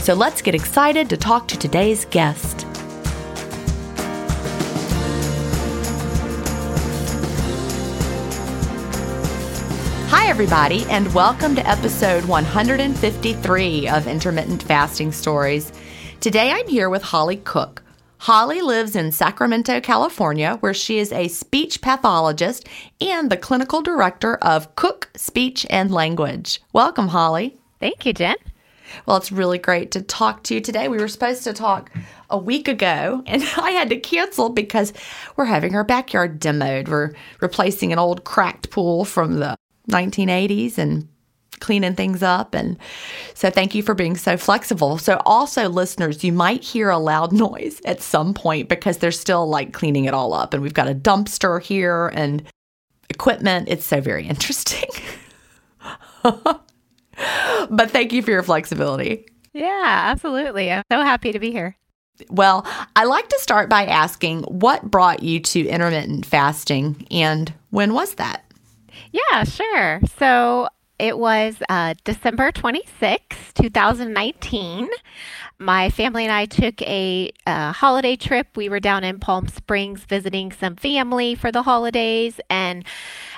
So 0.00 0.14
let's 0.14 0.40
get 0.40 0.54
excited 0.54 1.10
to 1.10 1.18
talk 1.18 1.48
to 1.48 1.58
today's 1.58 2.06
guest. 2.06 2.62
Hi, 10.08 10.28
everybody, 10.28 10.84
and 10.86 11.12
welcome 11.12 11.54
to 11.56 11.68
episode 11.68 12.24
153 12.24 13.88
of 13.88 14.06
Intermittent 14.06 14.62
Fasting 14.62 15.12
Stories. 15.12 15.72
Today 16.20 16.52
I'm 16.52 16.68
here 16.68 16.88
with 16.88 17.02
Holly 17.02 17.36
Cook. 17.36 17.82
Holly 18.18 18.62
lives 18.62 18.96
in 18.96 19.12
Sacramento, 19.12 19.80
California, 19.80 20.56
where 20.60 20.74
she 20.74 20.98
is 20.98 21.12
a 21.12 21.28
speech 21.28 21.82
pathologist 21.82 22.66
and 23.00 23.30
the 23.30 23.36
clinical 23.36 23.82
director 23.82 24.36
of 24.36 24.74
Cook 24.74 25.10
Speech 25.16 25.66
and 25.68 25.90
Language. 25.90 26.62
Welcome, 26.72 27.08
Holly. 27.08 27.58
Thank 27.78 28.06
you, 28.06 28.12
Gin. 28.12 28.36
Well, 29.06 29.16
it's 29.16 29.32
really 29.32 29.58
great 29.58 29.90
to 29.92 30.02
talk 30.02 30.42
to 30.44 30.54
you 30.54 30.60
today. 30.60 30.88
We 30.88 30.98
were 30.98 31.08
supposed 31.08 31.44
to 31.44 31.52
talk 31.52 31.90
a 32.30 32.38
week 32.38 32.68
ago, 32.68 33.22
and 33.26 33.42
I 33.56 33.70
had 33.70 33.90
to 33.90 33.98
cancel 33.98 34.50
because 34.50 34.92
we're 35.36 35.44
having 35.46 35.74
our 35.74 35.84
backyard 35.84 36.40
demoed. 36.40 36.88
We're 36.88 37.12
replacing 37.40 37.92
an 37.92 37.98
old 37.98 38.24
cracked 38.24 38.70
pool 38.70 39.04
from 39.04 39.40
the 39.40 39.56
1980s 39.90 40.78
and 40.78 41.08
cleaning 41.60 41.94
things 41.94 42.22
up. 42.22 42.54
And 42.54 42.78
so, 43.34 43.50
thank 43.50 43.74
you 43.74 43.82
for 43.82 43.94
being 43.94 44.16
so 44.16 44.36
flexible. 44.36 44.98
So, 44.98 45.20
also, 45.24 45.68
listeners, 45.68 46.22
you 46.22 46.32
might 46.32 46.62
hear 46.62 46.90
a 46.90 46.98
loud 46.98 47.32
noise 47.46 47.80
at 47.84 48.00
some 48.00 48.34
point 48.34 48.68
because 48.68 48.98
they're 48.98 49.10
still 49.10 49.48
like 49.48 49.72
cleaning 49.72 50.04
it 50.04 50.14
all 50.14 50.32
up. 50.34 50.54
And 50.54 50.62
we've 50.62 50.74
got 50.74 50.88
a 50.88 50.94
dumpster 50.94 51.62
here 51.62 52.08
and 52.08 52.42
equipment. 53.10 53.68
It's 53.68 53.84
so 53.84 54.00
very 54.00 54.26
interesting. 54.26 54.88
but 57.70 57.90
thank 57.90 58.12
you 58.12 58.22
for 58.22 58.30
your 58.30 58.42
flexibility. 58.42 59.26
Yeah, 59.52 60.02
absolutely. 60.10 60.70
I'm 60.70 60.84
so 60.90 61.02
happy 61.02 61.32
to 61.32 61.38
be 61.38 61.50
here. 61.50 61.76
Well, 62.30 62.66
I 62.96 63.04
like 63.04 63.28
to 63.28 63.38
start 63.38 63.68
by 63.68 63.84
asking 63.86 64.42
what 64.42 64.90
brought 64.90 65.22
you 65.22 65.40
to 65.40 65.66
intermittent 65.66 66.26
fasting 66.26 67.06
and 67.10 67.52
when 67.70 67.94
was 67.94 68.14
that? 68.14 68.44
Yeah, 69.12 69.44
sure. 69.44 70.00
So 70.18 70.68
it 70.98 71.18
was 71.18 71.56
uh, 71.68 71.94
December 72.04 72.52
26, 72.52 73.52
2019 73.54 74.88
my 75.58 75.90
family 75.90 76.22
and 76.22 76.32
I 76.32 76.46
took 76.46 76.80
a 76.82 77.32
uh, 77.46 77.72
holiday 77.72 78.14
trip. 78.14 78.46
We 78.56 78.68
were 78.68 78.78
down 78.78 79.02
in 79.02 79.18
Palm 79.18 79.48
Springs 79.48 80.04
visiting 80.04 80.52
some 80.52 80.76
family 80.76 81.34
for 81.34 81.50
the 81.50 81.62
holidays. 81.62 82.40
And 82.48 82.84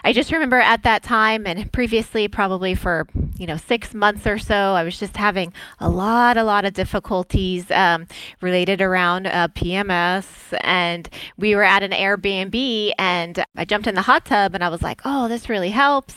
I 0.04 0.12
just 0.12 0.30
remember 0.30 0.60
at 0.60 0.82
that 0.82 1.02
time 1.02 1.46
and 1.46 1.72
previously, 1.72 2.28
probably 2.28 2.74
for, 2.74 3.08
you 3.38 3.46
know, 3.46 3.56
six 3.56 3.94
months 3.94 4.26
or 4.26 4.38
so, 4.38 4.54
I 4.54 4.82
was 4.82 4.98
just 4.98 5.16
having 5.16 5.54
a 5.78 5.88
lot, 5.88 6.36
a 6.36 6.44
lot 6.44 6.66
of 6.66 6.74
difficulties 6.74 7.70
um, 7.70 8.06
related 8.42 8.82
around 8.82 9.26
uh, 9.26 9.48
PMS. 9.48 10.26
And 10.60 11.08
we 11.38 11.54
were 11.54 11.64
at 11.64 11.82
an 11.82 11.92
Airbnb 11.92 12.92
and 12.98 13.44
I 13.56 13.64
jumped 13.64 13.86
in 13.86 13.94
the 13.94 14.02
hot 14.02 14.26
tub 14.26 14.54
and 14.54 14.62
I 14.62 14.68
was 14.68 14.82
like, 14.82 15.00
oh, 15.06 15.26
this 15.28 15.48
really 15.48 15.70
helps. 15.70 16.14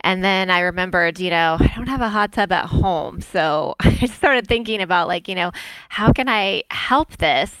And 0.00 0.24
then 0.24 0.50
I 0.50 0.60
remembered, 0.60 1.18
you 1.18 1.30
know, 1.30 1.56
I 1.58 1.72
don't 1.76 1.88
have 1.88 2.00
a 2.00 2.08
hot 2.08 2.32
tub 2.32 2.52
at 2.52 2.66
home. 2.66 3.20
So 3.20 3.74
I 3.80 4.06
started 4.06 4.46
thinking 4.46 4.80
about, 4.80 5.08
like, 5.08 5.28
you 5.28 5.34
know, 5.34 5.52
how 5.88 6.12
can 6.12 6.28
I 6.28 6.62
help 6.70 7.16
this? 7.18 7.54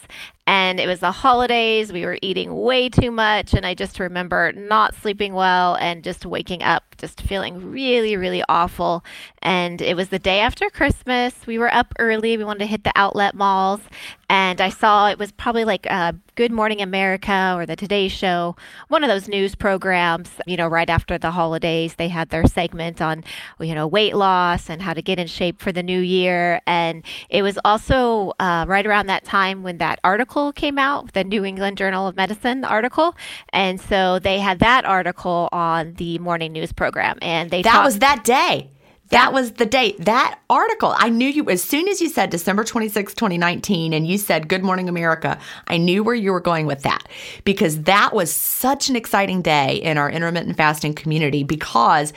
And 0.48 0.80
it 0.80 0.86
was 0.86 1.00
the 1.00 1.12
holidays. 1.12 1.92
We 1.92 2.06
were 2.06 2.18
eating 2.22 2.54
way 2.54 2.88
too 2.88 3.10
much. 3.10 3.52
And 3.52 3.66
I 3.66 3.74
just 3.74 4.00
remember 4.00 4.50
not 4.52 4.94
sleeping 4.94 5.34
well 5.34 5.74
and 5.74 6.02
just 6.02 6.24
waking 6.24 6.62
up, 6.62 6.96
just 6.96 7.20
feeling 7.20 7.70
really, 7.70 8.16
really 8.16 8.42
awful. 8.48 9.04
And 9.42 9.82
it 9.82 9.94
was 9.94 10.08
the 10.08 10.18
day 10.18 10.40
after 10.40 10.70
Christmas. 10.70 11.34
We 11.46 11.58
were 11.58 11.72
up 11.72 11.92
early. 11.98 12.38
We 12.38 12.44
wanted 12.44 12.60
to 12.60 12.66
hit 12.66 12.84
the 12.84 12.92
outlet 12.96 13.34
malls. 13.34 13.82
And 14.30 14.60
I 14.60 14.70
saw 14.70 15.08
it 15.08 15.18
was 15.18 15.32
probably 15.32 15.64
like 15.64 15.86
uh, 15.90 16.12
Good 16.34 16.52
Morning 16.52 16.82
America 16.82 17.54
or 17.56 17.66
the 17.66 17.76
Today 17.76 18.08
Show, 18.08 18.56
one 18.88 19.02
of 19.02 19.08
those 19.08 19.26
news 19.26 19.54
programs, 19.54 20.30
you 20.46 20.56
know, 20.56 20.68
right 20.68 20.88
after 20.88 21.16
the 21.18 21.30
holidays. 21.30 21.94
They 21.94 22.08
had 22.08 22.28
their 22.28 22.46
segment 22.46 23.00
on, 23.00 23.24
you 23.58 23.74
know, 23.74 23.86
weight 23.86 24.14
loss 24.14 24.68
and 24.68 24.82
how 24.82 24.92
to 24.94 25.02
get 25.02 25.18
in 25.18 25.26
shape 25.26 25.60
for 25.60 25.72
the 25.72 25.82
new 25.82 26.00
year. 26.00 26.60
And 26.66 27.04
it 27.30 27.42
was 27.42 27.58
also 27.64 28.34
uh, 28.38 28.66
right 28.68 28.86
around 28.86 29.06
that 29.06 29.24
time 29.24 29.62
when 29.62 29.78
that 29.78 29.98
article 30.04 30.37
came 30.54 30.78
out, 30.78 31.12
the 31.12 31.24
New 31.24 31.44
England 31.44 31.76
Journal 31.78 32.06
of 32.06 32.16
Medicine 32.16 32.64
article. 32.64 33.16
And 33.52 33.80
so 33.80 34.18
they 34.18 34.38
had 34.38 34.58
that 34.60 34.84
article 34.84 35.48
on 35.52 35.94
the 35.94 36.18
morning 36.18 36.52
news 36.52 36.72
program. 36.72 37.18
And 37.22 37.50
they 37.50 37.62
That 37.62 37.72
talked- 37.72 37.84
was 37.84 37.98
that 37.98 38.24
day. 38.24 38.70
That 39.10 39.32
was 39.32 39.52
the 39.52 39.64
date. 39.64 40.04
That 40.04 40.38
article. 40.50 40.94
I 40.94 41.08
knew 41.08 41.28
you 41.28 41.48
as 41.48 41.62
soon 41.62 41.88
as 41.88 42.02
you 42.02 42.10
said 42.10 42.28
December 42.28 42.62
26, 42.62 43.14
2019 43.14 43.94
and 43.94 44.06
you 44.06 44.18
said 44.18 44.48
Good 44.48 44.62
Morning 44.62 44.86
America, 44.86 45.38
I 45.66 45.78
knew 45.78 46.04
where 46.04 46.14
you 46.14 46.30
were 46.30 46.40
going 46.40 46.66
with 46.66 46.82
that 46.82 47.08
because 47.44 47.84
that 47.84 48.12
was 48.12 48.30
such 48.30 48.90
an 48.90 48.96
exciting 48.96 49.40
day 49.40 49.76
in 49.76 49.96
our 49.96 50.10
intermittent 50.10 50.58
fasting 50.58 50.92
community 50.92 51.42
because 51.42 52.12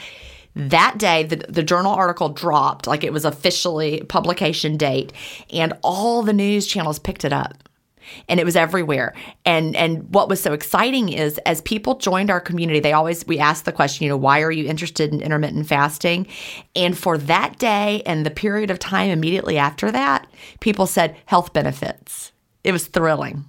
that 0.54 0.96
day 0.98 1.22
the, 1.22 1.36
the 1.48 1.62
journal 1.62 1.92
article 1.92 2.28
dropped 2.28 2.86
like 2.86 3.04
it 3.04 3.12
was 3.12 3.24
officially 3.24 4.02
publication 4.02 4.76
date 4.76 5.14
and 5.50 5.72
all 5.82 6.22
the 6.22 6.34
news 6.34 6.66
channels 6.66 6.98
picked 6.98 7.24
it 7.24 7.32
up 7.32 7.54
and 8.28 8.40
it 8.40 8.44
was 8.44 8.56
everywhere 8.56 9.14
and 9.44 9.74
and 9.76 10.12
what 10.14 10.28
was 10.28 10.42
so 10.42 10.52
exciting 10.52 11.08
is 11.08 11.38
as 11.38 11.60
people 11.62 11.96
joined 11.96 12.30
our 12.30 12.40
community 12.40 12.80
they 12.80 12.92
always 12.92 13.26
we 13.26 13.38
asked 13.38 13.64
the 13.64 13.72
question 13.72 14.04
you 14.04 14.10
know 14.10 14.16
why 14.16 14.40
are 14.42 14.52
you 14.52 14.66
interested 14.66 15.12
in 15.12 15.20
intermittent 15.20 15.66
fasting 15.66 16.26
and 16.74 16.96
for 16.96 17.18
that 17.18 17.58
day 17.58 18.02
and 18.06 18.26
the 18.26 18.30
period 18.30 18.70
of 18.70 18.78
time 18.78 19.10
immediately 19.10 19.58
after 19.58 19.90
that 19.90 20.26
people 20.60 20.86
said 20.86 21.16
health 21.26 21.52
benefits 21.52 22.32
it 22.64 22.72
was 22.72 22.86
thrilling 22.86 23.44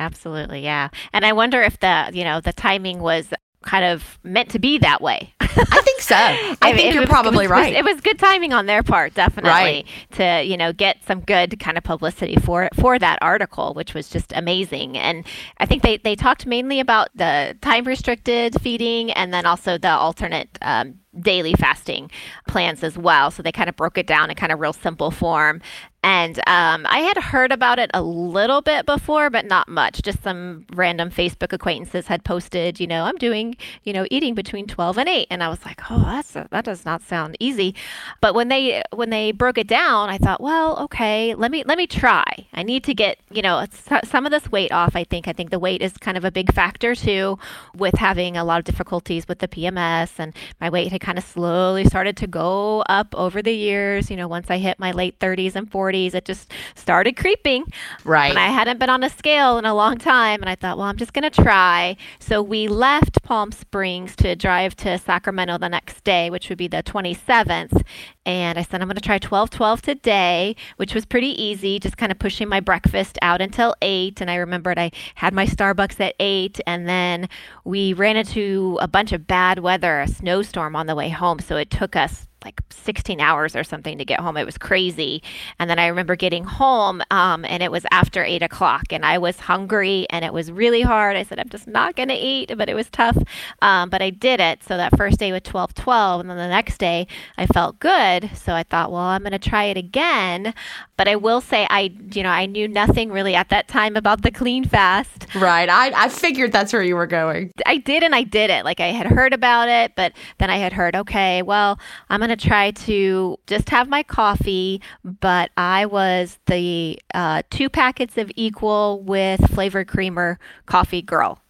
Absolutely, 0.00 0.62
yeah. 0.62 0.88
And 1.12 1.26
I 1.26 1.34
wonder 1.34 1.60
if 1.60 1.78
the, 1.80 2.10
you 2.14 2.24
know, 2.24 2.40
the 2.40 2.54
timing 2.54 3.00
was 3.00 3.28
kind 3.62 3.84
of 3.84 4.18
meant 4.22 4.50
to 4.50 4.58
be 4.58 4.78
that 4.78 5.02
way. 5.02 5.34
i 5.56 5.80
think 5.82 6.00
so 6.00 6.14
i, 6.16 6.72
think 6.72 6.88
it 6.88 6.94
you're 6.94 7.02
was- 7.02 7.08
probably 7.10 7.44
it 7.44 7.48
was, 7.48 7.50
right 7.50 7.74
It 7.74 7.84
was 7.84 8.00
good 8.00 8.18
timing 8.18 8.52
on 8.52 8.66
their 8.66 8.82
part, 8.82 9.14
definitely, 9.14 9.50
Right. 9.50 9.86
to 10.12 10.42
you 10.44 10.56
know 10.56 10.72
get 10.72 10.98
some 11.06 11.20
good 11.20 11.58
kind 11.60 11.76
of 11.78 11.84
publicity 11.84 12.36
for 12.36 12.68
for 12.78 12.98
that 12.98 13.18
article, 13.22 13.74
which 13.74 13.94
was 13.94 14.08
just 14.08 14.32
amazing. 14.34 14.96
And 14.98 15.24
I 15.58 15.66
think 15.66 15.82
they 15.82 15.96
they 15.98 16.16
talked 16.16 16.46
mainly 16.46 16.80
about 16.80 17.08
the 17.14 17.56
time 17.62 17.84
restricted 17.84 18.60
feeding 18.60 19.10
and 19.12 19.32
then 19.32 19.46
also 19.46 19.78
the 19.78 19.90
alternate. 19.90 20.58
Um, 20.62 20.94
daily 21.20 21.54
fasting 21.54 22.08
plans 22.46 22.84
as 22.84 22.96
well 22.96 23.32
so 23.32 23.42
they 23.42 23.50
kind 23.50 23.68
of 23.68 23.74
broke 23.74 23.98
it 23.98 24.06
down 24.06 24.30
in 24.30 24.36
kind 24.36 24.52
of 24.52 24.60
real 24.60 24.72
simple 24.72 25.10
form 25.10 25.60
and 26.04 26.38
um, 26.46 26.86
i 26.88 26.98
had 27.00 27.16
heard 27.16 27.50
about 27.50 27.80
it 27.80 27.90
a 27.92 28.00
little 28.00 28.62
bit 28.62 28.86
before 28.86 29.28
but 29.28 29.44
not 29.44 29.68
much 29.68 30.02
just 30.02 30.22
some 30.22 30.64
random 30.72 31.10
facebook 31.10 31.52
acquaintances 31.52 32.06
had 32.06 32.22
posted 32.22 32.78
you 32.78 32.86
know 32.86 33.02
i'm 33.02 33.16
doing 33.16 33.56
you 33.82 33.92
know 33.92 34.06
eating 34.08 34.36
between 34.36 34.68
12 34.68 34.98
and 34.98 35.08
8 35.08 35.26
and 35.32 35.39
i 35.42 35.48
was 35.48 35.64
like 35.64 35.80
oh 35.90 36.02
that's 36.04 36.32
that 36.32 36.64
does 36.64 36.84
not 36.84 37.02
sound 37.02 37.36
easy. 37.40 37.74
But 38.20 38.34
when 38.34 38.48
they 38.48 38.82
when 38.92 39.10
they 39.10 39.32
broke 39.32 39.58
it 39.58 39.66
down 39.66 40.08
i 40.10 40.18
thought 40.18 40.40
well 40.40 40.78
okay 40.80 41.34
let 41.34 41.50
me 41.50 41.64
let 41.64 41.78
me 41.78 41.86
try. 41.86 42.46
I 42.52 42.62
need 42.62 42.84
to 42.84 42.94
get 42.94 43.18
you 43.30 43.42
know 43.42 43.64
some 44.04 44.26
of 44.26 44.32
this 44.32 44.50
weight 44.50 44.72
off 44.72 44.96
i 44.96 45.04
think. 45.04 45.28
I 45.28 45.32
think 45.32 45.50
the 45.50 45.58
weight 45.58 45.82
is 45.82 45.92
kind 45.96 46.16
of 46.16 46.24
a 46.24 46.30
big 46.30 46.52
factor 46.52 46.94
too 46.94 47.38
with 47.76 47.94
having 47.94 48.36
a 48.36 48.44
lot 48.44 48.58
of 48.58 48.64
difficulties 48.64 49.26
with 49.28 49.38
the 49.38 49.48
pms 49.48 50.18
and 50.18 50.34
my 50.60 50.70
weight 50.70 50.90
had 50.92 51.00
kind 51.00 51.18
of 51.18 51.24
slowly 51.24 51.84
started 51.84 52.16
to 52.18 52.26
go 52.26 52.82
up 52.88 53.14
over 53.14 53.42
the 53.42 53.52
years. 53.52 54.10
You 54.10 54.16
know 54.16 54.28
once 54.28 54.50
i 54.50 54.58
hit 54.58 54.78
my 54.78 54.92
late 54.92 55.18
30s 55.18 55.54
and 55.54 55.70
40s 55.70 56.14
it 56.14 56.24
just 56.24 56.52
started 56.74 57.16
creeping. 57.16 57.64
Right. 58.04 58.30
And 58.30 58.38
I 58.38 58.48
hadn't 58.48 58.78
been 58.78 58.90
on 58.90 59.02
a 59.02 59.10
scale 59.10 59.58
in 59.58 59.64
a 59.64 59.74
long 59.74 59.98
time. 59.98 60.40
And 60.40 60.48
I 60.48 60.54
thought, 60.54 60.78
well, 60.78 60.86
I'm 60.86 60.96
just 60.96 61.12
going 61.12 61.28
to 61.28 61.42
try. 61.42 61.96
So 62.18 62.42
we 62.42 62.68
left 62.68 63.22
Palm 63.22 63.52
Springs 63.52 64.16
to 64.16 64.34
drive 64.36 64.74
to 64.76 64.98
Sacramento 64.98 65.29
the 65.58 65.68
next 65.68 66.04
day, 66.04 66.30
which 66.30 66.48
would 66.48 66.58
be 66.58 66.68
the 66.68 66.82
27th. 66.82 67.84
And 68.26 68.58
I 68.58 68.62
said, 68.62 68.80
I'm 68.80 68.88
going 68.88 68.96
to 68.96 69.00
try 69.00 69.18
12 69.18 69.50
12 69.50 69.82
today, 69.82 70.56
which 70.76 70.94
was 70.94 71.04
pretty 71.04 71.40
easy, 71.42 71.78
just 71.78 71.96
kind 71.96 72.12
of 72.12 72.18
pushing 72.18 72.48
my 72.48 72.60
breakfast 72.60 73.18
out 73.22 73.40
until 73.40 73.74
8. 73.82 74.20
And 74.20 74.30
I 74.30 74.36
remembered 74.36 74.78
I 74.78 74.92
had 75.16 75.34
my 75.34 75.46
Starbucks 75.46 76.00
at 76.00 76.14
8. 76.18 76.60
And 76.66 76.88
then 76.88 77.28
we 77.64 77.92
ran 77.92 78.16
into 78.16 78.78
a 78.80 78.88
bunch 78.88 79.12
of 79.12 79.26
bad 79.26 79.58
weather, 79.60 80.00
a 80.00 80.08
snowstorm 80.08 80.76
on 80.76 80.86
the 80.86 80.94
way 80.94 81.08
home. 81.08 81.38
So 81.40 81.56
it 81.56 81.70
took 81.70 81.96
us 81.96 82.26
like 82.44 82.60
16 82.70 83.20
hours 83.20 83.54
or 83.54 83.64
something 83.64 83.98
to 83.98 84.04
get 84.04 84.20
home. 84.20 84.36
It 84.36 84.46
was 84.46 84.58
crazy. 84.58 85.22
And 85.58 85.68
then 85.68 85.78
I 85.78 85.86
remember 85.86 86.16
getting 86.16 86.44
home 86.44 87.02
um, 87.10 87.44
and 87.44 87.62
it 87.62 87.70
was 87.70 87.84
after 87.90 88.24
eight 88.24 88.42
o'clock 88.42 88.92
and 88.92 89.04
I 89.04 89.18
was 89.18 89.40
hungry 89.40 90.06
and 90.10 90.24
it 90.24 90.32
was 90.32 90.50
really 90.50 90.82
hard. 90.82 91.16
I 91.16 91.22
said, 91.22 91.38
I'm 91.38 91.48
just 91.48 91.66
not 91.66 91.96
going 91.96 92.08
to 92.08 92.14
eat, 92.14 92.56
but 92.56 92.68
it 92.68 92.74
was 92.74 92.88
tough. 92.90 93.18
Um, 93.62 93.90
but 93.90 94.02
I 94.02 94.10
did 94.10 94.40
it. 94.40 94.62
So 94.64 94.76
that 94.76 94.96
first 94.96 95.18
day 95.18 95.32
with 95.32 95.44
12 95.44 95.74
12. 95.74 96.20
And 96.20 96.30
then 96.30 96.36
the 96.36 96.48
next 96.48 96.78
day 96.78 97.06
I 97.36 97.46
felt 97.46 97.78
good. 97.78 98.30
So 98.34 98.54
I 98.54 98.62
thought, 98.62 98.90
well, 98.90 99.02
I'm 99.02 99.22
going 99.22 99.32
to 99.32 99.38
try 99.38 99.64
it 99.64 99.76
again. 99.76 100.54
But 100.96 101.08
I 101.08 101.16
will 101.16 101.40
say, 101.40 101.66
I, 101.70 101.94
you 102.12 102.22
know, 102.22 102.30
I 102.30 102.46
knew 102.46 102.68
nothing 102.68 103.10
really 103.10 103.34
at 103.34 103.48
that 103.50 103.68
time 103.68 103.96
about 103.96 104.22
the 104.22 104.30
clean 104.30 104.64
fast. 104.64 105.26
right 105.34 105.68
I, 105.68 105.92
I 106.04 106.08
figured 106.08 106.52
that's 106.52 106.72
where 106.72 106.82
you 106.82 106.96
were 106.96 107.06
going 107.06 107.52
I 107.66 107.76
did 107.76 108.02
and 108.02 108.14
I 108.14 108.22
did 108.22 108.50
it. 108.50 108.64
Like 108.64 108.80
I 108.80 108.88
had 108.88 109.06
heard 109.06 109.32
about 109.32 109.68
it, 109.68 109.92
but 109.96 110.12
then 110.38 110.50
I 110.50 110.58
had 110.58 110.72
heard, 110.72 110.96
okay, 110.96 111.42
well, 111.42 111.78
I'm 112.08 112.20
going 112.20 112.29
to 112.30 112.48
try 112.48 112.70
to 112.70 113.38
just 113.46 113.68
have 113.70 113.88
my 113.88 114.02
coffee, 114.02 114.80
but 115.04 115.50
I 115.56 115.86
was 115.86 116.38
the 116.46 116.98
uh, 117.14 117.42
two 117.50 117.68
packets 117.68 118.16
of 118.18 118.30
equal 118.36 119.02
with 119.02 119.50
flavored 119.52 119.88
creamer 119.88 120.38
coffee 120.66 121.02
girl. 121.02 121.40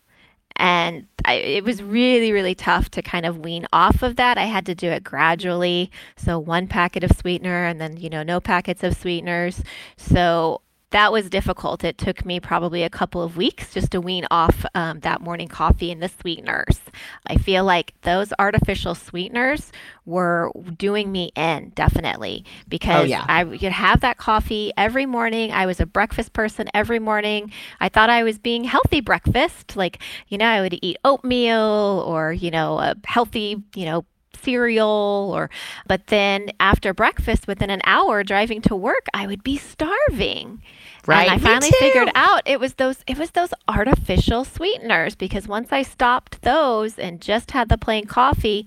And 0.57 1.07
I, 1.25 1.35
it 1.35 1.65
was 1.65 1.83
really, 1.83 2.33
really 2.33 2.55
tough 2.55 2.91
to 2.91 3.03
kind 3.03 3.25
of 3.25 3.39
wean 3.39 3.67
off 3.73 4.03
of 4.03 4.17
that. 4.17 4.37
I 4.37 4.45
had 4.45 4.67
to 4.67 4.75
do 4.75 4.91
it 4.91 5.03
gradually. 5.03 5.91
So, 6.17 6.39
one 6.39 6.67
packet 6.67 7.03
of 7.03 7.13
sweetener 7.17 7.65
and 7.65 7.81
then, 7.81 7.97
you 7.97 8.11
know, 8.11 8.23
no 8.23 8.41
packets 8.41 8.83
of 8.83 8.95
sweeteners. 8.95 9.63
So, 9.97 10.61
that 10.91 11.13
was 11.13 11.31
difficult. 11.31 11.85
It 11.85 11.99
took 11.99 12.25
me 12.25 12.41
probably 12.41 12.83
a 12.83 12.91
couple 12.91 13.23
of 13.23 13.37
weeks 13.37 13.73
just 13.73 13.93
to 13.93 14.01
wean 14.01 14.27
off 14.31 14.65
um, 14.75 15.01
that 15.01 15.21
morning 15.21 15.47
coffee 15.49 15.93
and 15.93 16.03
the 16.03 16.09
sweeteners. 16.09 16.81
I 17.27 17.37
feel 17.37 17.65
like 17.65 17.95
those 18.03 18.33
artificial 18.39 18.95
sweeteners 18.97 19.71
were 20.05 20.51
doing 20.77 21.13
me 21.13 21.31
in 21.37 21.71
definitely 21.77 22.45
because 22.69 23.03
Oh, 23.03 23.05
yeah. 23.05 23.25
I 23.29 23.45
would 23.45 23.61
have 23.63 24.01
that 24.01 24.19
coffee 24.19 24.73
every 24.77 25.07
morning. 25.07 25.53
I 25.53 25.67
was 25.67 25.79
a 25.79 25.87
breakfast 25.87 26.33
person 26.33 26.69
every 26.75 26.99
morning. 26.99 27.53
I 27.79 27.89
thought 27.89 28.11
I 28.11 28.25
was 28.25 28.39
being 28.39 28.65
healthy 28.65 29.01
breakfast. 29.01 29.77
Like, 29.77 30.03
you 30.29 30.39
know, 30.39 30.47
I 30.47 30.61
would 30.61 30.77
eat 30.83 30.97
oatmeal 31.05 32.05
or, 32.07 32.33
you 32.33 32.51
know, 32.51 32.79
a 32.81 32.97
healthy, 33.05 33.63
you 33.77 33.85
know, 33.85 34.05
cereal 34.43 35.31
or 35.35 35.51
but 35.87 36.07
then 36.07 36.51
after 36.59 36.95
breakfast 36.95 37.47
within 37.47 37.71
an 37.71 37.81
hour 37.85 38.23
driving 38.25 38.61
to 38.63 38.75
work 38.77 39.07
I 39.13 39.27
would 39.27 39.43
be 39.43 39.57
starving. 39.57 40.63
Right, 41.07 41.31
And 41.31 41.35
I 41.35 41.39
finally 41.39 41.71
figured 41.79 42.11
out 42.15 42.43
it 42.45 42.61
was 42.61 42.75
those 42.75 42.99
it 43.07 43.19
was 43.19 43.31
those 43.33 43.53
artificial 43.69 44.45
sweeteners 44.45 45.15
because 45.15 45.49
once 45.49 45.73
I 45.73 45.83
stopped 45.83 46.43
those 46.43 46.99
and 46.99 47.21
just 47.21 47.53
had 47.53 47.69
the 47.69 47.79
plain 47.79 48.07
coffee, 48.07 48.67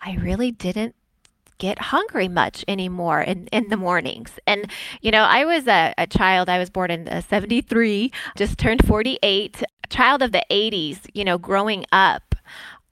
I 0.00 0.16
really 0.16 0.50
didn't 0.50 0.94
get 1.58 1.78
hungry 1.78 2.28
much 2.28 2.64
anymore 2.68 3.20
in, 3.20 3.46
in 3.48 3.68
the 3.68 3.76
mornings. 3.76 4.32
And, 4.46 4.70
you 5.00 5.10
know, 5.10 5.22
I 5.22 5.44
was 5.44 5.66
a, 5.66 5.94
a 5.96 6.06
child, 6.06 6.48
I 6.48 6.58
was 6.58 6.70
born 6.70 6.90
in 6.90 7.08
uh, 7.08 7.20
73, 7.22 8.12
just 8.36 8.58
turned 8.58 8.86
48, 8.86 9.62
child 9.88 10.22
of 10.22 10.32
the 10.32 10.44
80s, 10.50 10.98
you 11.14 11.24
know, 11.24 11.38
growing 11.38 11.84
up. 11.92 12.22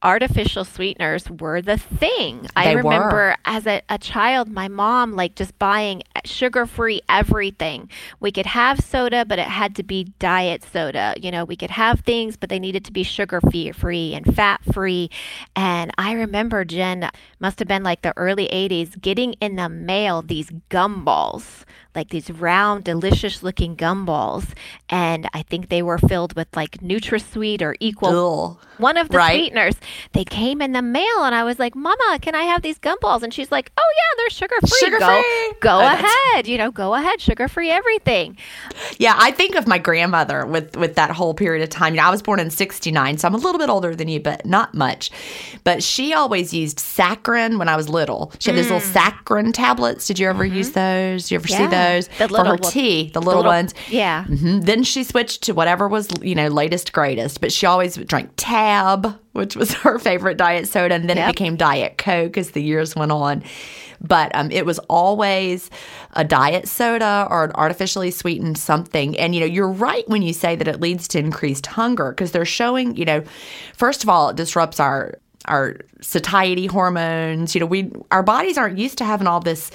Artificial 0.03 0.65
sweeteners 0.65 1.31
were 1.31 1.63
the 1.63 1.79
thing. 1.79 2.49
I 2.57 2.65
They 2.65 2.77
were. 2.77 2.83
remember 2.83 3.37
as 3.45 3.67
a, 3.67 3.83
a 3.89 3.99
child, 3.99 4.51
my 4.51 4.69
mom 4.69 5.13
like 5.15 5.37
just 5.37 5.57
buying 5.59 6.03
sugar 6.25 6.67
free 6.67 7.01
everything. 7.09 7.89
We 8.21 8.33
could 8.33 8.47
have 8.47 8.81
soda, 8.81 9.25
but 9.25 9.39
it 9.39 9.47
had 9.47 9.77
to 9.77 9.83
be 9.85 10.13
diet 10.19 10.65
soda. 10.65 11.15
You 11.21 11.31
know, 11.31 11.45
we 11.45 11.57
could 11.57 11.71
have 11.71 12.01
things, 12.01 12.37
but 12.37 12.49
they 12.51 12.59
needed 12.59 12.85
to 12.87 12.93
be 12.93 13.05
sugar 13.05 13.41
free 13.41 14.15
and 14.15 14.35
fat 14.35 14.61
free. 14.73 15.09
And 15.55 15.93
I 15.99 16.13
remember, 16.13 16.65
Gin, 16.65 17.09
must 17.41 17.59
have 17.61 17.69
been 17.69 17.83
like 17.85 18.03
the 18.03 18.13
early 18.17 18.49
80s, 18.49 19.01
getting 19.01 19.35
in 19.35 19.57
the 19.57 19.69
mail 19.69 20.23
these 20.23 20.51
gumballs, 20.71 21.65
like 21.95 22.09
these 22.11 22.31
round, 22.31 22.85
delicious 22.85 23.43
looking 23.43 23.77
gumballs. 23.77 24.47
And 24.89 25.29
I 25.33 25.43
think 25.43 25.69
they 25.69 25.83
were 25.83 25.99
filled 25.99 26.35
with 26.35 26.49
like 26.57 26.79
NutraSweet 26.79 27.63
or 27.63 27.77
Equal 27.81 28.09
Ugh. 28.53 28.59
one 28.79 28.97
of 28.97 29.09
the 29.09 29.19
Right. 29.19 29.41
sweeteners. 29.41 29.75
They 30.13 30.25
came 30.25 30.61
in 30.63 30.73
the 30.73 30.83
mail, 30.83 31.25
and 31.25 31.35
I 31.35 31.45
was 31.45 31.59
like, 31.59 31.75
"Mama, 31.75 32.19
can 32.21 32.35
I 32.35 32.43
have 32.45 32.63
these 32.63 32.79
gumballs?" 32.79 33.23
And 33.23 33.33
she's 33.33 33.53
like, 33.53 33.71
"Oh 33.77 33.93
yeah, 33.97 34.17
they're 34.17 34.31
sugar 34.31 34.57
free. 34.61 34.91
Go, 34.99 34.99
go 35.61 35.79
Oh, 35.81 35.87
ahead, 35.87 36.47
you 36.47 36.59
know, 36.59 36.71
go 36.71 36.95
ahead, 36.95 37.21
sugar 37.21 37.49
free 37.49 37.71
everything. 37.71 38.37
Yeah, 38.99 39.15
I 39.19 39.31
think 39.31 39.55
of 39.55 39.67
my 39.67 39.79
grandmother 39.79 40.47
with 40.47 40.77
with 40.77 40.95
that 40.97 41.11
whole 41.11 41.35
period 41.35 41.63
of 41.63 41.69
time. 41.69 41.95
You 41.95 42.01
know, 42.01 42.07
I 42.07 42.11
was 42.11 42.23
born 42.23 42.41
in 42.41 42.51
'69, 42.51 43.19
so 43.19 43.29
I'm 43.29 43.35
a 43.35 43.39
little 43.39 43.59
bit 43.59 43.69
older 43.69 43.95
than 43.95 44.09
you, 44.09 44.21
but 44.21 44.47
not 44.47 44.75
much. 44.75 45.11
But 45.65 45.83
she 45.83 46.13
always 46.15 46.53
used 46.55 46.79
saccharin 46.79 47.59
when 47.59 47.69
I 47.69 47.77
was 47.77 47.89
little. 47.89 48.33
She 48.39 48.51
had 48.51 48.59
mm. 48.59 48.63
these 48.63 48.71
little 48.71 48.89
saccharin 48.89 49.53
tablets. 49.53 50.07
Did 50.07 50.19
you 50.19 50.29
ever 50.29 50.45
mm-hmm. 50.45 50.57
use 50.57 50.71
those? 50.73 51.25
Did 51.25 51.31
you 51.33 51.37
ever 51.37 51.49
yeah. 51.49 51.57
see 51.59 51.67
those 51.67 51.82
the 52.19 52.29
for 52.29 52.45
her 52.45 52.57
tea? 52.57 53.11
The 53.11 53.21
little, 53.21 53.33
the 53.33 53.37
little 53.39 53.45
ones. 53.45 53.75
Yeah. 53.89 54.25
Mm-hmm. 54.25 54.61
Then 54.61 54.83
she 54.83 55.05
switched 55.05 55.43
to 55.45 55.53
whatever 55.53 55.89
was 55.89 56.09
you 56.21 56.35
know 56.35 56.49
latest 56.49 56.93
greatest. 56.93 57.41
But 57.41 57.53
she 57.53 57.67
always 57.67 57.97
drank 57.97 58.31
Tab, 58.37 59.19
which 59.33 59.57
was 59.57 59.73
her 59.85 59.99
favorite 59.99 60.37
diet 60.37 60.69
soda, 60.69 60.95
and 60.95 61.09
then 61.09 61.17
yep. 61.17 61.31
it 61.31 61.33
became 61.33 61.57
Diet 61.57 61.99
Coke 61.99 62.37
as 62.37 62.53
the 62.53 62.63
years 62.63 62.97
went 62.97 63.13
on 63.13 63.43
but 64.03 64.35
um, 64.35 64.51
it 64.51 64.67
was 64.67 64.79
always 64.81 65.71
a 66.15 66.25
diet 66.25 66.69
soda 66.69 67.27
or 67.31 67.45
an 67.45 67.53
artificially 67.55 68.11
sweetened 68.11 68.59
something. 68.59 69.17
And, 69.19 69.35
you 69.35 69.41
know, 69.41 69.47
you're 69.47 69.71
right 69.71 70.07
when 70.09 70.23
you 70.23 70.33
say 70.33 70.57
that 70.57 70.67
it 70.67 70.81
leads 70.81 71.07
to 71.09 71.19
increased 71.19 71.67
hunger 71.67 72.11
because 72.11 72.33
they're 72.33 72.45
showing, 72.45 72.97
you 72.97 73.05
know, 73.05 73.23
first 73.75 74.03
of 74.03 74.09
all, 74.09 74.31
it 74.31 74.37
disrupts 74.37 74.81
our 74.81 75.19
our 75.47 75.77
satiety 76.01 76.67
hormones. 76.67 77.55
You 77.55 77.61
know, 77.61 77.67
we 77.67 77.93
our 78.11 78.23
bodies 78.23 78.59
aren't 78.59 78.79
used 78.79 78.99
to 78.99 79.05
having 79.05 79.27
all 79.27 79.41
this 79.41 79.71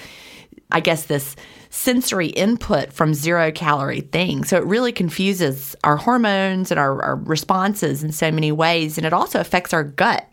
I 0.72 0.82
guess 0.82 1.06
this 1.06 1.36
sensory 1.78 2.28
input 2.30 2.92
from 2.92 3.14
zero 3.14 3.52
calorie 3.52 4.02
things. 4.02 4.50
So 4.50 4.58
it 4.58 4.66
really 4.66 4.92
confuses 4.92 5.76
our 5.84 5.96
hormones 5.96 6.72
and 6.72 6.80
our, 6.80 7.00
our, 7.04 7.16
responses 7.18 8.04
in 8.04 8.12
so 8.12 8.32
many 8.32 8.52
ways. 8.52 8.98
And 8.98 9.06
it 9.06 9.14
also 9.14 9.40
affects 9.40 9.74
our 9.74 9.84
gut 9.84 10.28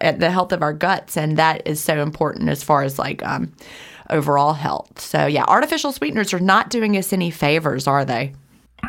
the 0.00 0.30
health 0.30 0.52
of 0.52 0.62
our 0.62 0.74
guts, 0.74 1.16
and 1.16 1.38
that 1.38 1.62
is 1.66 1.80
so 1.80 2.02
important 2.02 2.50
as 2.50 2.62
far 2.62 2.82
as 2.82 2.98
like 2.98 3.24
um, 3.24 3.52
overall 4.10 4.52
health. 4.52 5.00
So 5.00 5.26
yeah, 5.26 5.44
artificial 5.48 5.92
sweeteners 5.92 6.34
are 6.34 6.40
not 6.40 6.68
doing 6.68 6.96
us 6.96 7.12
any 7.12 7.30
favors, 7.30 7.86
are 7.86 8.04
they? 8.04 8.34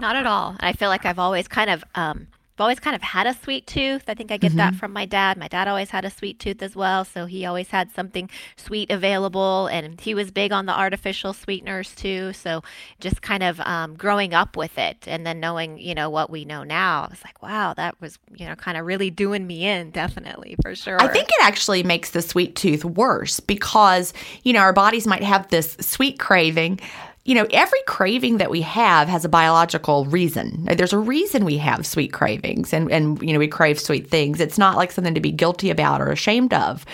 Not 0.02 0.18
at 0.18 0.26
all. 0.26 0.58
I 0.60 0.74
feel 0.74 0.90
like 0.90 1.06
I've 1.06 1.20
always 1.20 1.48
kind 1.48 1.70
of 1.70 1.84
um, 1.96 2.28
I've 2.60 2.64
always 2.64 2.82
kind 2.82 2.94
of 2.94 3.02
had 3.02 3.26
a 3.26 3.34
sweet 3.34 3.68
tooth. 3.68 4.04
I 4.10 4.14
think 4.16 4.34
I 4.34 4.38
get 4.38 4.50
mm-hmm. 4.50 4.58
that 4.58 4.76
from 4.76 4.92
my 4.92 5.06
dad. 5.06 5.38
My 5.38 5.48
dad 5.48 5.70
always 5.70 5.92
had 5.92 6.04
a 6.04 6.10
sweet 6.10 6.40
tooth 6.40 6.62
as 6.62 6.76
well, 6.76 7.06
so 7.06 7.26
he 7.26 7.46
always 7.46 7.70
had 7.70 7.90
something 7.90 8.30
sweet 8.58 8.92
available, 8.92 9.68
and 9.68 9.98
he 10.02 10.14
was 10.14 10.30
big 10.30 10.52
on 10.52 10.66
the 10.66 10.78
artificial 10.78 11.32
sweeteners 11.32 11.96
too. 11.96 12.34
So 12.34 12.62
just 13.00 13.22
kind 13.22 13.44
of 13.44 13.62
um, 13.62 13.96
growing 13.96 14.34
up 14.34 14.58
with 14.58 14.78
it, 14.78 15.08
and 15.08 15.26
then 15.26 15.40
knowing 15.40 15.78
you 15.78 15.96
know 15.96 16.10
what 16.10 16.30
we 16.30 16.44
know 16.44 16.64
now, 16.64 17.04
I 17.04 17.08
was 17.08 17.24
like, 17.24 17.42
wow, 17.42 17.74
that 17.76 17.96
was 18.02 18.20
you 18.36 18.46
know 18.46 18.56
kind 18.56 18.78
of 18.78 18.86
really 18.86 19.10
doing 19.10 19.48
me 19.48 19.66
in, 19.66 19.92
definitely 20.02 20.58
for 20.62 20.76
sure. 20.76 21.02
I 21.02 21.08
think 21.08 21.30
it 21.30 21.42
actually 21.42 21.84
makes 21.84 22.12
the 22.12 22.22
sweet 22.22 22.58
tooth 22.58 22.84
worse 22.84 23.40
because 23.40 24.12
you 24.44 24.52
know 24.52 24.60
our 24.60 24.74
bodies 24.74 25.08
might 25.08 25.24
have 25.24 25.48
this 25.48 25.78
sweet 25.80 26.20
craving 26.20 26.82
you 27.26 27.36
know, 27.36 27.46
every 27.52 27.82
craving 27.86 28.38
that 28.38 28.50
we 28.50 28.62
have 28.62 29.08
has 29.08 29.26
a 29.26 29.30
biological 29.30 30.06
reason. 30.06 30.66
There's 30.66 30.94
a 30.94 30.98
reason 30.98 31.46
we 31.46 31.58
have 31.58 31.86
sweet 31.86 32.14
cravings 32.14 32.74
and, 32.74 32.92
and 32.92 33.22
you 33.22 33.34
know, 33.34 33.40
we 33.40 33.48
crave 33.48 33.80
sweet 33.80 34.10
things. 34.10 34.40
It's 34.40 34.58
not 34.58 34.78
like 34.78 34.92
something 34.92 35.14
to 35.14 35.20
be 35.20 35.32
guilty 35.32 35.70
about 35.70 36.02
or 36.02 36.12
ashamed 36.12 36.54
of. 36.54 36.86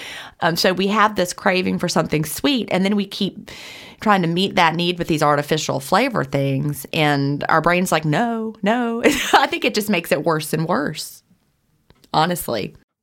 Um, 0.42 0.56
so 0.56 0.74
we 0.74 0.88
have 0.88 1.16
this 1.16 1.32
craving 1.32 1.80
for 1.80 1.88
something 1.88 2.26
sweet, 2.26 2.68
and 2.72 2.84
then 2.84 2.96
we 2.96 3.06
keep 3.06 3.52
trying 4.02 4.22
to 4.24 4.28
meet 4.28 4.56
that 4.56 4.76
need 4.76 5.00
with 5.00 5.08
these 5.08 5.24
artificial 5.24 5.80
flavor 5.80 6.24
things. 6.24 6.86
And 6.92 7.44
our 7.48 7.62
brain's 7.62 7.92
like, 7.92 8.06
no, 8.06 8.56
no. 8.62 9.02
I 9.06 9.48
think 9.48 9.64
it 9.64 9.74
just 9.74 9.90
makes 9.90 10.12
it 10.12 10.26
worse 10.26 10.54
and 10.54 10.68
worse, 10.68 11.24
honestly. 12.14 12.76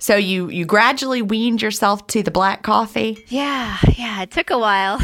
So 0.00 0.14
you 0.14 0.48
you 0.48 0.64
gradually 0.64 1.22
weaned 1.22 1.60
yourself 1.60 2.06
to 2.08 2.22
the 2.22 2.30
black 2.30 2.62
coffee? 2.62 3.24
Yeah, 3.26 3.78
yeah, 3.96 4.22
it 4.22 4.30
took 4.30 4.50
a 4.50 4.58
while. 4.58 4.98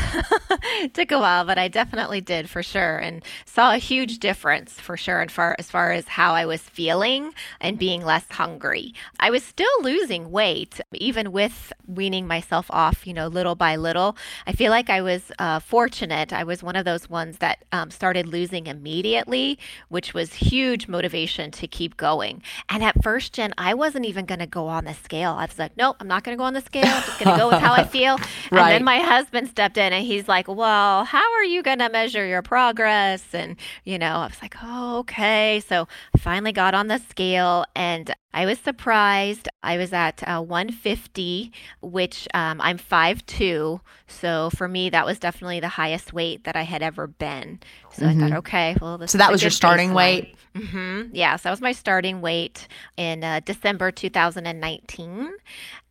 it 0.83 0.95
took 0.95 1.11
a 1.11 1.19
while, 1.19 1.45
but 1.45 1.59
I 1.59 1.67
definitely 1.67 2.21
did 2.21 2.49
for 2.49 2.63
sure 2.63 2.99
and 2.99 3.25
saw 3.45 3.75
a 3.75 3.79
huge 3.79 4.21
difference 4.21 4.75
for 4.75 4.97
sure 4.97 5.21
and 5.21 5.33
far 5.33 5.57
as 5.59 5.69
far 5.69 5.91
as 5.91 6.07
how 6.07 6.35
I 6.35 6.47
was 6.47 6.61
feeling 6.61 7.33
and 7.61 7.77
being 7.77 8.05
less 8.05 8.25
hungry. 8.31 8.95
I 9.19 9.31
was 9.31 9.43
still 9.43 9.67
losing 9.83 10.31
weight 10.31 10.81
even 10.93 11.33
with 11.33 11.73
weaning 11.89 12.29
myself 12.29 12.67
off, 12.71 13.05
you 13.05 13.15
know, 13.15 13.27
little 13.27 13.57
by 13.57 13.75
little. 13.75 14.17
I 14.47 14.53
feel 14.53 14.71
like 14.71 14.91
I 14.91 15.03
was 15.03 15.33
uh, 15.41 15.59
fortunate. 15.59 16.33
I 16.33 16.45
was 16.45 16.63
one 16.63 16.77
of 16.77 16.85
those 16.85 17.11
ones 17.11 17.39
that 17.39 17.65
um, 17.73 17.91
started 17.91 18.29
losing 18.29 18.69
immediately, 18.69 19.59
which 19.89 20.15
was 20.15 20.35
huge 20.35 20.87
motivation 20.87 21.51
to 21.51 21.67
keep 21.67 21.97
going. 21.97 22.43
And 22.69 22.85
at 22.85 23.03
first, 23.03 23.33
Gin, 23.33 23.53
I 23.59 23.75
wasn't 23.75 24.07
even 24.07 24.25
going 24.25 24.39
to 24.39 24.47
go 24.47 24.69
on 24.69 24.84
on 24.87 24.93
the 24.93 25.01
scale. 25.03 25.33
I 25.33 25.47
was 25.47 25.59
like, 25.59 25.77
nope, 25.77 25.97
I'm 26.01 26.09
not 26.09 26.25
going 26.25 26.37
to 26.37 26.39
go 26.39 26.45
on 26.45 26.55
the 26.55 26.61
scale. 26.61 26.87
I'm 26.87 27.03
just 27.03 27.19
going 27.19 27.35
to 27.35 27.41
go 27.41 27.49
with 27.49 27.61
how 27.61 27.73
I 27.73 27.85
feel. 27.97 28.17
And 28.51 28.59
then 28.59 28.85
my 28.85 28.99
husband 28.99 29.49
stepped 29.49 29.77
in 29.77 29.93
and 29.93 30.05
he's 30.05 30.29
like, 30.29 30.49
well, 30.49 31.05
how 31.05 31.33
are 31.35 31.45
you 31.45 31.63
going 31.63 31.79
to 31.79 31.89
measure 31.89 32.27
your 32.27 32.43
progress? 32.43 33.23
And, 33.33 33.57
you 33.85 33.99
know, 33.99 34.17
I 34.17 34.27
was 34.27 34.43
like, 34.43 34.57
oh, 34.63 34.99
okay. 34.99 35.63
So 35.67 35.89
I 36.15 36.19
finally 36.19 36.53
got 36.53 36.75
on 36.75 36.89
the 36.89 36.99
scale 36.99 37.65
and 37.75 38.15
I 38.33 38.47
was 38.47 38.59
surprised. 38.59 39.49
I 39.63 39.77
was 39.77 39.93
at 39.93 40.23
uh, 40.27 40.43
150, 40.43 41.53
which 41.81 42.27
um, 42.35 42.61
I'm 42.61 42.79
5'2". 42.79 43.81
So 44.09 44.51
for 44.51 44.69
me, 44.69 44.91
that 44.91 45.07
was 45.07 45.19
definitely 45.19 45.61
the 45.61 45.69
highest 45.69 46.13
weight 46.13 46.45
that 46.45 46.57
I 46.57 46.63
had 46.63 46.83
ever 46.83 47.07
been. 47.07 47.61
So 47.97 48.07
I 48.07 48.15
thought, 48.15 48.33
okay, 48.39 48.77
well, 48.81 48.99
this 48.99 49.11
Mm-hmm. 49.11 49.13
So 49.13 49.19
that 49.19 49.33
was 49.33 49.43
your 49.43 49.51
starting 49.51 49.91
baseline. 49.91 49.95
weight? 49.95 50.37
hmm 50.57 51.03
Yes, 51.13 51.43
that 51.43 51.51
was 51.51 51.61
my 51.61 51.73
starting 51.73 52.21
weight 52.21 52.69
in 52.97 53.25
uh, 53.25 53.41
December 53.45 53.91
2019. 53.91 55.31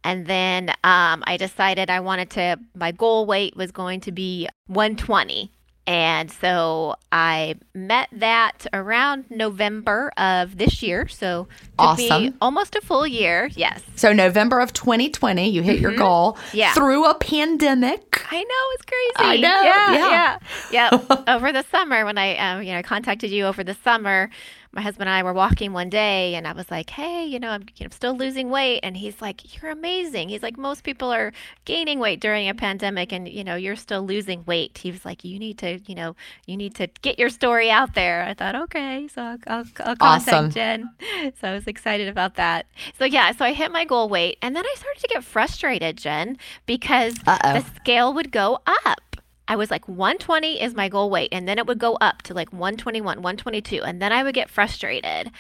And 0.06 0.26
then 0.26 0.70
um, 0.84 1.24
I 1.26 1.38
decided 1.38 1.90
I 1.90 2.02
wanted 2.02 2.30
to, 2.32 2.60
my 2.76 2.92
goal 2.92 3.26
weight 3.26 3.56
was 3.56 3.72
going 3.72 4.02
to 4.02 4.12
be 4.12 4.48
120. 4.68 5.50
And 5.86 6.32
so 6.32 6.96
I 7.12 7.56
met 7.74 8.08
that 8.14 8.66
around 8.72 9.26
November 9.30 10.12
of 10.18 10.58
this 10.58 10.82
year. 10.82 11.08
So 11.10 11.48
Awesome. 11.78 12.36
almost 12.42 12.76
a 12.76 12.82
full 12.82 13.06
year. 13.06 13.50
Yes. 13.54 13.82
So 13.96 14.14
November 14.14 14.62
of 14.62 14.72
2020, 14.72 15.50
you 15.50 15.62
hit 15.62 15.80
your 15.80 15.96
goal 15.96 16.34
Mm-hmm. 16.34 16.58
Yeah. 16.58 16.74
through 16.74 17.10
a 17.10 17.16
pandemic. 17.16 18.26
I 18.32 18.44
know 18.44 18.66
it's 18.74 18.86
crazy. 18.86 19.30
I 19.30 19.36
know, 19.38 19.62
Yeah, 19.62 19.92
yeah. 19.94 20.38
yeah, 20.72 21.00
yeah. 21.02 21.24
over 21.36 21.52
the 21.52 21.64
summer, 21.70 22.06
when 22.06 22.18
I, 22.18 22.38
um, 22.38 22.64
you 22.64 22.72
know, 22.72 22.80
I 22.80 22.82
contacted 22.82 23.30
you 23.32 23.46
over 23.46 23.64
the 23.64 23.76
summer, 23.84 24.30
my 24.74 24.82
husband 24.82 25.08
and 25.08 25.16
I 25.16 25.24
were 25.24 25.34
walking 25.34 25.72
one 25.72 25.90
day, 25.90 26.36
and 26.36 26.48
I 26.48 26.54
was 26.54 26.70
like, 26.72 26.90
"Hey, 26.90 27.26
you 27.26 27.40
know, 27.40 27.50
I'm, 27.52 27.66
you 27.78 27.86
know, 27.86 27.90
still 27.92 28.16
losing 28.18 28.50
weight," 28.50 28.80
and 28.84 28.98
he's 28.98 29.22
like, 29.22 29.56
"You're 29.62 29.72
amazing." 29.72 30.30
He's 30.30 30.42
like, 30.44 30.58
"Most 30.58 30.84
people 30.84 31.12
are 31.14 31.32
gaining 31.66 32.00
weight 32.00 32.20
during 32.20 32.50
a 32.50 32.54
pandemic, 32.56 33.12
and 33.14 33.28
you 33.28 33.44
know, 33.44 33.56
you're 33.56 33.76
still 33.76 34.02
losing 34.04 34.44
weight." 34.46 34.78
He 34.80 34.92
was 34.92 35.06
like, 35.06 35.24
"You 35.24 35.38
need 35.40 35.58
to, 35.60 35.80
you 35.88 35.96
know, 35.96 36.16
you 36.48 36.58
need 36.58 36.76
to 36.76 36.88
get 37.02 37.20
your 37.20 37.30
story 37.30 37.70
out 37.70 37.94
there." 37.94 38.24
I 38.24 38.34
thought, 38.34 38.56
okay, 38.56 39.08
so 39.08 39.22
I'll, 39.22 39.38
I'll, 39.48 39.66
I'll 39.86 39.96
contact 39.96 40.02
Awesome. 40.02 40.50
Gin. 40.52 40.90
So 41.40 41.48
I 41.50 41.54
was 41.54 41.68
excited 41.68 42.08
about 42.08 42.36
that. 42.36 42.66
So 42.98 43.06
yeah, 43.06 43.32
so 43.32 43.46
I 43.46 43.54
hit 43.54 43.72
my 43.72 43.86
goal 43.86 44.10
weight, 44.10 44.38
and 44.42 44.56
then 44.56 44.66
I 44.66 44.74
started 44.78 45.02
to 45.02 45.08
get 45.08 45.24
frustrated, 45.24 45.98
Gin, 45.98 46.38
because 46.66 47.16
Uh-oh. 47.28 47.54
the 47.54 47.66
scale 47.76 48.14
would 48.14 48.32
go 48.32 48.60
up. 48.86 49.13
I 49.48 49.56
was 49.56 49.70
like 49.70 49.88
120 49.88 50.62
is 50.62 50.74
my 50.74 50.90
goal 50.90 51.10
weight 51.10 51.30
and 51.32 51.48
then 51.48 51.58
it 51.58 51.68
would 51.68 51.80
go 51.80 51.96
up 52.00 52.22
to 52.24 52.34
like 52.34 52.52
121, 52.54 53.22
122 53.22 53.84
and 53.84 54.02
then 54.02 54.12
I 54.14 54.24
would 54.24 54.34
get 54.36 54.50
frustrated. 54.50 55.32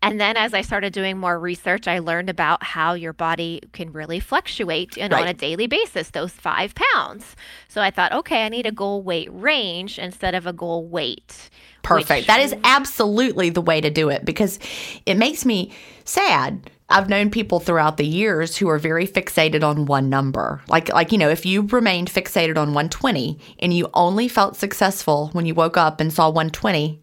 And 0.00 0.20
then 0.20 0.36
as 0.36 0.54
I 0.54 0.60
started 0.60 0.92
doing 0.92 1.18
more 1.18 1.36
research, 1.40 1.88
I 1.88 1.98
learned 1.98 2.30
about 2.30 2.62
how 2.62 2.92
your 2.94 3.12
body 3.12 3.62
can 3.72 3.90
really 3.92 4.20
fluctuate 4.20 4.96
and 4.96 5.12
on 5.12 5.26
a 5.26 5.34
daily 5.34 5.66
basis, 5.66 6.10
those 6.10 6.30
five 6.30 6.72
pounds. 6.94 7.34
So 7.68 7.80
I 7.80 7.90
thought, 7.90 8.12
okay, 8.12 8.44
I 8.44 8.48
need 8.48 8.64
a 8.66 8.70
goal 8.70 9.02
weight 9.02 9.28
range 9.32 9.98
instead 9.98 10.36
of 10.36 10.46
a 10.46 10.52
goal 10.52 10.86
weight. 10.86 11.50
Perfect. 11.82 12.10
which- 12.10 12.26
That 12.28 12.40
is 12.40 12.54
absolutely 12.62 13.50
the 13.50 13.60
way 13.62 13.80
to 13.80 13.90
do 13.90 14.08
it 14.08 14.24
because 14.24 14.60
it 15.04 15.16
makes 15.16 15.44
me 15.44 15.72
sad. 16.04 16.70
I've 16.90 17.10
known 17.10 17.30
people 17.30 17.60
throughout 17.60 17.98
the 17.98 18.06
years 18.06 18.56
who 18.56 18.68
are 18.68 18.78
very 18.78 19.06
fixated 19.06 19.62
on 19.62 19.86
one 19.86 20.08
number. 20.08 20.62
Like 20.68 20.92
like 20.92 21.12
you 21.12 21.18
know, 21.18 21.28
if 21.28 21.44
you 21.44 21.62
remained 21.62 22.10
fixated 22.10 22.56
on 22.56 22.68
120 22.68 23.38
and 23.58 23.74
you 23.74 23.90
only 23.92 24.26
felt 24.26 24.56
successful 24.56 25.28
when 25.32 25.44
you 25.44 25.54
woke 25.54 25.76
up 25.76 26.00
and 26.00 26.12
saw 26.12 26.28
120 26.28 27.02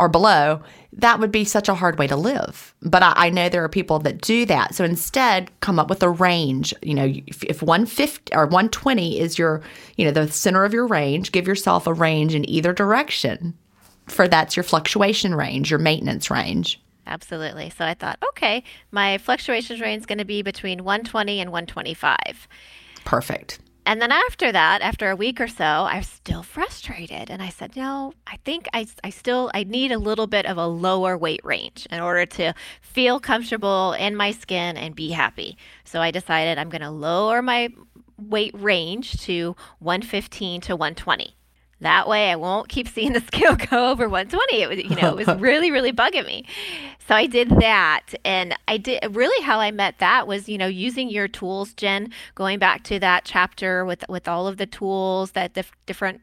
or 0.00 0.08
below, 0.08 0.62
that 0.92 1.20
would 1.20 1.30
be 1.30 1.44
such 1.44 1.68
a 1.68 1.74
hard 1.74 1.98
way 1.98 2.06
to 2.06 2.16
live. 2.16 2.74
But 2.82 3.02
I, 3.02 3.12
I 3.14 3.30
know 3.30 3.48
there 3.48 3.64
are 3.64 3.68
people 3.68 3.98
that 4.00 4.20
do 4.20 4.46
that. 4.46 4.74
So 4.74 4.84
instead, 4.84 5.50
come 5.60 5.78
up 5.78 5.90
with 5.90 6.02
a 6.02 6.10
range. 6.10 6.72
You 6.82 6.94
know, 6.94 7.12
if, 7.26 7.44
if 7.44 7.62
150 7.62 8.34
or 8.34 8.46
120 8.46 9.20
is 9.20 9.38
your, 9.38 9.60
you 9.96 10.04
know, 10.04 10.12
the 10.12 10.30
center 10.30 10.64
of 10.64 10.72
your 10.72 10.86
range, 10.86 11.32
give 11.32 11.46
yourself 11.46 11.86
a 11.86 11.92
range 11.92 12.34
in 12.34 12.48
either 12.48 12.72
direction. 12.72 13.56
For 14.06 14.28
that's 14.28 14.56
your 14.56 14.64
fluctuation 14.64 15.34
range, 15.34 15.70
your 15.70 15.78
maintenance 15.78 16.30
range. 16.30 16.83
Absolutely. 17.06 17.70
So 17.70 17.84
I 17.84 17.94
thought, 17.94 18.18
okay, 18.30 18.64
my 18.90 19.18
fluctuations 19.18 19.80
range 19.80 20.00
is 20.00 20.06
going 20.06 20.18
to 20.18 20.24
be 20.24 20.42
between 20.42 20.84
120 20.84 21.40
and 21.40 21.50
125. 21.50 22.48
Perfect. 23.04 23.58
And 23.86 24.00
then 24.00 24.10
after 24.10 24.50
that, 24.50 24.80
after 24.80 25.10
a 25.10 25.16
week 25.16 25.40
or 25.40 25.48
so, 25.48 25.64
I 25.64 25.98
was 25.98 26.06
still 26.06 26.42
frustrated. 26.42 27.30
And 27.30 27.42
I 27.42 27.50
said, 27.50 27.76
no, 27.76 28.14
I 28.26 28.38
think 28.44 28.66
I, 28.72 28.86
I 29.02 29.10
still, 29.10 29.50
I 29.52 29.64
need 29.64 29.92
a 29.92 29.98
little 29.98 30.26
bit 30.26 30.46
of 30.46 30.56
a 30.56 30.66
lower 30.66 31.18
weight 31.18 31.42
range 31.44 31.86
in 31.90 32.00
order 32.00 32.24
to 32.24 32.54
feel 32.80 33.20
comfortable 33.20 33.92
in 33.92 34.16
my 34.16 34.30
skin 34.30 34.78
and 34.78 34.94
be 34.94 35.10
happy. 35.10 35.58
So 35.84 36.00
I 36.00 36.10
decided 36.10 36.56
I'm 36.56 36.70
going 36.70 36.80
to 36.80 36.90
lower 36.90 37.42
my 37.42 37.68
weight 38.16 38.54
range 38.54 39.20
to 39.24 39.54
115 39.80 40.62
to 40.62 40.76
120. 40.76 41.36
That 41.80 42.08
way 42.08 42.30
I 42.30 42.36
won't 42.36 42.68
keep 42.68 42.88
seeing 42.88 43.12
the 43.12 43.20
scale 43.26 43.56
go 43.56 43.90
over 43.90 44.08
120. 44.08 44.62
It 44.62 44.68
was, 44.68 44.78
you 44.78 44.96
know, 45.00 45.16
it 45.16 45.26
was 45.26 45.36
really, 45.40 45.70
really 45.70 45.92
bugging 45.92 46.26
me. 46.26 46.46
So 47.06 47.14
I 47.14 47.26
did 47.26 47.50
that. 47.50 48.14
And 48.24 48.56
I 48.68 48.76
did 48.76 49.14
really 49.14 49.44
how 49.44 49.60
I 49.60 49.70
met 49.70 49.98
that 49.98 50.26
was, 50.26 50.48
you 50.48 50.58
know, 50.58 50.66
using 50.66 51.10
your 51.10 51.28
tools, 51.28 51.74
Gin, 51.74 52.12
going 52.34 52.58
back 52.58 52.84
to 52.84 52.98
that 53.00 53.24
chapter 53.24 53.84
with, 53.84 54.04
with 54.08 54.28
all 54.28 54.46
of 54.46 54.56
the 54.56 54.66
tools 54.66 55.32
that 55.32 55.54
dif- 55.54 55.72
different 55.86 56.20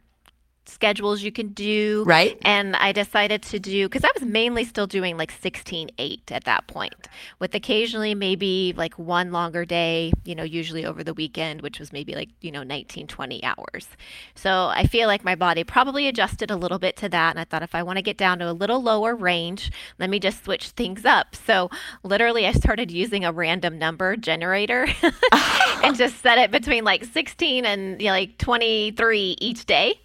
schedules 0.65 1.21
you 1.21 1.31
can 1.31 1.49
do. 1.49 2.03
Right. 2.05 2.37
And 2.43 2.75
I 2.75 2.91
decided 2.91 3.41
to 3.43 3.59
do, 3.59 3.87
because 3.87 4.03
I 4.03 4.11
was 4.19 4.27
mainly 4.27 4.63
still 4.65 4.87
doing 4.87 5.17
like 5.17 5.31
16 5.31 5.89
8 5.97 6.31
at 6.31 6.43
that 6.45 6.67
point, 6.67 7.07
with 7.39 7.55
occasionally 7.55 8.15
maybe 8.15 8.73
like 8.75 8.97
one 8.97 9.31
longer 9.31 9.65
day, 9.65 10.11
you 10.23 10.35
know, 10.35 10.43
usually 10.43 10.85
over 10.85 11.03
the 11.03 11.13
weekend, 11.13 11.61
which 11.61 11.79
was 11.79 11.91
maybe 11.91 12.15
like, 12.15 12.29
you 12.41 12.51
know, 12.51 12.63
19, 12.63 13.07
20 13.07 13.43
hours. 13.43 13.87
So 14.35 14.67
I 14.73 14.85
feel 14.87 15.07
like 15.07 15.23
my 15.23 15.35
body 15.35 15.63
probably 15.63 16.07
adjusted 16.07 16.51
a 16.51 16.55
little 16.55 16.79
bit 16.79 16.95
to 16.97 17.09
that. 17.09 17.31
And 17.31 17.39
I 17.39 17.43
thought 17.43 17.63
if 17.63 17.75
I 17.75 17.83
want 17.83 17.97
to 17.97 18.03
get 18.03 18.17
down 18.17 18.39
to 18.39 18.49
a 18.49 18.53
little 18.53 18.81
lower 18.81 19.15
range, 19.15 19.71
let 19.99 20.09
me 20.09 20.19
just 20.19 20.43
switch 20.43 20.69
things 20.69 21.05
up. 21.05 21.35
So 21.35 21.69
literally, 22.03 22.45
I 22.45 22.53
started 22.53 22.91
using 22.91 23.25
a 23.25 23.31
random 23.31 23.77
number 23.77 24.15
generator 24.15 24.87
and 25.83 25.95
just 25.95 26.21
set 26.21 26.37
it 26.37 26.51
between 26.51 26.83
like 26.83 27.03
16 27.05 27.65
and 27.65 28.01
you 28.01 28.07
know, 28.07 28.13
like 28.13 28.37
23 28.37 29.37
each 29.39 29.65
day. 29.65 29.99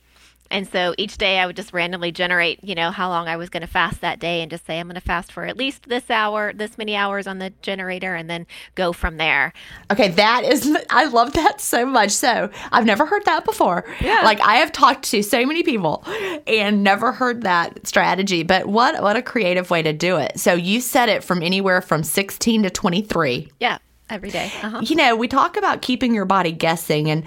And 0.51 0.69
so 0.69 0.95
each 0.99 1.19
day 1.19 1.39
I 1.39 1.47
would 1.47 1.57
just 1.57 1.73
randomly 1.73 2.13
generate, 2.13 2.63
you 2.63 2.75
know, 2.75 2.91
how 2.91 3.09
long 3.09 3.29
I 3.29 3.37
was 3.37 3.49
going 3.49 3.63
to 3.63 3.67
fast 3.67 4.01
that 4.01 4.19
day 4.19 4.43
and 4.43 4.51
just 4.51 4.67
say, 4.67 4.79
I'm 4.79 4.87
going 4.87 4.95
to 4.95 5.01
fast 5.01 5.33
for 5.33 5.45
at 5.45 5.57
least 5.57 5.89
this 5.89 6.11
hour, 6.11 6.53
this 6.53 6.79
many 6.79 6.97
hours 6.97 7.27
on 7.27 7.39
the 7.39 7.51
generator, 7.63 8.15
and 8.15 8.29
then 8.29 8.47
go 8.75 8.93
from 8.93 9.17
there. 9.17 9.53
Okay, 9.91 10.09
that 10.09 10.45
is, 10.45 10.77
I 10.91 11.05
love 11.05 11.33
that 11.35 11.61
so 11.61 11.87
much. 11.87 12.11
So 12.11 12.51
I've 12.73 12.87
never 12.87 13.07
heard 13.07 13.25
that 13.25 13.45
before. 13.45 13.85
Yeah. 14.01 14.23
Like 14.23 14.41
I 14.41 14.57
have 14.57 14.73
talked 14.73 15.05
to 15.11 15.23
so 15.23 15.45
many 15.47 15.63
people 15.63 16.05
and 16.47 16.83
never 16.83 17.13
heard 17.13 17.43
that 17.43 17.87
strategy. 17.87 18.43
But 18.43 18.67
what 18.67 19.03
what 19.03 19.17
a 19.17 19.23
creative 19.23 19.71
way 19.71 19.83
to 19.83 19.93
do 19.93 20.17
it. 20.17 20.39
So 20.39 20.55
you 20.55 20.81
set 20.81 21.09
it 21.09 21.23
from 21.23 21.43
anywhere 21.43 21.81
from 21.81 22.03
16 22.03 22.65
to 22.65 22.71
23. 22.71 23.53
Yeah, 23.61 23.79
every 24.11 24.31
day. 24.31 24.51
Uh-huh. 24.63 24.81
You 24.83 24.97
know, 24.97 25.17
we 25.17 25.29
talk 25.29 25.57
about 25.57 25.83
keeping 25.83 26.15
your 26.15 26.25
body 26.25 26.53
guessing 26.53 27.11
and 27.11 27.25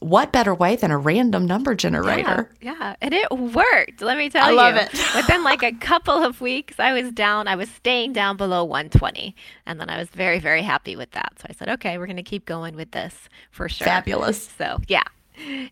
what 0.00 0.32
better 0.32 0.54
way 0.54 0.76
than 0.76 0.90
a 0.90 0.98
random 0.98 1.46
number 1.46 1.74
generator? 1.74 2.50
Yeah, 2.60 2.74
yeah, 2.78 2.96
and 3.00 3.12
it 3.12 3.30
worked. 3.30 4.00
Let 4.00 4.16
me 4.16 4.30
tell 4.30 4.44
I 4.44 4.50
you. 4.50 4.58
I 4.58 4.70
love 4.70 4.76
it. 4.76 4.92
Within 5.16 5.42
like 5.42 5.62
a 5.62 5.72
couple 5.72 6.22
of 6.22 6.40
weeks, 6.40 6.78
I 6.78 6.92
was 6.92 7.10
down. 7.12 7.48
I 7.48 7.56
was 7.56 7.68
staying 7.70 8.12
down 8.12 8.36
below 8.36 8.64
120, 8.64 9.34
and 9.66 9.80
then 9.80 9.90
I 9.90 9.98
was 9.98 10.08
very, 10.10 10.38
very 10.38 10.62
happy 10.62 10.94
with 10.94 11.10
that. 11.12 11.32
So 11.38 11.46
I 11.48 11.52
said, 11.52 11.68
okay, 11.70 11.98
we're 11.98 12.06
going 12.06 12.16
to 12.16 12.22
keep 12.22 12.46
going 12.46 12.76
with 12.76 12.92
this 12.92 13.14
for 13.50 13.68
sure. 13.68 13.86
Fabulous. 13.86 14.48
So 14.56 14.80
yeah. 14.86 15.04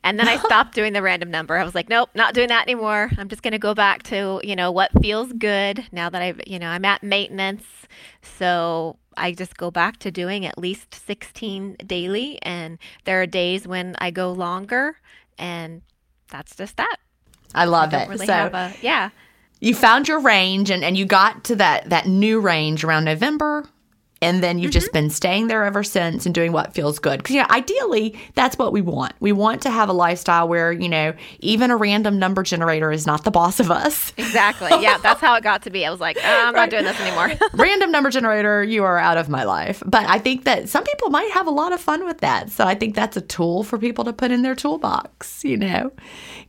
And 0.04 0.18
then 0.18 0.28
I 0.28 0.36
stopped 0.44 0.74
doing 0.74 0.92
the 0.92 1.02
random 1.02 1.30
number. 1.30 1.56
I 1.56 1.64
was 1.64 1.74
like, 1.74 1.88
nope, 1.88 2.10
not 2.14 2.34
doing 2.34 2.48
that 2.48 2.62
anymore. 2.62 3.10
I'm 3.18 3.28
just 3.28 3.42
going 3.42 3.52
to 3.52 3.58
go 3.58 3.74
back 3.74 4.02
to, 4.04 4.40
you 4.44 4.56
know, 4.56 4.70
what 4.70 4.90
feels 5.00 5.32
good 5.32 5.86
now 5.92 6.08
that 6.10 6.22
I've, 6.22 6.40
you 6.46 6.58
know, 6.58 6.68
I'm 6.68 6.84
at 6.84 7.02
maintenance. 7.02 7.64
So 8.22 8.96
I 9.16 9.32
just 9.32 9.56
go 9.56 9.70
back 9.70 9.98
to 9.98 10.10
doing 10.10 10.44
at 10.46 10.58
least 10.58 10.94
16 11.06 11.76
daily. 11.86 12.38
And 12.42 12.78
there 13.04 13.20
are 13.22 13.26
days 13.26 13.66
when 13.66 13.96
I 13.98 14.10
go 14.10 14.32
longer. 14.32 14.98
And 15.38 15.82
that's 16.30 16.56
just 16.56 16.76
that. 16.76 16.96
I 17.54 17.64
love 17.64 17.90
Don't 17.90 18.02
it. 18.02 18.08
really 18.08 18.26
so 18.26 18.50
a, 18.52 18.74
yeah. 18.82 19.10
you 19.60 19.74
found 19.74 20.08
your 20.08 20.20
range 20.20 20.70
and, 20.70 20.84
and 20.84 20.96
you 20.96 21.06
got 21.06 21.44
to 21.44 21.56
that 21.56 21.88
that 21.90 22.06
new 22.06 22.40
range 22.40 22.84
around 22.84 23.04
November. 23.04 23.66
And 24.22 24.42
then 24.42 24.58
you've 24.58 24.70
Mm-hmm. 24.70 24.72
just 24.80 24.92
been 24.92 25.10
staying 25.10 25.48
there 25.48 25.64
ever 25.64 25.84
since 25.84 26.24
and 26.26 26.34
doing 26.34 26.50
what 26.50 26.72
feels 26.74 26.98
good. 26.98 27.18
Because, 27.18 27.34
you 27.34 27.42
know, 27.42 27.48
ideally, 27.50 28.18
that's 28.34 28.56
what 28.56 28.72
we 28.72 28.80
want. 28.80 29.12
We 29.20 29.30
want 29.32 29.60
to 29.62 29.70
have 29.70 29.88
a 29.88 29.92
lifestyle 29.92 30.48
where, 30.48 30.72
you 30.72 30.88
know, 30.88 31.12
even 31.40 31.70
a 31.70 31.76
random 31.76 32.18
number 32.18 32.42
generator 32.42 32.90
is 32.90 33.06
not 33.06 33.24
the 33.24 33.30
boss 33.30 33.60
of 33.60 33.70
us. 33.70 34.12
Exactly. 34.16 34.70
Yeah. 34.80 34.96
That's 35.02 35.20
how 35.20 35.34
it 35.34 35.42
got 35.44 35.62
to 35.62 35.70
be. 35.70 35.84
I 35.84 35.90
was 35.90 36.00
like, 36.00 36.16
"Ah, 36.22 36.48
I'm 36.48 36.54
not 36.54 36.70
doing 36.70 36.84
this 36.84 36.98
anymore. 36.98 37.30
random 37.54 37.92
number 37.92 38.08
generator, 38.10 38.64
you 38.64 38.84
are 38.84 38.98
out 38.98 39.18
of 39.18 39.28
my 39.28 39.44
life. 39.44 39.82
But 39.86 40.06
I 40.08 40.18
think 40.18 40.44
that 40.44 40.68
some 40.68 40.82
people 40.84 41.10
might 41.10 41.30
have 41.32 41.46
a 41.46 41.50
lot 41.50 41.72
of 41.72 41.80
fun 41.80 42.04
with 42.06 42.18
that. 42.18 42.50
So 42.50 42.64
I 42.64 42.74
think 42.74 42.94
that's 42.94 43.16
a 43.16 43.20
tool 43.20 43.62
for 43.64 43.76
people 43.78 44.04
to 44.04 44.12
put 44.14 44.30
in 44.30 44.42
their 44.42 44.54
toolbox, 44.54 45.44
you 45.44 45.58
know, 45.58 45.92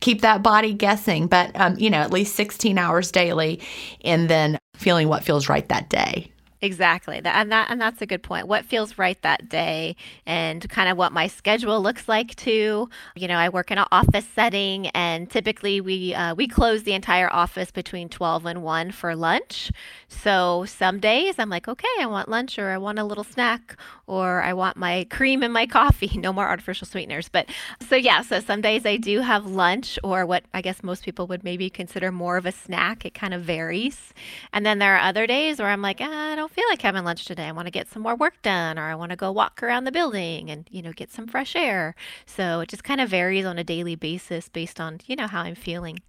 keep 0.00 0.22
that 0.22 0.42
body 0.42 0.72
guessing. 0.72 1.26
But, 1.26 1.50
um, 1.60 1.76
you 1.78 1.90
know, 1.90 1.98
at 1.98 2.12
least 2.12 2.34
16 2.34 2.78
hours 2.78 3.12
daily 3.12 3.60
and 4.04 4.28
then 4.30 4.58
feeling 4.74 5.08
what 5.08 5.22
feels 5.22 5.48
right 5.48 5.68
that 5.68 5.90
day. 5.90 6.32
Exactly. 6.60 7.20
And 7.24 7.52
that 7.52 7.70
and 7.70 7.80
that's 7.80 8.02
a 8.02 8.06
good 8.06 8.22
point. 8.22 8.48
What 8.48 8.64
feels 8.64 8.98
right 8.98 9.20
that 9.22 9.48
day 9.48 9.94
and 10.26 10.68
kind 10.68 10.88
of 10.88 10.96
what 10.98 11.12
my 11.12 11.28
schedule 11.28 11.80
looks 11.80 12.08
like 12.08 12.34
too. 12.34 12.88
You 13.14 13.28
know, 13.28 13.36
I 13.36 13.48
work 13.48 13.70
in 13.70 13.78
an 13.78 13.86
office 13.92 14.26
setting 14.26 14.88
and 14.88 15.30
typically 15.30 15.80
we 15.80 16.14
uh, 16.14 16.34
we 16.34 16.48
close 16.48 16.82
the 16.82 16.94
entire 16.94 17.32
office 17.32 17.70
between 17.70 18.08
12 18.08 18.44
and 18.44 18.62
1 18.64 18.90
for 18.90 19.14
lunch. 19.14 19.70
So 20.08 20.64
some 20.66 20.98
days 20.98 21.36
I'm 21.38 21.48
like, 21.48 21.68
okay, 21.68 21.86
I 22.00 22.06
want 22.06 22.28
lunch 22.28 22.58
or 22.58 22.70
I 22.70 22.78
want 22.78 22.98
a 22.98 23.04
little 23.04 23.24
snack 23.24 23.76
or 24.08 24.42
I 24.42 24.54
want 24.54 24.76
my 24.76 25.06
cream 25.10 25.42
in 25.42 25.52
my 25.52 25.66
coffee. 25.66 26.10
No 26.18 26.32
more 26.32 26.48
artificial 26.48 26.86
sweeteners. 26.86 27.28
But 27.28 27.48
so 27.88 27.94
yeah, 27.94 28.22
so 28.22 28.40
some 28.40 28.60
days 28.60 28.84
I 28.84 28.96
do 28.96 29.20
have 29.20 29.46
lunch 29.46 29.98
or 30.02 30.26
what 30.26 30.44
I 30.52 30.62
guess 30.62 30.82
most 30.82 31.04
people 31.04 31.28
would 31.28 31.44
maybe 31.44 31.70
consider 31.70 32.10
more 32.10 32.36
of 32.36 32.44
a 32.44 32.50
snack. 32.50 33.04
It 33.04 33.14
kind 33.14 33.32
of 33.32 33.42
varies. 33.42 34.12
And 34.52 34.66
then 34.66 34.80
there 34.80 34.96
are 34.96 35.00
other 35.00 35.26
days 35.26 35.60
where 35.60 35.68
I'm 35.68 35.80
like, 35.82 36.00
ah, 36.00 36.32
I 36.32 36.34
don't 36.34 36.50
feel 36.50 36.64
like 36.70 36.82
having 36.82 37.04
lunch 37.04 37.24
today. 37.24 37.44
I 37.44 37.52
want 37.52 37.66
to 37.66 37.70
get 37.70 37.88
some 37.88 38.02
more 38.02 38.16
work 38.16 38.42
done 38.42 38.78
or 38.78 38.82
I 38.82 38.96
want 38.96 39.10
to 39.10 39.16
go 39.16 39.30
walk 39.30 39.62
around 39.62 39.84
the 39.84 39.92
building 39.92 40.50
and, 40.50 40.66
you 40.70 40.82
know, 40.82 40.92
get 40.92 41.12
some 41.12 41.28
fresh 41.28 41.54
air. 41.54 41.94
So 42.26 42.60
it 42.60 42.68
just 42.68 42.82
kind 42.82 43.00
of 43.00 43.08
varies 43.08 43.44
on 43.44 43.58
a 43.58 43.64
daily 43.64 43.94
basis 43.94 44.48
based 44.48 44.80
on, 44.80 45.00
you 45.06 45.14
know, 45.14 45.28
how 45.28 45.42
I'm 45.42 45.54
feeling. 45.54 46.00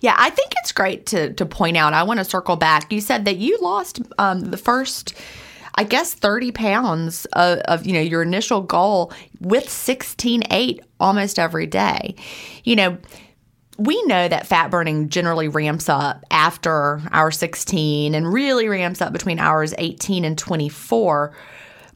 Yeah, 0.00 0.14
I 0.18 0.28
think 0.30 0.52
it's 0.58 0.72
great 0.72 1.06
to 1.06 1.32
to 1.32 1.46
point 1.46 1.78
out. 1.78 1.94
I 1.94 2.02
want 2.02 2.18
to 2.18 2.24
circle 2.24 2.56
back. 2.56 2.92
You 2.92 3.00
said 3.00 3.24
that 3.24 3.36
you 3.36 3.58
lost 3.60 4.02
um, 4.18 4.40
the 4.40 4.58
first, 4.58 5.14
I 5.76 5.84
guess, 5.84 6.14
thirty 6.14 6.52
pounds 6.52 7.24
of, 7.32 7.58
of, 7.60 7.86
you 7.86 7.92
know 7.92 8.00
your 8.00 8.22
initial 8.22 8.60
goal 8.60 9.12
with 9.40 9.68
sixteen 9.68 10.42
eight 10.50 10.82
almost 11.00 11.38
every 11.38 11.66
day. 11.66 12.14
You 12.62 12.76
know, 12.76 12.98
we 13.78 14.00
know 14.04 14.28
that 14.28 14.46
fat 14.46 14.70
burning 14.70 15.08
generally 15.08 15.48
ramps 15.48 15.88
up 15.88 16.24
after 16.30 17.02
hour 17.10 17.30
sixteen 17.30 18.14
and 18.14 18.32
really 18.32 18.68
ramps 18.68 19.00
up 19.00 19.12
between 19.12 19.38
hours 19.38 19.74
eighteen 19.78 20.24
and 20.24 20.38
twenty 20.38 20.68
four. 20.68 21.34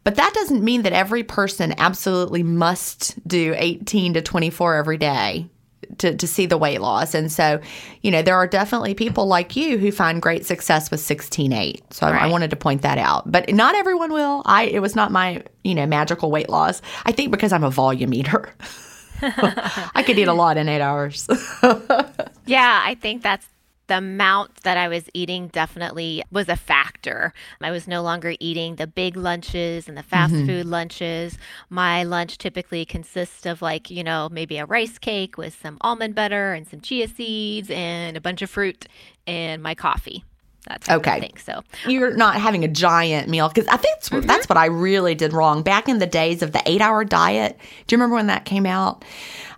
But 0.04 0.14
that 0.16 0.32
doesn't 0.32 0.64
mean 0.64 0.82
that 0.82 0.92
every 0.94 1.22
person 1.22 1.74
absolutely 1.76 2.42
must 2.42 3.28
do 3.28 3.54
18 3.54 4.14
to 4.14 4.22
24 4.22 4.76
every 4.76 4.96
day 4.96 5.50
to, 5.98 6.14
to 6.14 6.26
see 6.26 6.46
the 6.46 6.58
weight 6.58 6.80
loss. 6.80 7.14
And 7.14 7.32
so, 7.32 7.60
you 8.02 8.10
know, 8.10 8.22
there 8.22 8.36
are 8.36 8.46
definitely 8.46 8.94
people 8.94 9.26
like 9.26 9.56
you 9.56 9.78
who 9.78 9.90
find 9.90 10.20
great 10.20 10.44
success 10.46 10.90
with 10.90 11.00
16.8. 11.00 11.92
So 11.92 12.06
right. 12.06 12.22
I, 12.22 12.26
I, 12.26 12.30
wanted 12.30 12.50
to 12.50 12.56
point 12.56 12.82
that 12.82 12.98
out. 12.98 13.30
But 13.30 13.52
not 13.52 13.74
everyone 13.74 14.12
will. 14.12 14.42
I 14.44 14.64
it 14.64 14.80
was 14.80 14.94
not 14.94 15.10
my, 15.10 15.42
you 15.64 15.74
know, 15.74 15.86
magical 15.86 16.30
weight 16.30 16.48
loss. 16.48 16.82
I 17.04 17.12
think 17.12 17.30
because 17.30 17.52
I'm 17.52 17.64
a 17.64 17.70
volume 17.70 18.12
eater. 18.14 18.54
I 19.22 20.04
could 20.06 20.18
eat 20.18 20.28
a 20.28 20.32
lot 20.32 20.56
in 20.56 20.68
eight 20.68 20.80
hours. 20.80 21.26
yeah, 22.46 22.82
I 22.84 22.96
think 23.00 23.22
that's 23.22 23.46
the 23.88 23.98
amount 23.98 24.62
that 24.62 24.76
I 24.76 24.88
was 24.88 25.10
eating 25.12 25.48
definitely 25.48 26.22
was 26.30 26.48
a 26.48 26.56
factor. 26.56 27.32
I 27.60 27.70
was 27.70 27.88
no 27.88 28.02
longer 28.02 28.34
eating 28.38 28.76
the 28.76 28.86
big 28.86 29.16
lunches 29.16 29.88
and 29.88 29.96
the 29.96 30.02
fast 30.02 30.32
mm-hmm. 30.32 30.46
food 30.46 30.66
lunches. 30.66 31.36
My 31.68 32.04
lunch 32.04 32.38
typically 32.38 32.84
consists 32.84 33.44
of 33.44 33.60
like, 33.60 33.90
you 33.90 34.04
know, 34.04 34.28
maybe 34.30 34.58
a 34.58 34.66
rice 34.66 34.98
cake 34.98 35.36
with 35.36 35.58
some 35.60 35.78
almond 35.80 36.14
butter 36.14 36.52
and 36.52 36.68
some 36.68 36.80
chia 36.80 37.08
seeds 37.08 37.70
and 37.70 38.16
a 38.16 38.20
bunch 38.20 38.42
of 38.42 38.50
fruit 38.50 38.86
and 39.26 39.62
my 39.62 39.74
coffee. 39.74 40.24
That's 40.68 40.88
okay. 40.88 41.20
Think, 41.20 41.38
so 41.40 41.62
you're 41.86 42.14
not 42.14 42.36
having 42.36 42.62
a 42.62 42.68
giant 42.68 43.28
meal 43.28 43.48
because 43.48 43.66
I 43.68 43.78
think 43.78 43.96
that's, 43.96 44.08
mm-hmm. 44.10 44.26
that's 44.26 44.48
what 44.48 44.58
I 44.58 44.66
really 44.66 45.14
did 45.14 45.32
wrong 45.32 45.62
back 45.62 45.88
in 45.88 45.98
the 45.98 46.06
days 46.06 46.42
of 46.42 46.52
the 46.52 46.62
eight 46.66 46.82
hour 46.82 47.04
diet. 47.04 47.58
Do 47.86 47.94
you 47.94 47.98
remember 47.98 48.16
when 48.16 48.26
that 48.26 48.44
came 48.44 48.66
out? 48.66 49.04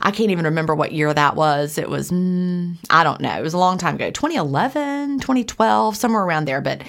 I 0.01 0.13
can't 0.13 0.31
even 0.31 0.47
remember 0.47 0.75
what 0.75 0.93
year 0.93 1.13
that 1.13 1.37
was. 1.37 1.79
It 1.79 1.91
was 1.91 2.11
mm, 2.11 2.77
I 2.89 3.03
don't 3.03 3.21
know. 3.21 3.37
It 3.37 3.43
was 3.43 3.55
a 3.55 3.59
long 3.59 3.77
time 3.77 3.97
ago, 3.97 4.11
2011, 4.11 5.19
2012, 5.19 5.97
somewhere 5.97 6.23
around 6.23 6.47
there. 6.47 6.61
But 6.61 6.83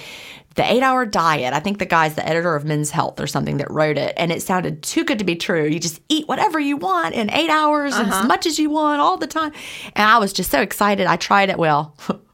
the 0.54 0.70
eight 0.70 0.82
hour 0.82 1.06
diet. 1.06 1.54
I 1.54 1.60
think 1.60 1.78
the 1.78 1.86
guy's 1.86 2.14
the 2.14 2.26
editor 2.26 2.54
of 2.54 2.64
Men's 2.64 2.90
Health 2.90 3.20
or 3.20 3.26
something 3.26 3.56
that 3.56 3.70
wrote 3.70 3.98
it, 3.98 4.14
and 4.16 4.30
it 4.30 4.42
sounded 4.42 4.82
too 4.82 5.04
good 5.04 5.18
to 5.18 5.24
be 5.24 5.36
true. 5.36 5.66
You 5.66 5.80
just 5.80 6.00
eat 6.08 6.28
whatever 6.28 6.60
you 6.60 6.76
want 6.76 7.14
in 7.14 7.30
eight 7.30 7.50
hours 7.50 7.94
uh-huh. 7.94 8.02
and 8.02 8.12
as 8.12 8.26
much 8.26 8.46
as 8.46 8.58
you 8.58 8.70
want 8.70 9.00
all 9.00 9.16
the 9.16 9.26
time. 9.26 9.52
And 9.96 10.08
I 10.08 10.18
was 10.18 10.32
just 10.32 10.50
so 10.50 10.60
excited. 10.60 11.06
I 11.06 11.16
tried 11.16 11.50
it. 11.50 11.58
Well, 11.58 11.96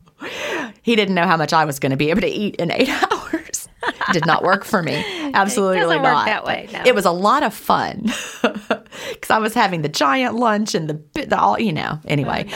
he 0.83 0.97
didn't 0.97 1.15
know 1.15 1.27
how 1.27 1.37
much 1.37 1.53
I 1.53 1.65
was 1.65 1.79
going 1.79 1.91
to 1.91 1.97
be 1.97 2.11
able 2.11 2.23
to 2.23 2.29
eat 2.29 2.57
in 2.57 2.71
eight 2.71 2.89
hours. 3.13 3.69
it 3.87 4.13
did 4.13 4.27
not 4.27 4.43
work 4.43 4.65
for 4.65 4.83
me. 4.83 4.95
Absolutely 5.35 5.99
not. 5.99 6.27
that 6.27 6.45
way. 6.45 6.69
No. 6.73 6.83
It 6.85 6.95
was 6.95 7.05
a 7.05 7.11
lot 7.11 7.43
of 7.43 7.55
fun 7.55 8.03
because 8.43 9.31
I 9.31 9.39
was 9.39 9.55
having 9.55 9.83
the 9.83 9.89
giant 9.89 10.35
lunch 10.35 10.75
and 10.75 10.89
the, 10.89 11.27
the 11.27 11.39
all, 11.39 11.59
you 11.59 11.73
know. 11.73 11.99
Anyway. 12.07 12.47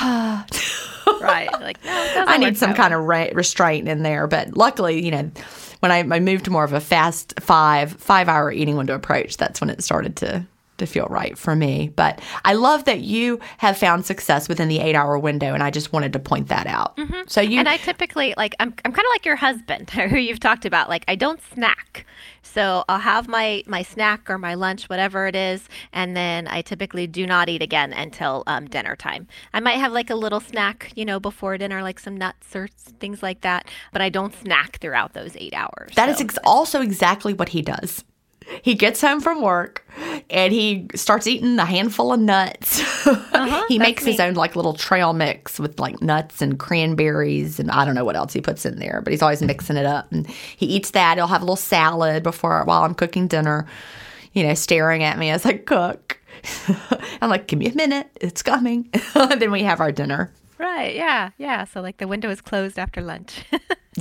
Oh, 0.00 0.44
nice. 0.50 0.88
right. 1.20 1.50
Like 1.52 1.84
no, 1.84 2.24
I 2.28 2.38
need 2.38 2.56
some 2.56 2.74
kind 2.74 2.92
way. 2.92 2.98
of 3.00 3.06
re- 3.06 3.32
restraint 3.34 3.88
in 3.88 4.02
there, 4.02 4.26
but 4.26 4.56
luckily, 4.56 5.04
you 5.04 5.10
know, 5.10 5.30
when 5.80 5.92
I, 5.92 5.98
I 5.98 6.20
moved 6.20 6.44
to 6.46 6.50
more 6.50 6.64
of 6.64 6.72
a 6.72 6.80
fast 6.80 7.34
five 7.40 7.92
five 7.92 8.28
hour 8.28 8.50
eating 8.52 8.76
window 8.76 8.94
approach, 8.94 9.36
that's 9.36 9.60
when 9.60 9.70
it 9.70 9.82
started 9.82 10.16
to 10.16 10.44
to 10.78 10.86
feel 10.86 11.06
right 11.06 11.36
for 11.36 11.54
me. 11.54 11.92
But 11.94 12.20
I 12.44 12.54
love 12.54 12.84
that 12.84 13.00
you 13.00 13.40
have 13.58 13.76
found 13.76 14.06
success 14.06 14.48
within 14.48 14.68
the 14.68 14.80
eight 14.80 14.94
hour 14.94 15.18
window, 15.18 15.54
and 15.54 15.62
I 15.62 15.70
just 15.70 15.92
wanted 15.92 16.12
to 16.14 16.18
point 16.18 16.48
that 16.48 16.66
out. 16.66 16.96
Mm-hmm. 16.96 17.22
So 17.26 17.40
you 17.40 17.58
and 17.58 17.68
I 17.68 17.76
typically 17.76 18.34
like 18.36 18.54
I'm 18.60 18.74
I'm 18.84 18.92
kind 18.92 18.98
of 18.98 19.12
like 19.12 19.26
your 19.26 19.36
husband, 19.36 19.90
who 19.90 20.16
you've 20.16 20.40
talked 20.40 20.64
about. 20.64 20.88
Like 20.88 21.04
I 21.08 21.14
don't 21.14 21.40
snack, 21.52 22.06
so 22.42 22.84
I'll 22.88 22.98
have 22.98 23.28
my 23.28 23.62
my 23.66 23.82
snack 23.82 24.30
or 24.30 24.38
my 24.38 24.54
lunch, 24.54 24.88
whatever 24.88 25.26
it 25.26 25.36
is, 25.36 25.68
and 25.92 26.16
then 26.16 26.48
I 26.48 26.62
typically 26.62 27.06
do 27.06 27.26
not 27.26 27.48
eat 27.48 27.62
again 27.62 27.92
until 27.92 28.44
um, 28.46 28.66
dinner 28.66 28.96
time. 28.96 29.26
I 29.52 29.60
might 29.60 29.78
have 29.78 29.92
like 29.92 30.10
a 30.10 30.14
little 30.14 30.40
snack, 30.40 30.92
you 30.94 31.04
know, 31.04 31.20
before 31.20 31.58
dinner, 31.58 31.82
like 31.82 31.98
some 31.98 32.16
nuts 32.16 32.54
or 32.54 32.68
things 33.00 33.22
like 33.22 33.42
that, 33.42 33.68
but 33.92 34.02
I 34.02 34.08
don't 34.08 34.34
snack 34.34 34.78
throughout 34.80 35.12
those 35.12 35.36
eight 35.36 35.54
hours. 35.54 35.92
That 35.94 36.06
so. 36.06 36.12
is 36.12 36.20
ex- 36.20 36.38
also 36.44 36.80
exactly 36.80 37.34
what 37.34 37.50
he 37.50 37.62
does 37.62 38.04
he 38.62 38.74
gets 38.74 39.00
home 39.00 39.20
from 39.20 39.42
work 39.42 39.84
and 40.30 40.52
he 40.52 40.86
starts 40.94 41.26
eating 41.26 41.58
a 41.58 41.64
handful 41.64 42.12
of 42.12 42.20
nuts. 42.20 42.82
Uh-huh, 43.08 43.64
he 43.68 43.78
makes 43.78 44.04
me. 44.04 44.10
his 44.10 44.20
own 44.20 44.34
like 44.34 44.56
little 44.56 44.74
trail 44.74 45.12
mix 45.12 45.60
with 45.60 45.78
like 45.78 46.02
nuts 46.02 46.42
and 46.42 46.58
cranberries 46.58 47.60
and 47.60 47.70
I 47.70 47.84
don't 47.84 47.94
know 47.94 48.04
what 48.04 48.16
else 48.16 48.32
he 48.32 48.40
puts 48.40 48.66
in 48.66 48.78
there, 48.80 49.00
but 49.02 49.12
he's 49.12 49.22
always 49.22 49.40
mixing 49.40 49.76
it 49.76 49.86
up. 49.86 50.10
And 50.10 50.26
he 50.26 50.66
eats 50.66 50.90
that. 50.90 51.16
He'll 51.16 51.28
have 51.28 51.40
a 51.40 51.44
little 51.44 51.56
salad 51.56 52.22
before 52.24 52.64
while 52.64 52.82
I'm 52.82 52.94
cooking 52.94 53.28
dinner, 53.28 53.66
you 54.32 54.42
know, 54.42 54.54
staring 54.54 55.04
at 55.04 55.18
me 55.18 55.30
as 55.30 55.46
I 55.46 55.58
cook. 55.58 56.18
I'm 57.22 57.30
like, 57.30 57.46
give 57.46 57.58
me 57.60 57.68
a 57.68 57.74
minute, 57.74 58.08
it's 58.20 58.42
coming. 58.42 58.90
then 59.14 59.52
we 59.52 59.62
have 59.62 59.80
our 59.80 59.92
dinner. 59.92 60.32
Right. 60.58 60.96
Yeah. 60.96 61.30
Yeah. 61.38 61.64
So 61.64 61.80
like 61.80 61.98
the 61.98 62.08
window 62.08 62.28
is 62.28 62.40
closed 62.40 62.78
after 62.78 63.00
lunch. 63.00 63.44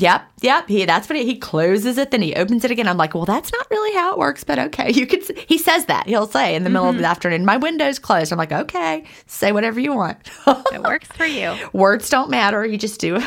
Yep. 0.02 0.24
Yep. 0.42 0.68
He 0.68 0.86
that's 0.86 1.10
what 1.10 1.18
he, 1.18 1.26
he 1.26 1.38
closes 1.38 1.98
it, 1.98 2.12
then 2.12 2.22
he 2.22 2.36
opens 2.36 2.64
it 2.64 2.72
again. 2.72 2.88
I'm 2.88 2.98
like, 2.98 3.14
well, 3.14 3.26
that's 3.26 3.52
not 3.52 3.70
really 3.70 3.94
how 3.96 4.14
it 4.14 4.18
works, 4.18 4.44
but 4.44 4.60
okay. 4.60 4.92
You 4.98 5.06
could. 5.06 5.24
He 5.48 5.58
says 5.58 5.86
that 5.86 6.08
he'll 6.08 6.28
say 6.28 6.56
in 6.56 6.64
the 6.64 6.70
middle 6.70 6.86
mm-hmm. 6.86 6.90
of 6.90 6.96
the 6.96 7.04
mm-hmm. 7.04 7.12
afternoon, 7.12 7.46
my 7.46 7.58
window's 7.58 8.00
closed. 8.00 8.32
I'm 8.32 8.38
like, 8.38 8.52
okay, 8.52 9.04
say 9.28 9.52
whatever 9.52 9.80
you 9.80 9.94
want. 9.94 10.18
it 10.48 10.82
works 10.82 11.08
for 11.10 11.26
you. 11.26 11.56
Words 11.74 12.10
don't 12.10 12.30
matter. 12.30 12.66
You 12.66 12.78
just 12.78 13.00
do. 13.00 13.20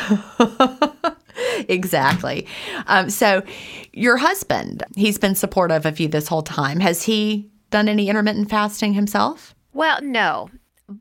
exactly. 1.69 2.45
Um, 2.87 3.09
so, 3.09 3.43
your 3.93 4.17
husband, 4.17 4.83
he's 4.95 5.17
been 5.17 5.35
supportive 5.35 5.85
of 5.85 5.99
you 5.99 6.09
this 6.09 6.27
whole 6.27 6.41
time. 6.41 6.81
Has 6.81 7.03
he 7.03 7.49
done 7.69 7.87
any 7.87 8.09
intermittent 8.09 8.49
fasting 8.49 8.93
himself? 8.93 9.55
Well, 9.73 10.01
no 10.01 10.49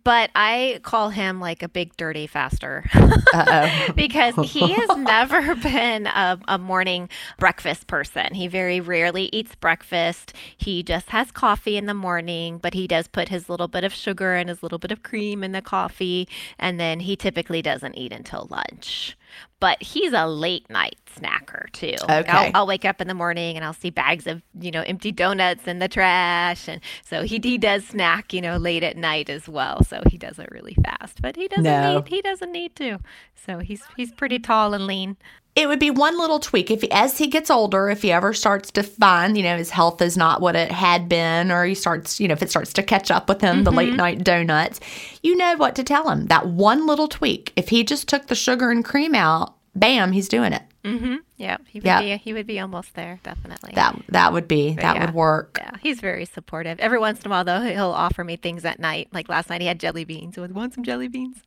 but 0.05 0.31
I 0.35 0.81
call 0.83 1.11
him 1.11 1.41
like 1.41 1.63
a 1.63 1.69
big 1.69 1.97
dirty 1.97 2.27
faster 2.27 2.85
because 3.95 4.35
he 4.51 4.73
has 4.73 4.89
never 4.97 5.55
been 5.57 6.07
a, 6.07 6.39
a, 6.49 6.59
morning 6.59 7.09
breakfast 7.39 7.87
person. 7.87 8.35
He 8.35 8.47
very 8.47 8.81
rarely 8.81 9.29
eats 9.33 9.55
breakfast. 9.55 10.35
He 10.57 10.83
just 10.83 11.11
has 11.11 11.31
coffee 11.33 11.77
in 11.77 11.87
the 11.87 11.95
morning, 11.95 12.59
but 12.59 12.75
he 12.75 12.87
does 12.87 13.09
put 13.09 13.29
his 13.29 13.49
little 13.49 13.69
bit 13.69 13.85
of 13.85 13.93
sugar 13.93 14.35
and 14.35 14.49
his 14.49 14.63
little 14.63 14.79
bit 14.79 14.93
of 14.93 15.03
cream 15.03 15.43
in 15.43 15.53
the 15.53 15.63
coffee. 15.63 16.29
And 16.59 16.79
then 16.79 17.01
he 17.01 17.17
typically 17.17 17.63
doesn't 17.63 17.97
eat 17.97 18.13
until 18.13 18.47
lunch 18.51 19.17
but 19.61 19.83
he's 19.83 20.13
a 20.13 20.27
late 20.27 20.69
night 20.71 20.99
snacker 21.15 21.71
too. 21.73 21.95
Okay. 22.03 22.25
I'll, 22.29 22.51
I'll, 22.55 22.67
wake 22.67 22.85
up 22.85 23.01
in 23.01 23.09
the 23.09 23.15
morning 23.15 23.57
and 23.57 23.65
I'll 23.65 23.73
see 23.73 23.91
bags 23.91 24.27
of 24.27 24.43
you 24.59 24.71
know 24.71 24.83
empty 24.83 25.13
donuts 25.13 25.67
in 25.67 25.79
the 25.79 25.89
trash, 25.89 26.69
and 26.69 26.81
so 27.05 27.23
he 27.23 27.41
he 27.43 27.59
does 27.59 27.85
snack 27.85 28.33
you 28.33 28.41
know 28.41 28.57
late 28.57 28.83
at 28.83 28.97
night 28.97 29.29
as 29.29 29.49
well. 29.49 29.83
So 29.85 30.03
he 30.09 30.19
does 30.19 30.39
it 30.39 30.49
really 30.51 30.77
fast, 30.83 31.21
but 31.21 31.37
he 31.37 31.49
doesn't 31.49 31.65
no. 31.65 31.97
need 31.97 32.09
he 32.09 32.23
doesn't 32.23 32.53
need 32.53 32.77
to. 32.77 32.99
So 33.35 33.59
he's 33.59 33.83
he's 33.97 34.13
pretty 34.13 34.39
tall 34.39 34.75
and 34.75 34.87
lean 34.87 35.17
it 35.57 35.69
would 35.69 35.81
be 35.81 35.91
one 35.91 36.19
little 36.19 36.39
tweak 36.39 36.71
if 36.71 36.85
as 36.85 37.19
he 37.19 37.27
gets 37.27 37.51
older 37.51 37.91
if 37.91 38.03
he 38.03 38.13
ever 38.13 38.33
starts 38.33 38.71
to 38.71 38.83
find 38.83 39.37
you 39.37 39.43
know 39.43 39.57
his 39.57 39.71
health 39.71 40.01
is 40.01 40.17
not 40.17 40.41
what 40.41 40.57
it 40.57 40.71
had 40.71 41.09
been 41.09 41.51
or 41.51 41.65
he 41.65 41.75
starts 41.75 42.21
you 42.21 42.29
know 42.29 42.33
if 42.33 42.43
it 42.43 42.51
starts 42.51 42.73
to 42.73 42.83
catch 42.83 43.11
up 43.11 43.29
with 43.29 43.41
him 43.41 43.57
mm-hmm. 43.57 43.65
the 43.65 43.73
late 43.73 43.89
mm-hmm. 43.89 43.97
night 43.97 44.25
donuts 44.25 44.81
you 45.23 45.37
know 45.37 45.57
what 45.57 45.75
to 45.75 45.85
tell 45.85 46.09
him 46.09 46.27
that 46.27 46.47
one 46.47 46.87
little 46.87 47.09
tweak 47.09 47.53
if 47.57 47.69
he 47.69 47.85
just 47.85 48.09
took 48.09 48.27
the 48.27 48.35
sugar 48.35 48.71
and 48.71 48.85
cream 48.85 49.15
out 49.15 49.55
bam 49.75 50.13
he's 50.13 50.29
doing 50.29 50.53
it 50.53 50.63
mm-hmm. 50.85 51.17
Yeah, 51.41 51.57
he 51.67 51.79
would 51.81 51.87
Yeah. 51.87 52.01
be 52.03 52.17
he 52.19 52.35
would 52.35 52.47
be 52.47 52.61
almost 52.61 52.93
there, 52.95 53.19
definitely. 53.23 53.73
That 53.75 53.97
that 54.11 54.35
would 54.35 54.47
be 54.47 54.75
that 54.75 54.97
yeah. 54.97 55.07
would 55.07 55.15
work. 55.15 55.59
yeah, 55.59 55.71
he's 55.83 55.99
very 55.99 56.27
supportive. 56.27 56.79
Every 56.79 56.99
once 56.99 57.21
in 57.21 57.29
a 57.29 57.31
while, 57.31 57.45
though, 57.45 57.63
he'll 57.63 57.93
offer 57.93 58.23
me 58.25 58.37
things 58.37 58.67
at 58.67 58.79
night. 58.79 59.09
Like 59.11 59.31
last 59.31 59.49
night, 59.49 59.63
he 59.63 59.67
had 59.67 59.81
jelly 59.81 60.05
beans. 60.05 60.37
I 60.37 60.43
want 60.47 60.75
some 60.75 60.85
jelly 60.85 61.09
beans, 61.09 61.39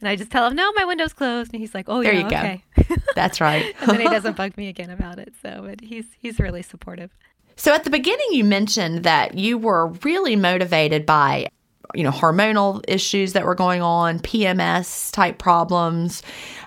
and 0.00 0.08
I 0.08 0.16
just 0.16 0.32
tell 0.32 0.44
him, 0.48 0.56
"No, 0.56 0.72
my 0.72 0.84
window's 0.84 1.12
closed," 1.12 1.52
and 1.52 1.60
he's 1.60 1.74
like, 1.76 1.84
"Oh 1.88 2.02
There 2.02 2.12
yeah, 2.12 2.24
you 2.24 2.28
go. 2.30 2.36
okay." 2.36 2.96
That's 3.14 3.40
right. 3.40 3.72
and 3.82 3.90
then 3.90 4.00
he 4.00 4.08
doesn't 4.08 4.36
bug 4.42 4.56
me 4.56 4.66
again 4.66 4.90
about 4.90 5.20
it. 5.20 5.32
So, 5.40 5.62
but 5.64 5.80
he's 5.80 6.06
he's 6.18 6.40
really 6.40 6.62
supportive. 6.62 7.12
So 7.54 7.72
at 7.72 7.84
the 7.84 7.90
beginning, 7.90 8.26
you 8.32 8.42
mentioned 8.42 9.04
that 9.04 9.38
you 9.38 9.56
were 9.58 9.86
really 10.02 10.34
motivated 10.36 11.06
by, 11.06 11.46
you 11.94 12.02
know, 12.02 12.10
hormonal 12.10 12.84
issues 12.88 13.32
that 13.32 13.44
were 13.44 13.54
going 13.54 13.82
on, 13.82 14.20
PMS 14.20 15.12
type 15.12 15.38
problems. 15.38 16.22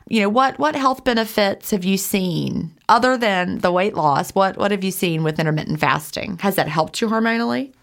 You 0.08 0.21
know, 0.21 0.29
what 0.29 0.58
what 0.60 0.75
health 0.75 1.03
benefits 1.03 1.71
have 1.71 1.86
you 1.86 1.97
seen 1.97 2.71
other 2.88 3.17
than 3.17 3.60
the 3.60 3.71
weight 3.71 3.95
loss? 3.95 4.32
What 4.32 4.58
what 4.58 4.71
have 4.71 4.84
you 4.84 4.91
seen 4.91 5.23
with 5.23 5.39
intermittent 5.39 5.79
fasting? 5.79 6.38
Has 6.41 6.55
that 6.55 6.67
helped 6.67 7.01
you 7.01 7.08
hormonally? 7.08 7.73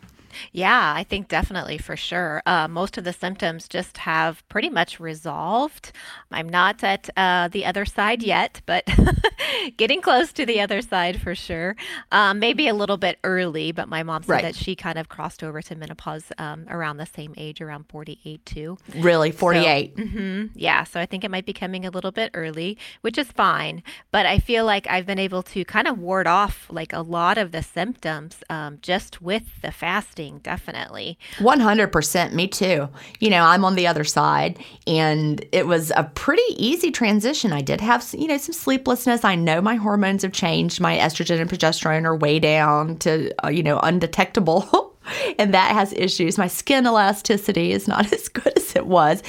Yeah, 0.53 0.93
I 0.97 1.05
think 1.05 1.29
definitely 1.29 1.79
for 1.79 1.97
sure. 1.97 2.43
Uh, 2.47 2.69
most 2.69 2.97
of 2.99 3.05
the 3.05 3.13
symptoms 3.13 3.69
just 3.69 3.99
have 3.99 4.47
pretty 4.49 4.69
much 4.71 4.99
resolved. 5.01 5.93
I'm 6.31 6.49
not 6.49 6.83
at 6.85 7.09
uh, 7.17 7.49
the 7.49 7.65
other 7.65 7.85
side 7.85 8.23
yet, 8.23 8.61
but 8.67 8.85
getting 9.77 10.01
close 10.01 10.33
to 10.35 10.47
the 10.47 10.61
other 10.61 10.81
side 10.83 11.21
for 11.21 11.35
sure. 11.35 11.77
Um, 12.13 12.39
maybe 12.39 12.69
a 12.69 12.75
little 12.75 12.97
bit 12.97 13.19
early, 13.25 13.73
but 13.73 13.89
my 13.89 14.03
mom 14.03 14.23
said 14.23 14.33
Right. 14.37 14.43
that 14.43 14.55
she 14.55 14.75
kind 14.77 14.99
of 14.99 15.09
crossed 15.09 15.43
over 15.43 15.63
to 15.63 15.75
menopause 15.75 16.25
um, 16.39 16.67
around 16.69 16.97
the 16.99 17.07
same 17.07 17.33
age, 17.37 17.61
around 17.61 17.85
48 17.89 18.45
too. 18.45 18.77
Really, 18.97 19.31
forty 19.31 19.65
eight. 19.67 19.99
hmm 19.99 20.47
Yeah, 20.55 20.85
so 20.85 21.01
I 21.01 21.07
think 21.07 21.25
it 21.25 21.31
might 21.31 21.47
be 21.47 21.53
coming 21.53 21.85
a 21.87 21.91
little 21.91 22.13
bit 22.13 22.31
early, 22.35 22.77
which 23.01 23.19
is 23.19 23.31
fine. 23.33 23.83
But 24.11 24.27
I 24.27 24.39
feel 24.39 24.65
like 24.65 24.87
I've 24.89 25.07
been 25.07 25.19
able 25.19 25.43
to 25.45 25.65
kind 25.65 25.87
of 25.89 25.99
ward 25.99 26.27
off 26.27 26.67
like 26.71 26.93
a 26.93 27.01
lot 27.01 27.39
of 27.39 27.53
the 27.53 27.63
symptoms 27.63 28.39
um, 28.51 28.79
just 28.83 29.23
with 29.23 29.45
the 29.63 29.73
fasting, 29.73 30.26
definitely. 30.43 31.19
One 31.39 31.61
hundred 31.61 31.89
percent. 31.89 32.35
Me 32.35 32.47
too. 32.47 32.89
You 33.21 33.31
know, 33.31 33.43
I'm 33.43 33.65
on 33.65 33.75
the 33.75 33.87
other 33.87 34.05
side, 34.05 34.59
and 34.87 35.45
it 35.53 35.67
was 35.67 35.93
a 35.97 36.05
pretty 36.05 36.43
easy 36.57 36.91
transition. 36.91 37.53
I 37.53 37.63
did 37.63 37.81
have, 37.81 38.07
you 38.17 38.29
know, 38.29 38.37
some 38.39 38.53
sleeplessness. 38.53 39.25
I 39.25 39.35
know 39.35 39.61
my 39.61 39.77
hormones 39.77 40.23
have 40.23 40.33
changed. 40.33 40.81
My 40.81 40.97
estrogen 40.97 41.41
and 41.41 41.51
progesterone 41.51 42.05
are 42.05 42.17
way 42.17 42.39
down 42.39 42.99
to, 42.99 43.33
uh, 43.45 43.49
you 43.49 43.63
know, 43.63 43.79
undetectable. 43.81 44.93
And 45.39 45.55
that 45.55 45.73
has 45.73 45.93
issues. 45.93 46.37
My 46.37 46.49
skin 46.49 46.85
elasticity 46.85 47.71
is 47.71 47.87
not 47.87 48.13
as 48.13 48.29
good 48.29 48.53
as 48.57 48.75
it 48.75 48.87
was, 48.87 49.23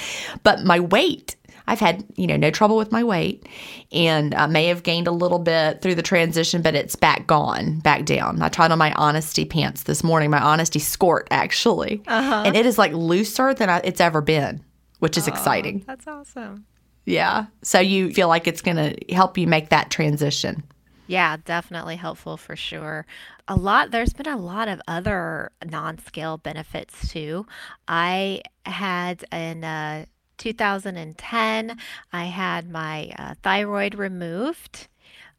but 0.44 0.64
my 0.64 0.80
weight, 0.80 1.36
I've 1.68 1.80
had, 1.80 2.06
you 2.16 2.28
know, 2.28 2.38
no 2.38 2.50
trouble 2.50 2.78
with 2.78 2.92
my 2.92 3.04
weight 3.04 3.48
and 3.92 4.34
I 4.34 4.48
may 4.48 4.68
have 4.68 4.84
gained 4.84 5.08
a 5.08 5.12
little 5.12 5.40
bit 5.40 5.82
through 5.82 5.96
the 5.96 6.02
transition, 6.02 6.62
but 6.62 6.76
it's 6.76 6.96
back 6.96 7.28
gone, 7.28 7.80
back 7.80 8.06
down. 8.06 8.42
I 8.42 8.50
tried 8.50 8.72
on 8.72 8.80
my 8.80 8.94
honesty 8.94 9.44
pants 9.44 9.84
this 9.84 10.04
morning, 10.04 10.30
my 10.30 10.42
honesty 10.42 10.80
skirt 10.80 11.28
actually, 11.30 12.02
and 12.08 12.56
it 12.56 12.66
is 12.66 12.78
like 12.78 12.94
looser 12.94 13.54
than 13.54 13.70
I, 13.70 13.82
it's 13.84 14.00
ever 14.00 14.22
been, 14.22 14.64
which 15.00 15.18
is 15.18 15.28
exciting. 15.28 15.84
That's 15.86 16.08
awesome. 16.08 16.66
Yeah. 17.06 17.46
So 17.64 17.80
you 17.80 18.14
feel 18.14 18.28
like 18.28 18.48
it's 18.48 18.62
going 18.62 18.78
to 18.78 19.14
help 19.14 19.38
you 19.38 19.48
make 19.48 19.70
that 19.70 19.90
transition. 19.90 20.64
Yeah, 21.08 21.38
definitely 21.46 21.96
helpful 21.96 22.36
for 22.36 22.58
sure. 22.58 23.06
A 23.48 23.56
lot, 23.56 23.92
there's 23.92 24.12
been 24.12 24.28
a 24.28 24.38
lot 24.38 24.68
of 24.68 24.82
other 24.90 25.52
non 25.66 26.00
scale 26.00 26.38
benefits 26.38 27.10
too. 27.10 27.46
I 27.88 28.42
had 28.66 29.24
an, 29.32 29.64
uh, 29.64 30.06
2010, 30.38 31.78
I 32.14 32.26
had 32.26 32.70
my 32.70 33.12
uh, 33.18 33.36
thyroid 33.44 33.96
removed. 33.96 34.88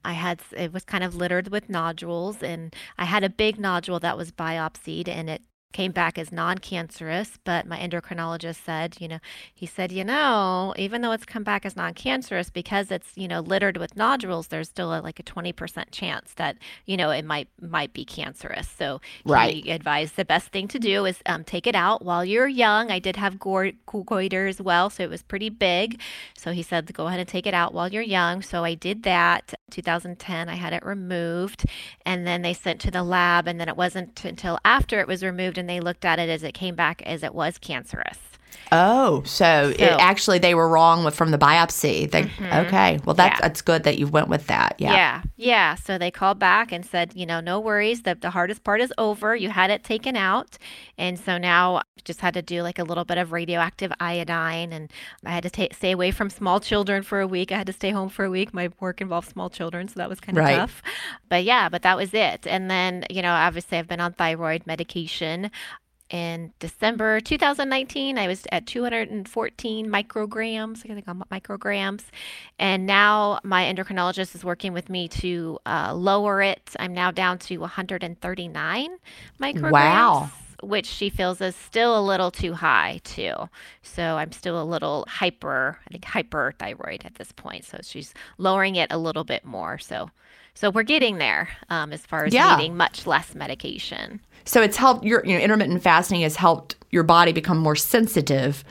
I 0.05 0.13
had 0.13 0.41
it 0.57 0.73
was 0.73 0.85
kind 0.85 1.05
of 1.05 1.15
littered 1.17 1.49
with 1.49 1.69
nodules, 1.69 2.43
and 2.43 2.75
I 2.97 3.05
had 3.05 3.25
a 3.25 3.31
big 3.31 3.59
nodule 3.59 4.01
that 4.01 4.17
was 4.17 4.33
biopsied, 4.33 5.09
and 5.09 5.29
it 5.31 5.43
came 5.73 5.93
back 5.93 6.19
as 6.19 6.33
non-cancerous. 6.33 7.39
But 7.45 7.67
my 7.67 7.79
endocrinologist 7.79 8.65
said, 8.65 8.97
you 9.01 9.09
know, 9.09 9.19
he 9.55 9.67
said, 9.67 9.93
you 9.93 10.05
know, 10.05 10.75
even 10.77 11.03
though 11.03 11.13
it's 11.13 11.27
come 11.27 11.45
back 11.45 11.67
as 11.67 11.77
non-cancerous, 11.77 12.51
because 12.51 12.91
it's 12.91 13.13
you 13.17 13.29
know 13.29 13.41
littered 13.41 13.77
with 13.77 13.97
nodules, 13.97 14.49
there's 14.49 14.69
still 14.69 14.93
a, 14.95 15.01
like 15.01 15.21
a 15.21 15.23
20% 15.23 15.87
chance 15.91 16.33
that 16.37 16.57
you 16.87 16.97
know 16.97 17.11
it 17.11 17.25
might 17.25 17.49
might 17.61 17.93
be 17.93 18.05
cancerous. 18.05 18.69
So 18.69 19.01
Right. 19.25 19.61
he 19.63 19.71
advised 19.71 20.17
the 20.17 20.25
best 20.25 20.49
thing 20.49 20.69
to 20.69 20.79
do 20.79 21.05
is 21.05 21.21
um, 21.27 21.45
take 21.45 21.67
it 21.67 21.75
out 21.75 22.05
while 22.05 22.25
you're 22.25 22.49
young. 22.49 22.91
I 22.91 22.99
did 22.99 23.17
have 23.17 23.39
goiter 23.39 24.47
as 24.47 24.61
well, 24.61 24.91
so 24.91 25.03
it 25.03 25.11
was 25.11 25.23
pretty 25.23 25.51
big. 25.51 26.01
So 26.37 26.53
he 26.53 26.63
said 26.63 26.93
go 26.95 27.07
ahead 27.09 27.21
and 27.21 27.29
take 27.29 27.47
it 27.47 27.55
out 27.55 27.75
while 27.75 27.89
you're 27.93 28.03
young. 28.03 28.43
So 28.43 28.65
I 28.65 28.75
did 28.75 29.03
that. 29.05 29.55
2010, 29.71 30.49
I 30.49 30.55
had 30.55 30.73
it 30.73 30.85
removed, 30.85 31.67
and 32.07 32.27
then 32.27 32.41
they 32.43 32.55
sent 32.55 32.81
to 32.83 32.91
the 32.91 33.03
lab, 33.03 33.47
and 33.47 33.61
then 33.61 33.69
it 33.69 33.77
wasn't 33.77 34.25
until 34.25 34.59
after 34.65 34.99
it 35.01 35.07
was 35.07 35.23
removed 35.23 35.58
and 35.59 35.69
they 35.69 35.81
looked 35.81 36.05
at 36.05 36.19
it 36.19 36.29
as 36.29 36.43
it 36.43 36.55
came 36.55 36.75
back 36.75 37.03
as 37.03 37.23
it 37.23 37.35
was 37.35 37.59
cancerous. 37.59 38.19
Oh, 38.71 39.23
so, 39.25 39.73
it 39.79 39.81
actually 39.81 40.39
they 40.39 40.55
were 40.55 40.69
wrong 40.69 41.03
with 41.03 41.15
from 41.15 41.31
the 41.31 41.39
biopsy. 41.39 42.11
They, 42.11 42.25
mm-hmm. 42.25 42.67
Okay, 42.67 43.01
well 43.07 43.15
that's 43.15 43.37
Yeah. 43.37 43.49
that's 43.49 43.63
good 43.63 43.85
that 43.85 43.99
you 43.99 44.07
went 44.07 44.29
with 44.29 44.47
that. 44.49 44.75
Yeah. 44.79 44.93
Yeah, 44.93 45.23
yeah. 45.37 45.75
So 45.75 45.97
they 45.97 46.11
called 46.11 46.39
back 46.39 46.71
and 46.71 46.85
said, 46.85 47.13
you 47.15 47.25
know, 47.25 47.41
no 47.41 47.61
worries. 47.61 48.03
The, 48.03 48.15
the 48.15 48.29
hardest 48.29 48.65
part 48.65 48.83
is 48.83 48.93
over. 48.99 49.35
You 49.35 49.49
had 49.49 49.71
it 49.71 49.85
taken 49.85 50.17
out. 50.17 50.59
And 50.99 51.19
so 51.19 51.39
now 51.39 51.77
I 51.77 51.83
just 52.05 52.21
had 52.21 52.35
to 52.35 52.43
do 52.43 52.61
like 52.63 52.79
a 52.79 52.85
little 52.85 53.07
bit 53.07 53.17
of 53.17 53.33
radioactive 53.33 53.91
iodine. 54.01 54.75
And 54.75 54.93
I 55.25 55.31
had 55.31 55.45
to 55.45 55.51
ta- 55.51 55.73
stay 55.75 55.93
away 55.93 56.11
from 56.11 56.29
small 56.29 56.61
children 56.61 57.03
for 57.03 57.21
a 57.21 57.27
week. 57.27 57.51
I 57.51 57.57
had 57.57 57.67
to 57.69 57.73
stay 57.73 57.91
home 57.91 58.11
for 58.11 58.27
a 58.27 58.31
week. 58.31 58.53
My 58.53 58.69
work 58.81 59.01
involved 59.01 59.29
small 59.31 59.49
children. 59.49 59.89
So 59.89 59.95
that 59.97 60.11
was 60.11 60.21
kind 60.21 60.37
of 60.37 60.45
Right. 60.45 60.57
tough. 60.57 60.83
But 61.31 61.45
yeah, 61.45 61.71
but 61.71 61.81
that 61.83 61.97
was 61.97 62.13
it. 62.13 62.47
And 62.47 62.71
then, 62.71 63.07
you 63.09 63.23
know, 63.23 63.33
obviously 63.33 63.79
I've 63.79 63.89
been 63.89 64.01
on 64.01 64.13
thyroid 64.13 64.67
medication. 64.67 65.51
In 66.11 66.55
December 66.59 67.21
2019, 67.21 68.17
I 68.17 68.29
was 68.29 68.47
at 68.51 68.67
214 68.67 69.87
micrograms. 69.89 70.79
I 70.79 70.95
think 70.95 71.05
I'm 71.07 71.23
micrograms. 71.31 72.05
And 72.59 72.87
now 72.87 73.41
my 73.45 73.65
endocrinologist 73.65 74.35
is 74.35 74.43
working 74.43 74.73
with 74.73 74.89
me 74.89 75.09
to 75.09 75.59
uh, 75.67 75.93
lower 75.95 76.41
it. 76.41 76.75
I'm 76.79 76.95
now 76.95 77.11
down 77.11 77.39
to 77.41 77.59
139 77.59 78.89
micrograms. 79.39 79.71
Wow. 79.71 80.31
Which 80.63 80.87
she 80.87 81.11
feels 81.11 81.41
is 81.41 81.55
still 81.55 81.97
a 81.99 82.03
little 82.03 82.31
too 82.31 82.55
high, 82.55 83.01
too. 83.05 83.35
So 83.83 84.17
I'm 84.17 84.33
still 84.33 84.61
a 84.61 84.65
little 84.65 85.05
hyper, 85.09 85.79
I 85.87 85.91
think 85.91 86.05
hyperthyroid 86.05 87.05
at 87.05 87.17
this 87.17 87.33
point. 87.33 87.65
So 87.65 87.79
she's 87.83 88.15
lowering 88.39 88.77
it 88.77 88.91
a 88.91 88.99
little 88.99 89.25
bit 89.25 89.45
more. 89.45 89.79
So, 89.79 90.11
so 90.59 90.71
we're 90.71 90.83
getting 90.83 91.19
there 91.19 91.49
um, 91.71 91.93
as 91.93 92.05
far 92.05 92.25
as 92.25 92.33
Yeah. 92.35 92.57
needing 92.57 92.77
much 92.77 93.07
less 93.07 93.35
medication. 93.35 94.21
So 94.45 94.63
it's 94.63 94.77
helped 94.77 95.05
your 95.05 95.25
you 95.25 95.35
know 95.35 95.41
intermittent 95.45 95.83
fasting 95.83 96.23
has 96.23 96.37
helped 96.37 96.75
your 96.91 97.03
body 97.05 97.33
become 97.33 97.59
more 97.59 97.77
sensitive 97.77 98.65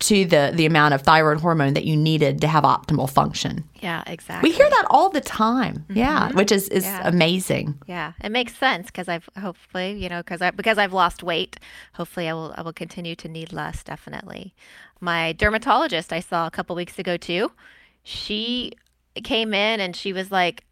to 0.00 0.24
the 0.24 0.52
the 0.54 0.66
amount 0.66 0.94
of 0.94 1.02
thyroid 1.02 1.40
hormone 1.40 1.74
that 1.74 1.84
you 1.84 1.96
needed 1.96 2.40
to 2.40 2.46
have 2.46 2.64
optimal 2.64 3.08
function. 3.10 3.64
Yeah, 3.80 4.02
exactly. 4.06 4.48
We 4.50 4.54
hear 4.56 4.68
that 4.68 4.86
all 4.90 5.08
the 5.10 5.20
time. 5.20 5.84
Yeah, 5.88 6.30
which 6.32 6.52
is 6.52 6.68
is 6.68 6.84
Yeah. 6.84 7.08
amazing. 7.08 7.78
Yeah, 7.86 8.12
it 8.22 8.30
makes 8.30 8.54
sense 8.56 8.86
because 8.86 9.08
I've 9.08 9.28
hopefully, 9.40 9.92
you 10.02 10.08
know, 10.08 10.20
because 10.20 10.40
I 10.40 10.50
because 10.50 10.78
I've 10.78 10.92
lost 10.92 11.22
weight. 11.22 11.58
Hopefully, 11.94 12.28
I 12.28 12.32
will 12.34 12.54
I 12.56 12.62
will 12.62 12.72
continue 12.72 13.14
to 13.16 13.28
need 13.28 13.52
less. 13.52 13.82
Definitely. 13.82 14.54
My 15.00 15.32
dermatologist 15.32 16.12
I 16.12 16.20
saw 16.20 16.46
a 16.46 16.50
couple 16.50 16.74
weeks 16.76 16.98
ago 16.98 17.16
too. 17.16 17.50
She 18.04 18.72
came 19.22 19.54
in 19.54 19.80
and 19.80 19.94
she 19.96 20.12
was 20.12 20.30
like, 20.30 20.64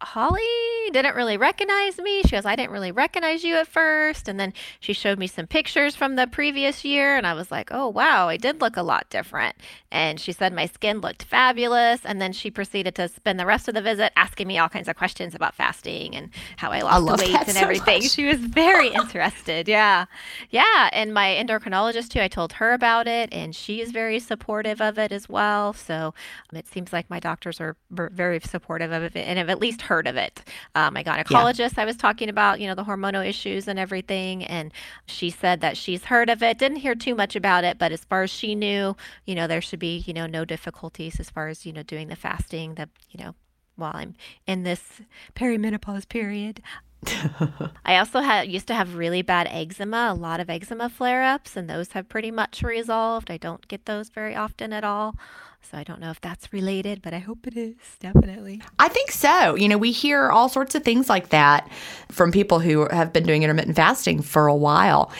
Holly 0.00 0.67
didn't 0.90 1.14
really 1.14 1.36
recognize 1.36 1.98
me. 1.98 2.22
She 2.22 2.30
goes, 2.30 2.44
I 2.44 2.56
didn't 2.56 2.72
really 2.72 2.92
recognize 2.92 3.44
you 3.44 3.56
at 3.56 3.66
first. 3.66 4.28
And 4.28 4.38
then 4.38 4.52
she 4.80 4.92
showed 4.92 5.18
me 5.18 5.26
some 5.26 5.46
pictures 5.46 5.94
from 5.94 6.16
the 6.16 6.26
previous 6.26 6.84
year. 6.84 7.16
And 7.16 7.26
I 7.26 7.34
was 7.34 7.50
like, 7.50 7.70
oh, 7.72 7.88
wow, 7.88 8.28
I 8.28 8.36
did 8.36 8.60
look 8.60 8.76
a 8.76 8.82
lot 8.82 9.08
different. 9.10 9.56
And 9.90 10.20
she 10.20 10.32
said 10.32 10.52
my 10.52 10.66
skin 10.66 11.00
looked 11.00 11.22
fabulous. 11.22 12.00
And 12.04 12.20
then 12.20 12.32
she 12.32 12.50
proceeded 12.50 12.94
to 12.96 13.08
spend 13.08 13.38
the 13.38 13.46
rest 13.46 13.68
of 13.68 13.74
the 13.74 13.82
visit 13.82 14.12
asking 14.16 14.46
me 14.48 14.58
all 14.58 14.68
kinds 14.68 14.88
of 14.88 14.96
questions 14.96 15.34
about 15.34 15.54
fasting 15.54 16.14
and 16.14 16.30
how 16.56 16.70
I 16.70 16.80
lost 16.80 17.18
the 17.18 17.24
weight 17.24 17.36
and 17.36 17.56
so 17.56 17.60
everything. 17.60 18.02
much. 18.02 18.10
She 18.10 18.26
was 18.26 18.38
very 18.38 18.88
interested. 18.88 19.68
Yeah. 19.68 20.06
Yeah. 20.50 20.90
And 20.92 21.14
my 21.14 21.28
endocrinologist, 21.40 22.10
too, 22.10 22.20
I 22.20 22.28
told 22.28 22.54
her 22.54 22.72
about 22.72 23.06
it. 23.08 23.32
And 23.32 23.54
she 23.54 23.80
is 23.80 23.90
very 23.90 24.18
supportive 24.18 24.80
of 24.80 24.98
it 24.98 25.12
as 25.12 25.28
well. 25.28 25.72
So 25.72 26.14
um, 26.52 26.58
it 26.58 26.66
seems 26.66 26.92
like 26.92 27.08
my 27.10 27.20
doctors 27.20 27.60
are 27.60 27.76
ver- 27.90 28.10
very 28.10 28.40
supportive 28.40 28.92
of 28.92 29.02
it 29.02 29.16
and 29.16 29.38
have 29.38 29.50
at 29.50 29.60
least 29.60 29.82
heard 29.82 30.06
of 30.06 30.16
it. 30.16 30.42
Uh, 30.78 30.92
my 30.92 31.02
gynecologist, 31.02 31.76
I 31.76 31.84
was 31.84 31.96
talking 31.96 32.28
about, 32.28 32.60
you 32.60 32.68
know, 32.68 32.76
the 32.76 32.84
hormonal 32.84 33.26
issues 33.26 33.66
and 33.66 33.80
everything. 33.80 34.44
And 34.44 34.72
she 35.06 35.28
said 35.28 35.60
that 35.60 35.76
she's 35.76 36.04
heard 36.04 36.30
of 36.30 36.40
it, 36.40 36.56
didn't 36.56 36.78
hear 36.78 36.94
too 36.94 37.16
much 37.16 37.34
about 37.34 37.64
it, 37.64 37.78
but 37.78 37.90
as 37.90 38.04
far 38.04 38.22
as 38.22 38.30
she 38.30 38.54
knew, 38.54 38.96
you 39.24 39.34
know, 39.34 39.48
there 39.48 39.60
should 39.60 39.80
be, 39.80 40.04
you 40.06 40.14
know, 40.14 40.28
no 40.28 40.44
difficulties 40.44 41.18
as 41.18 41.30
far 41.30 41.48
as, 41.48 41.66
you 41.66 41.72
know, 41.72 41.82
doing 41.82 42.06
the 42.06 42.14
fasting, 42.14 42.76
the, 42.76 42.88
you 43.10 43.24
know, 43.24 43.34
while 43.74 43.90
I'm 43.92 44.14
in 44.46 44.62
this 44.62 45.00
perimenopause 45.34 46.08
period. 46.08 46.62
I 47.84 47.96
also 47.96 48.20
had 48.20 48.46
used 48.46 48.68
to 48.68 48.74
have 48.74 48.94
really 48.94 49.22
bad 49.22 49.48
eczema, 49.50 50.10
a 50.12 50.14
lot 50.14 50.38
of 50.38 50.48
eczema 50.48 50.88
flare-ups, 50.88 51.56
and 51.56 51.68
those 51.68 51.90
have 51.92 52.08
pretty 52.08 52.30
much 52.30 52.62
resolved. 52.62 53.32
I 53.32 53.36
don't 53.36 53.66
get 53.66 53.86
those 53.86 54.10
very 54.10 54.36
often 54.36 54.72
at 54.72 54.84
all. 54.84 55.16
So 55.62 55.76
I 55.76 55.84
don't 55.84 56.00
know 56.00 56.10
if 56.10 56.20
that's 56.20 56.52
related, 56.52 57.02
but 57.02 57.12
I 57.12 57.18
hope 57.18 57.46
it 57.46 57.56
is, 57.56 57.76
definitely. 58.00 58.62
I 58.78 58.88
think 58.88 59.10
so. 59.10 59.54
You 59.54 59.68
know, 59.68 59.76
we 59.76 59.92
hear 59.92 60.30
all 60.30 60.48
sorts 60.48 60.74
of 60.74 60.82
things 60.82 61.10
like 61.10 61.28
that 61.28 61.70
from 62.10 62.32
people 62.32 62.58
who 62.58 62.88
have 62.88 63.12
been 63.12 63.24
doing 63.24 63.42
intermittent 63.42 63.76
fasting 63.76 64.22
for 64.22 64.46
a 64.46 64.56
while 64.56 65.12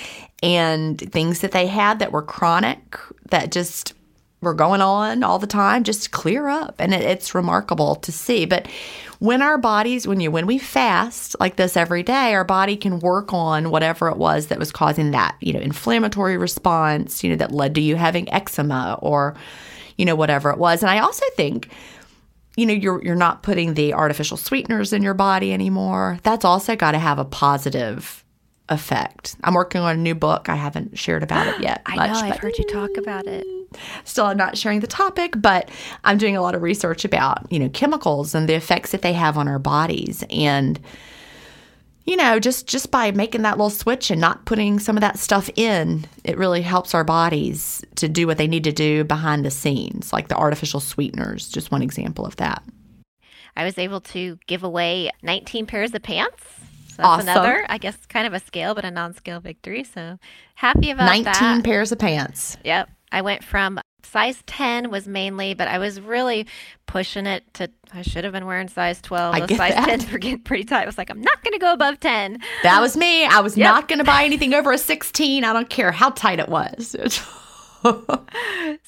and 0.42 0.98
things 1.12 1.40
that 1.40 1.52
they 1.52 1.66
had 1.66 1.98
that 1.98 2.12
were 2.12 2.22
chronic 2.22 2.96
that 3.30 3.52
just 3.52 3.92
were 4.40 4.54
going 4.54 4.80
on 4.80 5.24
all 5.24 5.38
the 5.38 5.48
time 5.48 5.82
just 5.82 6.12
clear 6.12 6.48
up 6.48 6.76
and 6.78 6.94
it, 6.94 7.02
it's 7.02 7.34
remarkable 7.34 7.96
to 7.96 8.12
see 8.12 8.44
but 8.44 8.68
when 9.18 9.42
our 9.42 9.58
bodies 9.58 10.06
when 10.06 10.20
you 10.20 10.30
when 10.30 10.46
we 10.46 10.58
fast 10.58 11.34
like 11.40 11.56
this 11.56 11.76
every 11.76 12.04
day 12.04 12.34
our 12.34 12.44
body 12.44 12.76
can 12.76 13.00
work 13.00 13.32
on 13.32 13.70
whatever 13.70 14.08
it 14.08 14.16
was 14.16 14.46
that 14.46 14.58
was 14.58 14.70
causing 14.70 15.10
that 15.10 15.34
you 15.40 15.52
know 15.52 15.58
inflammatory 15.58 16.36
response 16.36 17.24
you 17.24 17.30
know 17.30 17.36
that 17.36 17.50
led 17.50 17.74
to 17.74 17.80
you 17.80 17.96
having 17.96 18.32
eczema 18.32 18.96
or 19.02 19.34
you 19.98 20.04
know 20.06 20.14
whatever 20.14 20.50
it 20.50 20.58
was 20.58 20.82
and 20.82 20.90
i 20.90 20.98
also 20.98 21.24
think 21.36 21.68
you 22.56 22.64
know 22.64 22.72
you're 22.72 23.04
you're 23.04 23.14
not 23.14 23.42
putting 23.42 23.74
the 23.74 23.92
artificial 23.92 24.36
sweeteners 24.38 24.92
in 24.92 25.02
your 25.02 25.14
body 25.14 25.52
anymore 25.52 26.18
that's 26.22 26.44
also 26.44 26.74
got 26.74 26.92
to 26.92 26.98
have 26.98 27.18
a 27.18 27.24
positive 27.24 28.24
effect 28.70 29.36
i'm 29.44 29.54
working 29.54 29.80
on 29.80 29.96
a 29.96 30.00
new 30.00 30.14
book 30.14 30.48
i 30.48 30.54
haven't 30.54 30.98
shared 30.98 31.22
about 31.22 31.46
it 31.46 31.60
yet 31.60 31.82
I 31.86 31.96
much, 31.96 32.10
know, 32.10 32.18
I've 32.20 32.30
but- 32.30 32.38
heard 32.40 32.58
you 32.58 32.64
talk 32.64 32.96
about 32.96 33.26
it. 33.26 33.46
still 34.04 34.26
I'm 34.26 34.36
not 34.36 34.56
sharing 34.56 34.80
the 34.80 34.86
topic, 34.86 35.34
but 35.36 35.68
I'm 36.04 36.16
doing 36.18 36.36
a 36.36 36.40
lot 36.42 36.54
of 36.54 36.62
research 36.62 37.04
about, 37.04 37.50
you 37.52 37.58
know, 37.58 37.68
chemicals 37.68 38.34
and 38.34 38.48
the 38.48 38.54
effects 38.54 38.92
that 38.92 39.02
they 39.02 39.12
have 39.12 39.36
on 39.36 39.46
our 39.46 39.58
bodies. 39.58 40.24
And, 40.30 40.80
you 42.08 42.16
know, 42.16 42.40
just 42.40 42.66
just 42.66 42.90
by 42.90 43.10
making 43.10 43.42
that 43.42 43.58
little 43.58 43.68
switch 43.68 44.10
and 44.10 44.18
not 44.18 44.46
putting 44.46 44.78
some 44.78 44.96
of 44.96 45.02
that 45.02 45.18
stuff 45.18 45.50
in, 45.56 46.06
it 46.24 46.38
really 46.38 46.62
helps 46.62 46.94
our 46.94 47.04
bodies 47.04 47.84
to 47.96 48.08
do 48.08 48.26
what 48.26 48.38
they 48.38 48.46
need 48.46 48.64
to 48.64 48.72
do 48.72 49.04
behind 49.04 49.44
the 49.44 49.50
scenes, 49.50 50.10
like 50.10 50.28
the 50.28 50.34
artificial 50.36 50.80
sweeteners, 50.80 51.50
just 51.50 51.70
one 51.70 51.82
example 51.82 52.24
of 52.24 52.34
that. 52.36 52.62
I 53.54 53.64
was 53.64 53.76
able 53.76 54.00
to 54.00 54.38
give 54.46 54.64
away 54.64 55.10
19 55.22 55.66
pairs 55.66 55.92
of 55.94 56.02
pants. 56.02 56.42
So 56.88 57.02
that's 57.02 57.08
Awesome. 57.08 57.28
another, 57.28 57.66
I 57.68 57.76
guess, 57.76 57.96
kind 58.06 58.26
of 58.26 58.32
a 58.32 58.40
scale, 58.40 58.74
but 58.74 58.86
a 58.86 58.90
non-scale 58.90 59.40
victory. 59.40 59.84
So 59.84 60.18
happy 60.54 60.90
about 60.90 61.04
19 61.06 61.24
that. 61.24 61.64
pairs 61.64 61.92
of 61.92 61.98
pants. 61.98 62.56
Yep. 62.64 62.88
I 63.12 63.20
went 63.20 63.44
from 63.44 63.80
size 64.08 64.42
10 64.46 64.90
was 64.90 65.06
mainly, 65.06 65.54
but 65.54 65.68
I 65.68 65.78
was 65.78 66.00
really 66.00 66.46
pushing 66.86 67.26
it 67.26 67.42
to, 67.54 67.70
I 67.92 68.02
should 68.02 68.24
have 68.24 68.32
been 68.32 68.46
wearing 68.46 68.68
size 68.68 69.00
12. 69.02 69.34
I 69.34 69.40
Those 69.40 69.48
get 69.50 69.58
size 69.58 69.74
that. 69.74 69.88
10s 69.88 70.10
were 70.12 70.18
getting 70.18 70.40
pretty 70.40 70.64
tight. 70.64 70.82
I 70.82 70.86
was 70.86 70.98
like, 70.98 71.10
I'm 71.10 71.20
not 71.20 71.42
going 71.44 71.52
to 71.52 71.58
go 71.58 71.72
above 71.72 72.00
10. 72.00 72.38
That 72.62 72.80
was 72.80 72.96
me. 72.96 73.24
I 73.26 73.40
was 73.40 73.56
Yep. 73.56 73.64
not 73.64 73.88
going 73.88 73.98
to 73.98 74.04
buy 74.04 74.24
anything 74.24 74.54
over 74.54 74.72
a 74.72 74.78
16. 74.78 75.44
I 75.44 75.52
don't 75.52 75.68
care 75.70 75.92
how 75.92 76.10
tight 76.10 76.40
it 76.40 76.48
was. 76.48 76.96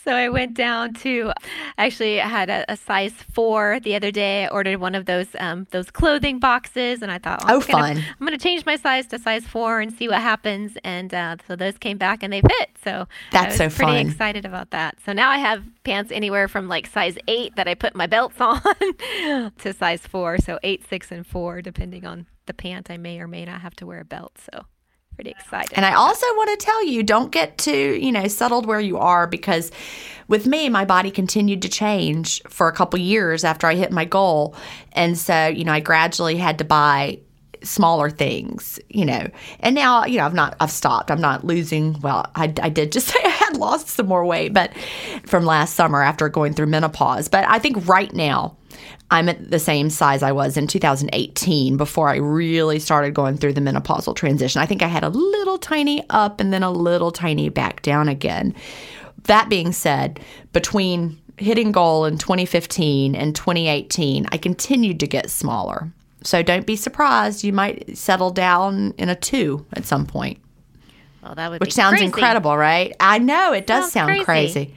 So 0.04 0.12
I 0.12 0.28
went 0.28 0.54
down 0.54 0.94
to, 0.94 1.32
actually, 1.78 2.20
I 2.20 2.28
had 2.28 2.48
a, 2.50 2.70
a 2.72 2.76
size 2.76 3.12
four 3.32 3.80
the 3.80 3.94
other 3.94 4.10
day. 4.10 4.44
I 4.44 4.48
ordered 4.48 4.78
one 4.78 4.94
of 4.94 5.06
those 5.06 5.28
um, 5.38 5.66
those 5.70 5.90
clothing 5.90 6.38
boxes, 6.38 7.02
and 7.02 7.10
I 7.10 7.18
thought, 7.18 7.42
Oh, 7.44 7.54
I'm 7.54 7.60
gonna, 7.60 7.72
fun. 7.72 7.96
I'm 7.98 8.26
going 8.26 8.38
to 8.38 8.42
change 8.42 8.64
my 8.66 8.76
size 8.76 9.06
to 9.08 9.18
size 9.18 9.44
four 9.46 9.80
and 9.80 9.92
see 9.92 10.08
what 10.08 10.20
happens. 10.20 10.76
And 10.84 11.12
uh, 11.14 11.36
so 11.46 11.56
those 11.56 11.78
came 11.78 11.98
back 11.98 12.22
and 12.22 12.32
they 12.32 12.40
fit. 12.40 12.70
So 12.82 13.06
That's 13.30 13.56
so 13.56 13.68
pretty 13.68 13.92
fun. 13.92 13.96
excited 14.06 14.44
about 14.44 14.70
that. 14.70 14.98
So 15.04 15.12
now 15.12 15.30
I 15.30 15.38
have 15.38 15.64
pants 15.84 16.10
anywhere 16.12 16.48
from 16.48 16.68
like 16.68 16.86
size 16.86 17.16
eight 17.28 17.56
that 17.56 17.68
I 17.68 17.74
put 17.74 17.94
my 17.94 18.06
belts 18.06 18.36
on 18.40 18.60
to 19.58 19.72
size 19.72 20.00
four. 20.06 20.38
So 20.38 20.58
eight, 20.62 20.86
six, 20.88 21.10
and 21.10 21.26
four, 21.26 21.62
depending 21.62 22.04
on 22.04 22.26
the 22.46 22.54
pant. 22.54 22.90
I 22.90 22.96
may 22.96 23.18
or 23.20 23.28
may 23.28 23.44
not 23.44 23.60
have 23.60 23.74
to 23.76 23.86
wear 23.86 24.00
a 24.00 24.04
belt. 24.04 24.38
So 24.50 24.64
pretty 25.20 25.38
excited. 25.38 25.72
And 25.74 25.84
I 25.84 25.92
also 25.94 26.24
want 26.36 26.58
to 26.58 26.64
tell 26.64 26.84
you, 26.86 27.02
don't 27.02 27.30
get 27.30 27.58
too, 27.58 27.98
you 28.00 28.10
know, 28.10 28.26
settled 28.26 28.64
where 28.64 28.80
you 28.80 28.96
are 28.96 29.26
because 29.26 29.70
with 30.28 30.46
me, 30.46 30.70
my 30.70 30.86
body 30.86 31.10
continued 31.10 31.60
to 31.62 31.68
change 31.68 32.42
for 32.48 32.68
a 32.68 32.72
couple 32.72 32.98
years 32.98 33.44
after 33.44 33.66
I 33.66 33.74
hit 33.74 33.92
my 33.92 34.06
goal. 34.06 34.54
And 34.92 35.18
so, 35.18 35.48
you 35.48 35.64
know, 35.64 35.72
I 35.72 35.80
gradually 35.80 36.38
had 36.38 36.56
to 36.58 36.64
buy 36.64 37.18
smaller 37.62 38.08
things, 38.08 38.80
you 38.88 39.04
know. 39.04 39.28
And 39.58 39.74
now, 39.74 40.06
you 40.06 40.16
know, 40.16 40.24
I've 40.24 40.32
not, 40.32 40.56
I've 40.58 40.70
stopped. 40.70 41.10
I'm 41.10 41.20
not 41.20 41.44
losing. 41.44 42.00
Well, 42.00 42.30
I, 42.34 42.54
I 42.62 42.70
did 42.70 42.90
just 42.90 43.08
say 43.12 43.18
I 43.22 43.28
had 43.28 43.58
lost 43.58 43.88
some 43.88 44.06
more 44.06 44.24
weight, 44.24 44.54
but 44.54 44.72
from 45.26 45.44
last 45.44 45.74
summer 45.74 46.00
after 46.00 46.30
going 46.30 46.54
through 46.54 46.68
menopause. 46.68 47.28
But 47.28 47.46
I 47.46 47.58
think 47.58 47.86
right 47.86 48.14
now, 48.14 48.56
I'm 49.10 49.28
at 49.28 49.50
the 49.50 49.58
same 49.58 49.90
size 49.90 50.22
I 50.22 50.32
was 50.32 50.56
in 50.56 50.66
2018 50.66 51.76
before 51.76 52.08
I 52.08 52.16
really 52.16 52.78
started 52.78 53.12
going 53.14 53.36
through 53.36 53.54
the 53.54 53.60
menopausal 53.60 54.14
transition. 54.14 54.60
I 54.60 54.66
think 54.66 54.82
I 54.82 54.86
had 54.86 55.02
a 55.04 55.08
little 55.08 55.58
tiny 55.58 56.04
up 56.10 56.40
and 56.40 56.52
then 56.52 56.62
a 56.62 56.70
little 56.70 57.10
tiny 57.10 57.48
back 57.48 57.82
down 57.82 58.08
again. 58.08 58.54
That 59.24 59.48
being 59.48 59.72
said, 59.72 60.20
between 60.52 61.18
hitting 61.36 61.72
goal 61.72 62.04
in 62.04 62.18
2015 62.18 63.14
and 63.14 63.34
2018, 63.34 64.26
I 64.30 64.36
continued 64.36 65.00
to 65.00 65.06
get 65.06 65.30
smaller. 65.30 65.90
So 66.22 66.42
don't 66.42 66.66
be 66.66 66.76
surprised. 66.76 67.42
You 67.44 67.52
might 67.52 67.96
settle 67.96 68.30
down 68.30 68.92
in 68.98 69.08
a 69.08 69.14
two 69.16 69.64
at 69.72 69.86
some 69.86 70.06
point, 70.06 70.38
well, 71.22 71.34
that 71.34 71.50
would 71.50 71.60
which 71.60 71.72
sounds 71.74 71.92
crazy. 71.92 72.06
incredible, 72.06 72.56
right? 72.56 72.94
I 73.00 73.18
know 73.18 73.52
it 73.52 73.66
does 73.66 73.90
Sounds 73.90 73.92
sound 73.92 74.24
crazy. 74.24 74.24
crazy. 74.52 74.74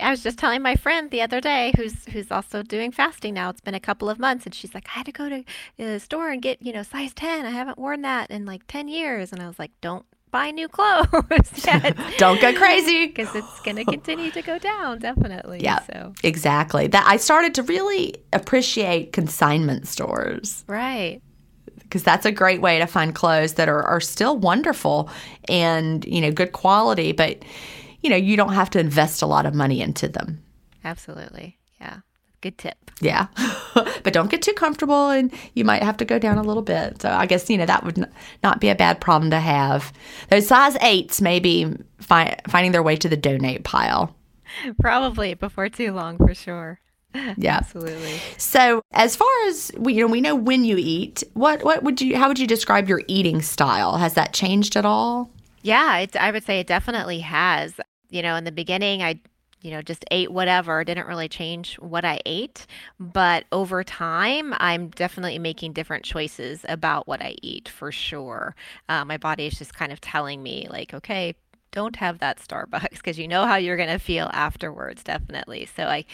I 0.00 0.10
was 0.10 0.22
just 0.22 0.38
telling 0.38 0.62
my 0.62 0.76
friend 0.76 1.10
the 1.10 1.22
other 1.22 1.40
day, 1.40 1.72
who's 1.76 2.04
who's 2.06 2.30
also 2.30 2.62
doing 2.62 2.90
fasting 2.92 3.34
now. 3.34 3.50
It's 3.50 3.60
been 3.60 3.74
a 3.74 3.80
couple 3.80 4.08
of 4.08 4.18
months, 4.18 4.44
and 4.46 4.54
she's 4.54 4.74
like, 4.74 4.86
"I 4.88 4.98
had 4.98 5.06
to 5.06 5.12
go 5.12 5.28
to 5.28 5.44
the 5.76 6.00
store 6.00 6.30
and 6.30 6.40
get 6.42 6.62
you 6.62 6.72
know 6.72 6.82
size 6.82 7.12
ten. 7.14 7.46
I 7.46 7.50
haven't 7.50 7.78
worn 7.78 8.02
that 8.02 8.30
in 8.30 8.46
like 8.46 8.62
ten 8.66 8.88
years." 8.88 9.32
And 9.32 9.42
I 9.42 9.46
was 9.46 9.58
like, 9.58 9.72
"Don't 9.80 10.04
buy 10.30 10.50
new 10.52 10.68
clothes 10.68 11.08
yet, 11.66 11.96
Don't 12.18 12.40
go 12.40 12.54
crazy. 12.54 13.06
because 13.08 13.34
it's 13.34 13.60
going 13.62 13.74
to 13.76 13.84
continue 13.84 14.30
to 14.30 14.42
go 14.42 14.58
down, 14.58 14.98
definitely." 15.00 15.60
Yeah, 15.62 15.80
So 15.80 16.12
exactly. 16.22 16.86
That 16.86 17.04
I 17.06 17.16
started 17.16 17.54
to 17.56 17.62
really 17.64 18.14
appreciate 18.32 19.12
consignment 19.12 19.88
stores 19.88 20.64
right. 20.68 21.20
because 21.80 22.04
that's 22.04 22.24
a 22.26 22.30
great 22.32 22.60
way 22.60 22.78
to 22.78 22.86
find 22.86 23.12
clothes 23.14 23.54
that 23.54 23.68
are, 23.68 23.82
are 23.82 24.00
still 24.00 24.36
wonderful 24.36 25.10
and 25.48 26.04
you 26.04 26.20
know 26.20 26.30
good 26.30 26.52
quality, 26.52 27.10
but 27.12 27.42
you 28.02 28.10
know 28.10 28.16
you 28.16 28.36
don't 28.36 28.52
have 28.54 28.70
to 28.70 28.78
invest 28.80 29.22
a 29.22 29.26
lot 29.26 29.46
of 29.46 29.54
money 29.54 29.80
into 29.80 30.08
them. 30.08 30.42
Absolutely. 30.84 31.58
Yeah. 31.80 31.98
Good 32.42 32.56
tip. 32.56 32.90
Yeah, 33.02 33.26
but 33.74 34.12
don't 34.14 34.30
get 34.30 34.40
too 34.40 34.54
comfortable, 34.54 35.10
and 35.10 35.30
you 35.54 35.62
might 35.64 35.82
have 35.82 35.98
to 35.98 36.06
go 36.06 36.18
down 36.18 36.38
a 36.38 36.42
little 36.42 36.62
bit. 36.62 37.02
So 37.02 37.10
I 37.10 37.26
guess 37.26 37.50
you 37.50 37.58
know 37.58 37.66
that 37.66 37.84
would 37.84 37.98
n- 37.98 38.10
not 38.42 38.60
be 38.60 38.70
a 38.70 38.74
bad 38.74 38.98
problem 39.00 39.30
to 39.30 39.40
have. 39.40 39.92
Those 40.30 40.46
size 40.46 40.76
eights 40.80 41.20
may 41.20 41.38
be 41.38 41.74
fi- 41.98 42.38
finding 42.48 42.72
their 42.72 42.82
way 42.82 42.96
to 42.96 43.08
the 43.10 43.16
donate 43.16 43.64
pile. 43.64 44.14
Probably 44.80 45.34
before 45.34 45.68
too 45.68 45.92
long, 45.92 46.16
for 46.16 46.34
sure. 46.34 46.80
Yeah. 47.36 47.56
Absolutely. 47.56 48.20
So, 48.38 48.82
as 48.92 49.16
far 49.16 49.28
as 49.48 49.72
we, 49.76 49.94
you 49.94 50.00
know, 50.06 50.12
we 50.12 50.20
know 50.20 50.36
when 50.36 50.64
you 50.64 50.76
eat. 50.78 51.24
What 51.34 51.64
what 51.64 51.82
would 51.82 52.00
you? 52.00 52.16
How 52.16 52.28
would 52.28 52.38
you 52.38 52.46
describe 52.46 52.88
your 52.88 53.02
eating 53.08 53.42
style? 53.42 53.96
Has 53.96 54.14
that 54.14 54.32
changed 54.32 54.76
at 54.76 54.84
all? 54.86 55.30
Yeah, 55.62 55.98
it, 55.98 56.16
I 56.16 56.30
would 56.30 56.44
say 56.44 56.60
it 56.60 56.66
definitely 56.66 57.20
has. 57.20 57.74
You 58.08 58.22
know, 58.22 58.36
in 58.36 58.44
the 58.44 58.52
beginning, 58.52 59.02
I, 59.02 59.20
you 59.60 59.70
know, 59.70 59.82
just 59.82 60.04
ate 60.10 60.32
whatever, 60.32 60.82
didn't 60.84 61.06
really 61.06 61.28
change 61.28 61.76
what 61.76 62.04
I 62.04 62.20
ate. 62.26 62.66
But 62.98 63.44
over 63.52 63.84
time, 63.84 64.54
I'm 64.58 64.88
definitely 64.88 65.38
making 65.38 65.74
different 65.74 66.04
choices 66.04 66.64
about 66.68 67.06
what 67.06 67.22
I 67.22 67.36
eat 67.42 67.68
for 67.68 67.92
sure. 67.92 68.54
Uh, 68.88 69.04
my 69.04 69.16
body 69.16 69.46
is 69.46 69.54
just 69.58 69.74
kind 69.74 69.92
of 69.92 70.00
telling 70.00 70.42
me, 70.42 70.66
like, 70.70 70.94
okay, 70.94 71.34
don't 71.72 71.96
have 71.96 72.18
that 72.18 72.38
Starbucks 72.38 72.90
because 72.92 73.18
you 73.18 73.28
know 73.28 73.46
how 73.46 73.56
you're 73.56 73.76
going 73.76 73.88
to 73.90 73.98
feel 73.98 74.28
afterwards, 74.32 75.04
definitely. 75.04 75.66
So 75.76 75.84
I, 75.84 76.04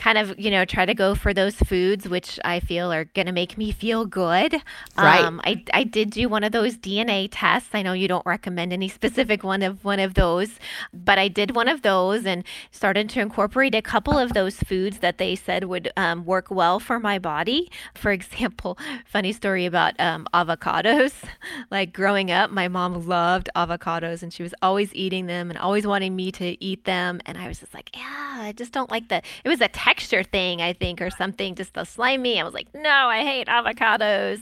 kind 0.00 0.16
of 0.16 0.38
you 0.38 0.50
know 0.50 0.64
try 0.64 0.86
to 0.86 0.94
go 0.94 1.14
for 1.14 1.34
those 1.34 1.54
foods 1.54 2.08
which 2.08 2.40
i 2.42 2.58
feel 2.58 2.90
are 2.90 3.04
going 3.04 3.26
to 3.26 3.32
make 3.32 3.58
me 3.58 3.70
feel 3.70 4.06
good. 4.06 4.54
Right. 4.96 5.20
um, 5.20 5.40
I, 5.44 5.62
I 5.74 5.84
did 5.84 6.10
do 6.10 6.28
one 6.28 6.42
of 6.42 6.52
those 6.52 6.76
dna 6.78 7.28
tests. 7.30 7.70
I 7.74 7.82
know 7.82 7.92
you 7.92 8.08
don't 8.08 8.24
recommend 8.24 8.72
any 8.72 8.88
specific 8.98 9.44
one 9.44 9.62
of 9.62 9.84
one 9.84 10.00
of 10.00 10.14
those 10.14 10.58
but 10.92 11.18
i 11.18 11.28
did 11.28 11.54
one 11.54 11.68
of 11.68 11.82
those 11.82 12.24
and 12.24 12.44
started 12.70 13.10
to 13.10 13.20
incorporate 13.20 13.74
a 13.74 13.82
couple 13.82 14.18
of 14.18 14.32
those 14.32 14.56
foods 14.56 14.98
that 15.00 15.18
they 15.18 15.36
said 15.36 15.64
would 15.64 15.92
um, 15.96 16.24
work 16.24 16.50
well 16.50 16.80
for 16.80 16.98
my 16.98 17.18
body. 17.18 17.70
For 17.94 18.10
example 18.20 18.78
funny 19.06 19.32
story 19.32 19.66
about 19.66 19.98
um, 20.00 20.26
avocados. 20.34 21.12
Like 21.70 21.92
growing 21.92 22.30
up 22.30 22.50
my 22.50 22.68
mom 22.68 23.06
loved 23.06 23.48
avocados 23.54 24.22
and 24.22 24.32
she 24.32 24.42
was 24.42 24.54
always 24.62 24.94
eating 24.94 25.26
them 25.26 25.50
and 25.50 25.58
always 25.58 25.86
wanting 25.86 26.16
me 26.16 26.32
to 26.32 26.62
eat 26.64 26.84
them. 26.84 27.20
And 27.26 27.36
i 27.38 27.46
was 27.48 27.60
just 27.60 27.74
like 27.74 27.90
yeah 27.94 28.36
i 28.40 28.52
just 28.56 28.72
don't 28.72 28.90
like 28.90 29.08
the 29.08 29.22
it 29.44 29.48
was 29.48 29.60
a 29.60 29.68
texture 29.90 30.22
thing 30.22 30.60
i 30.62 30.72
think 30.72 31.00
or 31.02 31.10
something 31.10 31.54
just 31.54 31.74
the 31.74 31.84
slimy 31.84 32.40
i 32.40 32.44
was 32.44 32.54
like 32.54 32.68
no 32.74 32.90
i 33.18 33.22
hate 33.22 33.48
avocados 33.48 34.40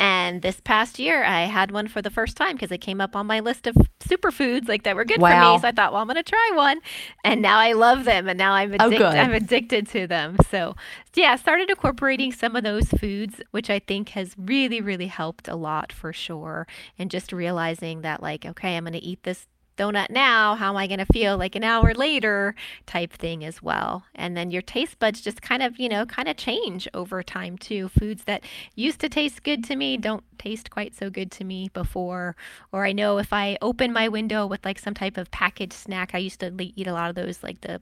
And 0.00 0.42
this 0.42 0.58
past 0.60 0.98
year, 0.98 1.22
I 1.24 1.42
had 1.58 1.70
one 1.70 1.86
for 1.88 2.02
the 2.02 2.10
first 2.10 2.36
time 2.36 2.54
because 2.56 2.72
it 2.72 2.78
came 2.78 3.00
up 3.00 3.14
on 3.14 3.26
my 3.26 3.38
list 3.40 3.66
of 3.70 3.76
superfoods 4.00 4.68
like 4.68 4.82
that 4.82 4.96
were 4.96 5.04
good 5.04 5.20
for 5.20 5.36
me. 5.36 5.58
So 5.58 5.68
I 5.68 5.72
thought, 5.72 5.92
well, 5.92 6.02
I'm 6.02 6.08
going 6.08 6.16
to 6.16 6.30
try 6.36 6.50
one, 6.52 6.80
and 7.22 7.40
now 7.40 7.58
I 7.58 7.72
love 7.74 8.04
them, 8.04 8.28
and 8.28 8.36
now 8.36 8.52
I'm 8.52 8.74
Oh, 8.80 8.88
addicted. 8.88 8.98
good. 8.98 9.14
I'm 9.22 9.32
addicted 9.32 9.86
to 9.94 10.06
them. 10.08 10.36
So 10.50 10.74
yeah, 11.14 11.32
I 11.32 11.36
started 11.36 11.70
incorporating 11.70 12.32
some 12.32 12.56
of 12.56 12.64
those 12.64 12.88
foods, 12.90 13.40
which 13.52 13.70
I 13.70 13.78
think 13.78 14.10
has 14.10 14.34
really, 14.36 14.80
really 14.80 15.06
helped 15.06 15.46
a 15.48 15.54
lot 15.56 15.92
for 15.92 16.12
sure. 16.12 16.66
And 16.98 17.08
just 17.10 17.32
realizing 17.32 18.02
that, 18.02 18.20
like, 18.20 18.44
okay, 18.44 18.76
I'm 18.76 18.84
going 18.84 18.94
to 18.94 18.98
eat 19.10 19.22
this 19.22 19.46
donut 19.76 20.10
now. 20.10 20.54
How 20.54 20.70
am 20.70 20.76
I 20.76 20.86
going 20.86 20.98
to 20.98 21.06
feel 21.06 21.36
like 21.36 21.54
an 21.54 21.64
hour 21.64 21.94
later? 21.94 22.54
Type 22.86 23.12
thing 23.12 23.44
as 23.44 23.62
well. 23.62 24.04
And 24.14 24.36
then 24.36 24.50
your 24.50 24.62
taste 24.62 24.98
buds 24.98 25.20
just 25.20 25.42
kind 25.42 25.62
of, 25.62 25.78
you 25.78 25.88
know, 25.88 26.06
kind 26.06 26.28
of 26.28 26.36
change 26.36 26.88
over 26.94 27.22
time 27.22 27.58
too. 27.58 27.88
Foods 27.88 28.24
that 28.24 28.44
used 28.74 29.00
to 29.00 29.08
taste 29.08 29.42
good 29.42 29.64
to 29.64 29.76
me 29.76 29.96
don't 29.96 30.24
taste 30.38 30.70
quite 30.70 30.94
so 30.94 31.10
good 31.10 31.30
to 31.32 31.44
me 31.44 31.70
before. 31.72 32.36
Or 32.72 32.84
I 32.84 32.92
know 32.92 33.18
if 33.18 33.32
I 33.32 33.58
open 33.62 33.92
my 33.92 34.08
window 34.08 34.46
with 34.46 34.64
like 34.64 34.78
some 34.78 34.94
type 34.94 35.16
of 35.16 35.30
packaged 35.30 35.72
snack, 35.72 36.10
I 36.14 36.18
used 36.18 36.40
to 36.40 36.52
eat 36.58 36.86
a 36.86 36.92
lot 36.92 37.10
of 37.10 37.16
those, 37.16 37.42
like 37.42 37.60
the 37.60 37.80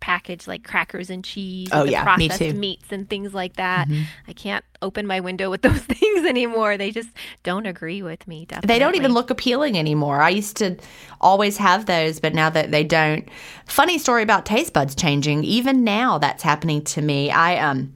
packaged 0.00 0.48
like 0.48 0.64
crackers 0.64 1.10
and 1.10 1.22
cheese, 1.24 1.68
Oh, 1.72 1.82
and 1.82 1.90
yeah, 1.90 2.02
me 2.16 2.28
processed 2.28 2.38
too. 2.38 2.52
meats 2.54 2.86
and 2.90 3.08
things 3.08 3.32
like 3.34 3.56
that. 3.56 3.88
Mhm. 3.88 4.04
I 4.26 4.32
can't 4.32 4.64
open 4.82 5.06
my 5.06 5.20
window 5.20 5.50
with 5.50 5.62
those 5.68 5.80
things 5.82 6.26
anymore. 6.26 6.76
They 6.76 6.90
just 6.90 7.10
don't 7.42 7.66
agree 7.66 8.02
with 8.02 8.26
me. 8.26 8.46
Definitely. 8.46 8.74
They 8.74 8.78
don't 8.78 8.96
even 8.96 9.12
look 9.12 9.30
appealing 9.30 9.78
anymore. 9.78 10.20
I 10.22 10.30
used 10.30 10.56
to 10.56 10.76
always 11.20 11.58
have 11.58 11.86
those, 11.86 12.18
but 12.20 12.34
now 12.34 12.50
that 12.50 12.70
they 12.70 12.82
don't. 12.84 13.28
Funny 13.66 13.98
story 13.98 14.22
about 14.22 14.46
taste 14.46 14.72
buds 14.72 14.94
changing. 14.94 15.44
Even 15.44 15.84
now, 15.84 16.18
that's 16.18 16.42
happening 16.42 16.82
to 16.84 17.02
me. 17.02 17.30
I 17.30 17.58
um 17.58 17.92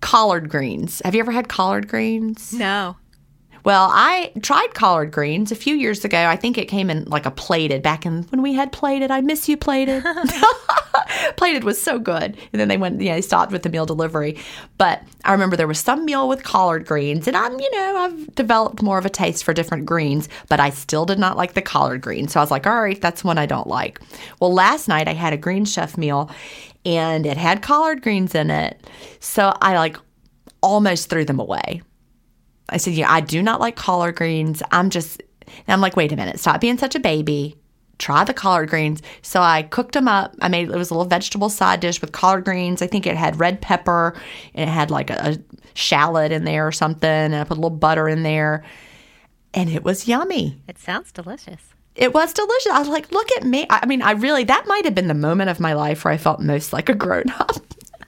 collard 0.00 0.48
greens. 0.48 1.00
Have 1.04 1.14
you 1.14 1.20
ever 1.20 1.30
had 1.32 1.48
collard 1.48 1.86
greens? 1.86 2.52
No. 2.52 2.96
Well, 3.64 3.88
I 3.92 4.32
tried 4.42 4.74
collard 4.74 5.12
greens 5.12 5.52
a 5.52 5.56
few 5.56 5.74
years 5.74 6.04
ago. 6.04 6.18
I 6.18 6.36
think 6.36 6.58
it 6.58 6.66
came 6.66 6.90
in 6.90 7.04
like 7.04 7.26
a 7.26 7.30
plated 7.30 7.82
back 7.82 8.04
in 8.04 8.24
when 8.24 8.42
we 8.42 8.54
had 8.54 8.72
plated. 8.72 9.10
I 9.10 9.20
miss 9.20 9.48
you, 9.48 9.56
plated. 9.56 10.04
plated 11.36 11.62
was 11.62 11.80
so 11.80 11.98
good. 11.98 12.36
And 12.52 12.60
then 12.60 12.68
they 12.68 12.76
went, 12.76 13.00
you 13.00 13.08
know, 13.08 13.14
they 13.14 13.20
stopped 13.20 13.52
with 13.52 13.62
the 13.62 13.68
meal 13.68 13.86
delivery. 13.86 14.38
But 14.78 15.02
I 15.24 15.32
remember 15.32 15.56
there 15.56 15.68
was 15.68 15.78
some 15.78 16.04
meal 16.04 16.28
with 16.28 16.42
collard 16.42 16.86
greens, 16.86 17.28
and 17.28 17.36
I'm, 17.36 17.58
you 17.58 17.70
know, 17.70 17.96
I've 17.96 18.34
developed 18.34 18.82
more 18.82 18.98
of 18.98 19.06
a 19.06 19.10
taste 19.10 19.44
for 19.44 19.54
different 19.54 19.86
greens, 19.86 20.28
but 20.48 20.58
I 20.58 20.70
still 20.70 21.06
did 21.06 21.18
not 21.18 21.36
like 21.36 21.54
the 21.54 21.62
collard 21.62 22.00
greens. 22.00 22.32
So 22.32 22.40
I 22.40 22.42
was 22.42 22.50
like, 22.50 22.66
all 22.66 22.82
right, 22.82 23.00
that's 23.00 23.22
one 23.22 23.38
I 23.38 23.46
don't 23.46 23.68
like. 23.68 24.00
Well, 24.40 24.52
last 24.52 24.88
night 24.88 25.06
I 25.06 25.14
had 25.14 25.32
a 25.32 25.36
green 25.36 25.64
chef 25.64 25.96
meal 25.96 26.30
and 26.84 27.26
it 27.26 27.36
had 27.36 27.62
collard 27.62 28.02
greens 28.02 28.34
in 28.34 28.50
it. 28.50 28.84
So 29.20 29.56
I 29.60 29.78
like 29.78 29.96
almost 30.62 31.08
threw 31.08 31.24
them 31.24 31.38
away. 31.38 31.82
I 32.72 32.78
said, 32.78 32.94
Yeah, 32.94 33.10
I 33.10 33.20
do 33.20 33.42
not 33.42 33.60
like 33.60 33.76
collard 33.76 34.16
greens. 34.16 34.62
I'm 34.72 34.90
just, 34.90 35.22
and 35.46 35.68
I'm 35.68 35.80
like, 35.80 35.96
Wait 35.96 36.12
a 36.12 36.16
minute, 36.16 36.40
stop 36.40 36.60
being 36.60 36.78
such 36.78 36.94
a 36.94 37.00
baby. 37.00 37.56
Try 37.98 38.24
the 38.24 38.34
collard 38.34 38.68
greens. 38.68 39.00
So 39.20 39.40
I 39.40 39.62
cooked 39.62 39.92
them 39.92 40.08
up. 40.08 40.34
I 40.40 40.48
made 40.48 40.68
it 40.68 40.76
was 40.76 40.90
a 40.90 40.94
little 40.94 41.08
vegetable 41.08 41.48
side 41.48 41.78
dish 41.80 42.00
with 42.00 42.10
collard 42.10 42.44
greens. 42.44 42.82
I 42.82 42.88
think 42.88 43.06
it 43.06 43.16
had 43.16 43.38
red 43.38 43.60
pepper 43.60 44.14
and 44.54 44.68
it 44.68 44.72
had 44.72 44.90
like 44.90 45.10
a, 45.10 45.32
a 45.32 45.38
shallot 45.74 46.32
in 46.32 46.44
there 46.44 46.66
or 46.66 46.72
something. 46.72 47.08
And 47.08 47.36
I 47.36 47.44
put 47.44 47.58
a 47.58 47.60
little 47.60 47.70
butter 47.70 48.08
in 48.08 48.24
there. 48.24 48.64
And 49.54 49.70
it 49.70 49.84
was 49.84 50.08
yummy. 50.08 50.60
It 50.66 50.78
sounds 50.78 51.12
delicious. 51.12 51.60
It 51.94 52.14
was 52.14 52.32
delicious. 52.32 52.72
I 52.72 52.78
was 52.78 52.88
like, 52.88 53.12
look 53.12 53.30
at 53.36 53.44
me. 53.44 53.66
I 53.68 53.80
I 53.82 53.86
mean, 53.86 54.02
I 54.02 54.12
really, 54.12 54.44
that 54.44 54.66
might 54.66 54.84
have 54.84 54.94
been 54.94 55.08
the 55.08 55.14
moment 55.14 55.50
of 55.50 55.60
my 55.60 55.74
life 55.74 56.04
where 56.04 56.14
I 56.14 56.16
felt 56.16 56.40
most 56.40 56.72
like 56.72 56.88
a 56.88 56.94
grown 56.94 57.30
up. 57.38 57.62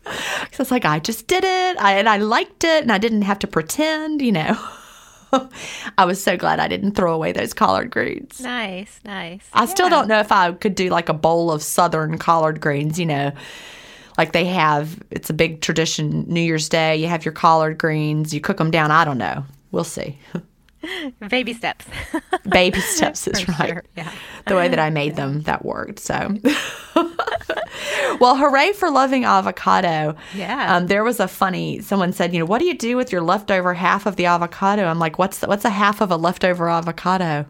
Because 0.04 0.60
it's 0.60 0.70
like, 0.70 0.84
I 0.84 0.98
just 0.98 1.26
did 1.26 1.44
it 1.44 1.76
I, 1.78 1.94
and 1.94 2.08
I 2.08 2.18
liked 2.18 2.64
it 2.64 2.82
and 2.82 2.92
I 2.92 2.98
didn't 2.98 3.22
have 3.22 3.38
to 3.40 3.46
pretend, 3.46 4.22
you 4.22 4.32
know. 4.32 4.58
I 5.98 6.04
was 6.04 6.22
so 6.22 6.36
glad 6.36 6.60
I 6.60 6.68
didn't 6.68 6.92
throw 6.92 7.12
away 7.14 7.32
those 7.32 7.52
collard 7.54 7.90
greens. 7.90 8.40
Nice, 8.40 9.00
nice. 9.04 9.48
I 9.52 9.66
still 9.66 9.88
don't 9.88 10.06
know 10.08 10.20
if 10.20 10.30
I 10.30 10.52
could 10.52 10.74
do 10.74 10.90
like 10.90 11.08
a 11.08 11.14
bowl 11.14 11.50
of 11.50 11.62
southern 11.62 12.18
collard 12.18 12.60
greens, 12.60 12.98
you 13.00 13.06
know, 13.06 13.32
like 14.16 14.32
they 14.32 14.44
have. 14.44 15.02
It's 15.10 15.30
a 15.30 15.34
big 15.34 15.60
tradition. 15.60 16.24
New 16.28 16.40
Year's 16.40 16.68
Day, 16.68 16.96
you 16.96 17.08
have 17.08 17.24
your 17.24 17.32
collard 17.32 17.78
greens, 17.78 18.32
you 18.32 18.40
cook 18.40 18.58
them 18.58 18.70
down. 18.70 18.90
I 18.90 19.04
don't 19.04 19.18
know. 19.18 19.44
We'll 19.72 19.84
see. 19.84 20.18
Baby 21.28 21.54
steps. 21.54 21.86
Baby 22.48 22.80
steps 22.80 23.26
is 23.26 23.40
For 23.44 23.52
right. 23.52 23.68
sure, 23.68 23.84
yeah. 23.96 24.12
The 24.46 24.54
way 24.54 24.68
that 24.68 24.78
I 24.78 24.90
made 24.90 25.16
them, 25.16 25.42
that 25.42 25.64
worked. 25.64 25.98
So, 25.98 26.36
well, 28.20 28.36
hooray 28.36 28.72
for 28.72 28.90
loving 28.90 29.24
avocado. 29.24 30.16
Yeah. 30.34 30.76
Um, 30.76 30.86
there 30.86 31.04
was 31.04 31.20
a 31.20 31.28
funny. 31.28 31.80
Someone 31.80 32.12
said, 32.12 32.32
you 32.32 32.38
know, 32.40 32.44
what 32.46 32.58
do 32.60 32.66
you 32.66 32.76
do 32.76 32.96
with 32.96 33.12
your 33.12 33.20
leftover 33.22 33.74
half 33.74 34.06
of 34.06 34.16
the 34.16 34.26
avocado? 34.26 34.84
I'm 34.84 34.98
like, 34.98 35.18
what's 35.18 35.38
the, 35.40 35.46
what's 35.48 35.64
a 35.64 35.70
half 35.70 36.00
of 36.00 36.10
a 36.10 36.16
leftover 36.16 36.68
avocado? 36.68 37.46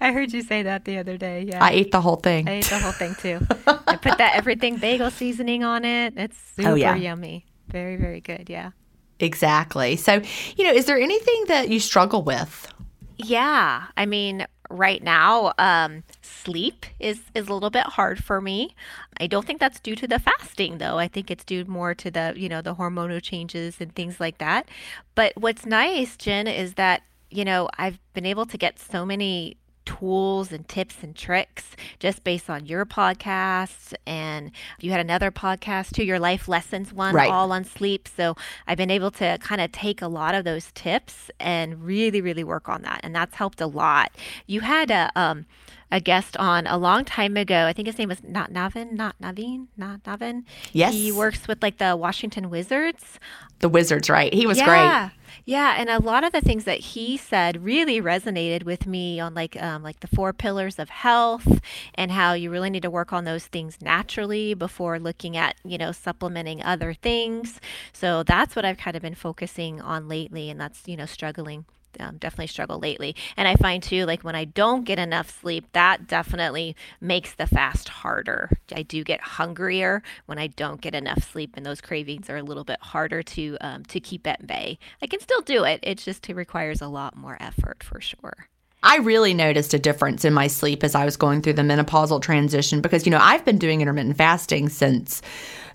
I 0.00 0.12
heard 0.12 0.32
you 0.32 0.42
say 0.42 0.62
that 0.62 0.84
the 0.84 0.98
other 0.98 1.16
day. 1.16 1.46
Yeah. 1.48 1.64
I 1.64 1.70
ate 1.70 1.90
the 1.90 2.00
whole 2.00 2.16
thing. 2.16 2.48
I 2.48 2.56
ate 2.56 2.66
the 2.66 2.78
whole 2.78 2.92
thing 2.92 3.14
too. 3.14 3.40
I 3.86 3.96
put 3.96 4.18
that 4.18 4.34
everything 4.36 4.76
bagel 4.76 5.10
seasoning 5.10 5.64
on 5.64 5.84
it. 5.84 6.14
It's 6.16 6.36
super 6.56 6.70
Oh, 6.70 6.74
yeah. 6.74 6.94
yummy. 6.96 7.46
Very, 7.68 7.96
very 7.96 8.20
good. 8.20 8.50
Yeah. 8.50 8.72
Exactly. 9.20 9.96
So, 9.96 10.20
you 10.56 10.64
know, 10.64 10.72
is 10.72 10.84
there 10.86 10.98
anything 10.98 11.44
that 11.48 11.70
you 11.70 11.80
struggle 11.80 12.22
with? 12.22 12.70
Yeah, 13.16 13.84
I 13.96 14.06
mean, 14.06 14.44
right 14.74 15.02
now, 15.02 15.52
um, 15.58 16.02
sleep 16.20 16.86
is 16.98 17.20
is 17.34 17.48
a 17.48 17.54
little 17.54 17.70
bit 17.70 17.84
hard 17.84 18.22
for 18.22 18.40
me. 18.40 18.74
I 19.20 19.26
don't 19.26 19.46
think 19.46 19.60
that's 19.60 19.80
due 19.80 19.94
to 19.96 20.08
the 20.08 20.18
fasting, 20.18 20.78
though. 20.78 20.98
I 20.98 21.08
think 21.08 21.30
it's 21.30 21.44
due 21.44 21.64
more 21.64 21.94
to 21.94 22.10
the 22.10 22.34
you 22.36 22.48
know 22.48 22.60
the 22.60 22.74
hormonal 22.74 23.22
changes 23.22 23.80
and 23.80 23.94
things 23.94 24.20
like 24.20 24.38
that. 24.38 24.68
But 25.14 25.32
what's 25.36 25.64
nice, 25.64 26.16
Gin, 26.16 26.46
is 26.46 26.74
that 26.74 27.02
you 27.30 27.44
know 27.44 27.68
I've 27.78 27.98
been 28.12 28.26
able 28.26 28.46
to 28.46 28.58
get 28.58 28.78
so 28.78 29.06
many 29.06 29.56
tools 29.84 30.50
and 30.52 30.66
tips 30.68 30.96
and 31.02 31.14
tricks 31.14 31.76
just 31.98 32.24
based 32.24 32.48
on 32.48 32.66
your 32.66 32.84
podcasts 32.86 33.92
and 34.06 34.50
you 34.80 34.90
had 34.90 35.00
another 35.00 35.30
podcast 35.30 35.92
too 35.94 36.04
your 36.04 36.18
life 36.18 36.48
lessons 36.48 36.92
one 36.92 37.14
Right. 37.14 37.30
all 37.30 37.52
on 37.52 37.64
sleep 37.64 38.08
so 38.08 38.34
i've 38.66 38.78
been 38.78 38.90
able 38.90 39.10
to 39.12 39.38
kind 39.40 39.60
of 39.60 39.72
take 39.72 40.00
a 40.02 40.08
lot 40.08 40.34
of 40.34 40.44
those 40.44 40.70
tips 40.72 41.30
and 41.38 41.84
really 41.84 42.20
really 42.20 42.44
work 42.44 42.68
on 42.68 42.82
that 42.82 43.00
and 43.02 43.14
that's 43.14 43.34
helped 43.34 43.60
a 43.60 43.66
lot 43.66 44.10
you 44.46 44.60
had 44.60 44.90
a 44.90 45.10
um 45.16 45.46
a 45.92 46.00
guest 46.00 46.36
on 46.38 46.66
a 46.66 46.76
long 46.76 47.04
time 47.04 47.36
ago. 47.36 47.66
I 47.66 47.72
think 47.72 47.86
his 47.86 47.98
name 47.98 48.08
was 48.08 48.18
not 48.24 48.50
Navin, 48.52 48.92
not 48.92 49.14
Navin, 49.22 49.66
not 49.76 50.02
Navin. 50.02 50.42
Yes. 50.72 50.92
He 50.92 51.12
works 51.12 51.46
with 51.46 51.62
like 51.62 51.78
the 51.78 51.94
Washington 51.94 52.50
Wizards. 52.50 53.20
The 53.60 53.68
Wizards, 53.68 54.10
right? 54.10 54.32
He 54.34 54.44
was 54.44 54.60
great. 54.60 55.10
Yeah. 55.46 55.74
And 55.76 55.90
a 55.90 55.98
lot 55.98 56.24
of 56.24 56.32
the 56.32 56.40
things 56.40 56.64
that 56.64 56.80
he 56.80 57.16
said 57.16 57.64
really 57.64 58.00
resonated 58.00 58.64
with 58.64 58.86
me 58.86 59.20
on 59.20 59.34
like 59.34 59.60
um, 59.62 59.82
like 59.82 60.00
the 60.00 60.06
four 60.06 60.32
pillars 60.32 60.78
of 60.78 60.88
health 60.88 61.60
and 61.94 62.10
how 62.10 62.32
you 62.32 62.50
really 62.50 62.70
need 62.70 62.82
to 62.82 62.90
work 62.90 63.12
on 63.12 63.24
those 63.24 63.46
things 63.46 63.78
naturally 63.82 64.54
before 64.54 64.98
looking 64.98 65.36
at 65.36 65.56
you 65.64 65.76
know 65.76 65.92
supplementing 65.92 66.62
other 66.62 66.94
things. 66.94 67.60
So 67.92 68.22
that's 68.22 68.56
what 68.56 68.64
I've 68.64 68.78
kind 68.78 68.96
of 68.96 69.02
been 69.02 69.14
focusing 69.14 69.80
on 69.80 70.08
lately, 70.08 70.48
and 70.50 70.58
that's 70.60 70.82
you 70.86 70.96
know 70.96 71.06
struggling. 71.06 71.66
Um, 72.00 72.16
definitely 72.18 72.48
struggle 72.48 72.78
lately, 72.78 73.14
and 73.36 73.48
I 73.48 73.56
find 73.56 73.82
too 73.82 74.06
like 74.06 74.22
when 74.22 74.34
I 74.34 74.44
don't 74.44 74.84
get 74.84 74.98
enough 74.98 75.40
sleep, 75.40 75.66
that 75.72 76.06
definitely 76.06 76.76
makes 77.00 77.34
the 77.34 77.46
fast 77.46 77.88
harder. 77.88 78.50
I 78.74 78.82
do 78.82 79.04
get 79.04 79.20
hungrier 79.20 80.02
when 80.26 80.38
I 80.38 80.48
don't 80.48 80.80
get 80.80 80.94
enough 80.94 81.30
sleep, 81.30 81.54
and 81.56 81.64
those 81.64 81.80
cravings 81.80 82.28
are 82.30 82.36
a 82.36 82.42
little 82.42 82.64
bit 82.64 82.80
harder 82.80 83.22
to 83.22 83.56
um, 83.60 83.84
to 83.84 84.00
keep 84.00 84.26
at 84.26 84.46
bay. 84.46 84.78
I 85.02 85.06
can 85.06 85.20
still 85.20 85.40
do 85.42 85.64
it. 85.64 85.80
It 85.82 85.98
just 85.98 86.26
requires 86.28 86.80
a 86.80 86.88
lot 86.88 87.16
more 87.16 87.36
effort 87.40 87.82
for 87.82 88.00
sure. 88.00 88.48
I 88.84 88.98
really 88.98 89.32
noticed 89.32 89.72
a 89.72 89.78
difference 89.78 90.26
in 90.26 90.34
my 90.34 90.46
sleep 90.46 90.84
as 90.84 90.94
I 90.94 91.06
was 91.06 91.16
going 91.16 91.40
through 91.40 91.54
the 91.54 91.62
menopausal 91.62 92.20
transition 92.20 92.82
because, 92.82 93.06
you 93.06 93.10
know, 93.10 93.18
I've 93.20 93.44
been 93.44 93.56
doing 93.56 93.80
intermittent 93.80 94.18
fasting 94.18 94.68
since, 94.68 95.22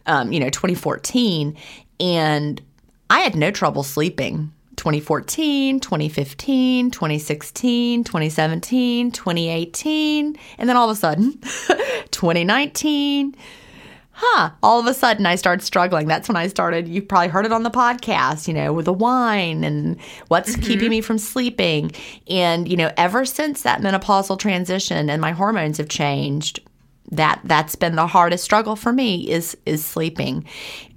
um, 0.06 0.32
you 0.32 0.40
know, 0.40 0.52
2014, 0.52 1.58
and 2.00 2.62
I 3.10 3.22
had 3.22 3.36
no 3.36 3.50
trouble 3.50 3.82
sleeping. 3.82 4.54
2014, 4.80 5.82
2015, 5.82 6.90
2016, 6.90 8.04
2017, 8.06 9.12
2018, 9.12 10.38
and 10.58 10.70
then 10.70 10.78
all 10.78 10.90
of 10.90 10.96
a 10.96 11.00
sudden, 11.00 11.34
2019, 12.12 13.36
huh, 14.12 14.52
all 14.64 14.80
of 14.80 14.88
a 14.88 14.94
sudden 14.94 15.26
I 15.26 15.36
started 15.36 15.66
struggling. 15.66 16.08
That's 16.08 16.30
when 16.30 16.38
I 16.38 16.48
started, 16.48 16.88
You've 16.88 17.10
probably 17.10 17.28
heard 17.28 17.46
it 17.46 17.52
on 17.52 17.64
the 17.64 17.70
podcast, 17.70 18.48
you 18.48 18.54
know, 18.54 18.72
with 18.72 18.86
the 18.86 18.94
wine 18.94 19.66
and 19.66 20.00
what's 20.30 20.54
mm-hmm. 20.54 20.62
keeping 20.62 20.90
me 20.90 21.02
from 21.02 21.18
sleeping. 21.18 21.92
And, 22.30 22.70
you 22.70 22.78
know, 22.78 22.90
ever 22.96 23.26
since 23.26 23.64
that 23.64 23.82
menopausal 23.82 24.40
transition 24.40 25.10
and 25.10 25.22
my 25.22 25.32
hormones 25.32 25.78
have 25.78 25.90
changed, 25.90 26.62
that 27.12 27.42
that's 27.44 27.76
been 27.76 27.96
the 27.96 28.08
hardest 28.08 28.44
struggle 28.44 28.76
for 28.76 28.92
me 28.92 29.30
is 29.30 29.58
is 29.66 29.84
sleeping. 29.84 30.46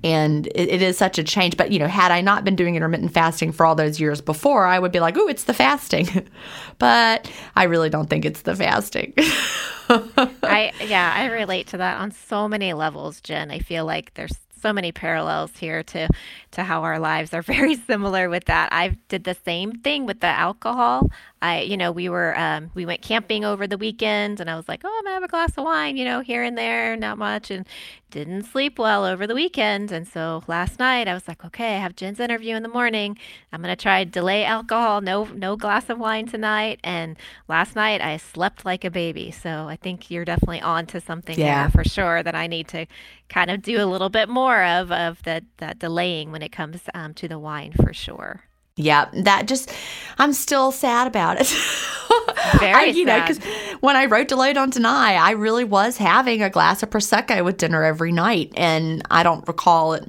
And 0.04 0.48
it, 0.48 0.68
it 0.68 0.82
is 0.82 0.98
such 0.98 1.18
a 1.18 1.24
change. 1.24 1.56
But 1.56 1.72
you 1.72 1.78
know 1.78 1.86
had 1.88 2.10
i 2.10 2.20
not 2.20 2.44
been 2.44 2.56
doing 2.56 2.76
intermittent 2.76 3.12
fasting 3.12 3.52
for 3.52 3.64
all 3.64 3.74
those 3.74 4.00
years 4.00 4.20
before 4.20 4.66
i 4.66 4.78
would 4.78 4.92
be 4.92 5.00
like 5.00 5.16
oh 5.16 5.28
it's 5.28 5.44
the 5.44 5.54
fasting. 5.54 6.28
But 6.78 7.30
i 7.54 7.64
really 7.64 7.90
don't 7.90 8.10
think 8.10 8.24
it's 8.24 8.42
the 8.42 8.56
fasting. 8.56 9.14
I 9.88 10.72
yeah, 10.84 11.12
I 11.14 11.26
relate 11.26 11.68
to 11.68 11.76
that 11.76 12.00
on 12.00 12.10
so 12.10 12.48
many 12.48 12.72
levels, 12.72 13.20
Gin. 13.20 13.50
I 13.50 13.58
feel 13.58 13.84
like 13.84 14.14
there's 14.14 14.36
so 14.62 14.72
many 14.72 14.92
parallels 14.92 15.50
here 15.58 15.82
to 15.82 16.08
to 16.52 16.62
how 16.62 16.82
our 16.82 16.98
lives 16.98 17.34
are 17.34 17.42
very 17.56 17.74
similar 17.74 18.28
with 18.28 18.44
that. 18.46 18.68
I 18.72 18.96
did 19.08 19.24
the 19.24 19.36
same 19.44 19.72
thing 19.72 20.06
with 20.06 20.20
the 20.20 20.26
alcohol. 20.26 21.10
I, 21.42 21.62
you 21.62 21.76
know, 21.76 21.90
we 21.90 22.08
were 22.08 22.38
um, 22.38 22.70
we 22.74 22.86
went 22.86 23.02
camping 23.02 23.44
over 23.44 23.66
the 23.66 23.76
weekend, 23.76 24.40
and 24.40 24.48
I 24.48 24.56
was 24.56 24.68
like, 24.68 24.82
oh, 24.84 24.96
I'm 24.98 25.04
gonna 25.04 25.14
have 25.14 25.24
a 25.24 25.28
glass 25.28 25.58
of 25.58 25.64
wine, 25.64 25.96
you 25.96 26.04
know, 26.04 26.20
here 26.20 26.42
and 26.42 26.56
there, 26.56 26.96
not 26.96 27.18
much, 27.18 27.50
and 27.50 27.66
didn't 28.12 28.44
sleep 28.44 28.78
well 28.78 29.04
over 29.04 29.26
the 29.26 29.34
weekend. 29.34 29.90
And 29.90 30.06
so 30.06 30.44
last 30.46 30.78
night 30.78 31.08
I 31.08 31.14
was 31.14 31.26
like, 31.26 31.44
okay, 31.46 31.74
I 31.76 31.78
have 31.78 31.96
Gin's 31.96 32.20
interview 32.20 32.54
in 32.54 32.62
the 32.62 32.68
morning. 32.68 33.18
I'm 33.50 33.62
gonna 33.62 33.74
try 33.74 34.04
delay 34.04 34.44
alcohol, 34.44 35.00
no 35.00 35.24
no 35.24 35.56
glass 35.56 35.88
of 35.88 35.98
wine 35.98 36.26
tonight. 36.26 36.78
And 36.84 37.16
last 37.48 37.74
night 37.74 38.00
I 38.00 38.18
slept 38.18 38.64
like 38.64 38.84
a 38.84 38.90
baby. 38.90 39.30
So 39.30 39.66
I 39.66 39.76
think 39.76 40.10
you're 40.10 40.26
definitely 40.26 40.60
on 40.60 40.86
to 40.86 41.00
something 41.00 41.38
yeah. 41.38 41.62
there 41.62 41.70
for 41.70 41.88
sure 41.88 42.22
that 42.22 42.34
I 42.34 42.46
need 42.46 42.68
to 42.68 42.86
kind 43.28 43.50
of 43.50 43.62
do 43.62 43.82
a 43.82 43.86
little 43.86 44.10
bit 44.10 44.28
more 44.28 44.62
of 44.62 44.92
of 44.92 45.22
the 45.22 45.42
that 45.56 45.78
delaying 45.78 46.30
when 46.30 46.42
it 46.42 46.52
comes 46.52 46.82
um, 46.94 47.14
to 47.14 47.26
the 47.26 47.38
wine 47.38 47.72
for 47.72 47.94
sure. 47.94 48.42
Yeah, 48.76 49.10
that 49.12 49.48
just, 49.48 49.70
I'm 50.18 50.32
still 50.32 50.72
sad 50.72 51.06
about 51.06 51.38
it. 51.40 51.46
Very 52.58 52.72
I, 52.72 52.84
you 52.84 53.06
sad. 53.06 53.18
know, 53.18 53.26
because 53.26 53.44
when 53.80 53.96
I 53.96 54.06
wrote 54.06 54.28
Delay 54.28 54.52
Don't 54.52 54.72
Deny, 54.72 55.14
I 55.14 55.32
really 55.32 55.64
was 55.64 55.96
having 55.96 56.42
a 56.42 56.50
glass 56.50 56.82
of 56.82 56.90
Prosecco 56.90 57.44
with 57.44 57.56
dinner 57.56 57.84
every 57.84 58.12
night. 58.12 58.52
And 58.56 59.02
I 59.10 59.22
don't 59.22 59.46
recall 59.46 59.94
it 59.94 60.04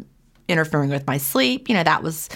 interfering 0.47 0.89
with 0.89 1.07
my 1.07 1.17
sleep. 1.17 1.69
You 1.69 1.75
know, 1.75 1.83
that 1.83 2.03
was 2.03 2.29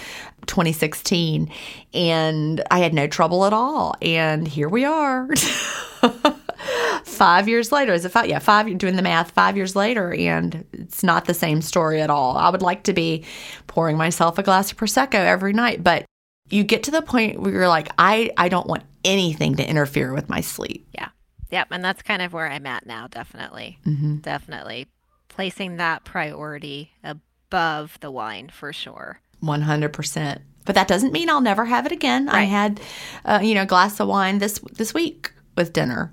2016. 0.48 1.52
And 1.94 2.64
I 2.72 2.80
had 2.80 2.94
no 2.94 3.08
trouble 3.08 3.46
at 3.46 3.54
all. 3.54 3.96
And 4.02 4.48
here 4.48 4.70
we 4.70 4.86
are. 4.86 5.30
five 7.04 7.48
years 7.48 7.72
later, 7.72 7.94
is 7.94 8.06
it 8.06 8.10
five? 8.10 8.28
Yeah, 8.28 8.40
five, 8.40 8.78
doing 8.78 8.96
the 8.96 9.02
math, 9.02 9.32
five 9.32 9.58
years 9.58 9.76
later, 9.76 10.14
and 10.14 10.66
it's 10.74 11.04
not 11.04 11.26
the 11.26 11.34
same 11.34 11.62
story 11.62 12.02
at 12.02 12.10
all. 12.10 12.38
I 12.38 12.50
would 12.50 12.62
like 12.62 12.84
to 12.84 12.94
be 12.94 13.26
pouring 13.68 13.98
myself 13.98 14.38
a 14.38 14.44
glass 14.44 14.72
of 14.72 14.78
Prosecco 14.78 15.16
every 15.16 15.54
night, 15.54 15.84
but 15.84 16.06
you 16.50 16.64
get 16.64 16.84
to 16.84 16.92
the 16.92 17.02
point 17.02 17.40
where 17.40 17.52
you're 17.52 17.68
like, 17.68 17.90
I, 17.98 18.32
I 18.38 18.50
don't 18.50 18.68
want 18.68 18.84
anything 19.08 19.56
to 19.56 19.68
interfere 19.68 20.14
with 20.14 20.30
my 20.30 20.42
sleep. 20.42 20.88
Yeah. 20.94 21.10
Yep. 21.50 21.68
And 21.72 21.84
that's 21.84 22.02
kind 22.02 22.22
of 22.22 22.34
where 22.34 22.50
I'm 22.50 22.66
at 22.66 22.86
now, 22.86 23.08
definitely. 23.08 23.80
Mm-hmm. 23.86 24.18
Definitely. 24.18 24.88
Placing 25.30 25.78
that 25.78 26.04
priority 26.04 26.92
above 27.04 27.98
the 28.02 28.12
wine 28.12 28.50
for 28.50 28.74
sure. 28.74 29.22
100%. 29.42 30.42
But 30.66 30.76
that 30.76 30.88
doesn't 30.88 31.14
mean 31.14 31.30
I'll 31.30 31.42
never 31.42 31.66
have 31.66 31.86
it 31.86 31.92
again. 31.92 32.26
Right. 32.26 32.36
I 32.36 32.44
had, 32.44 32.82
uh, 33.24 33.40
you 33.42 33.56
know, 33.56 33.62
a 33.62 33.68
glass 33.68 34.00
of 34.02 34.08
wine 34.10 34.40
this 34.40 34.60
this 34.74 34.94
week 34.94 35.32
with 35.56 35.74
dinner. 35.74 36.12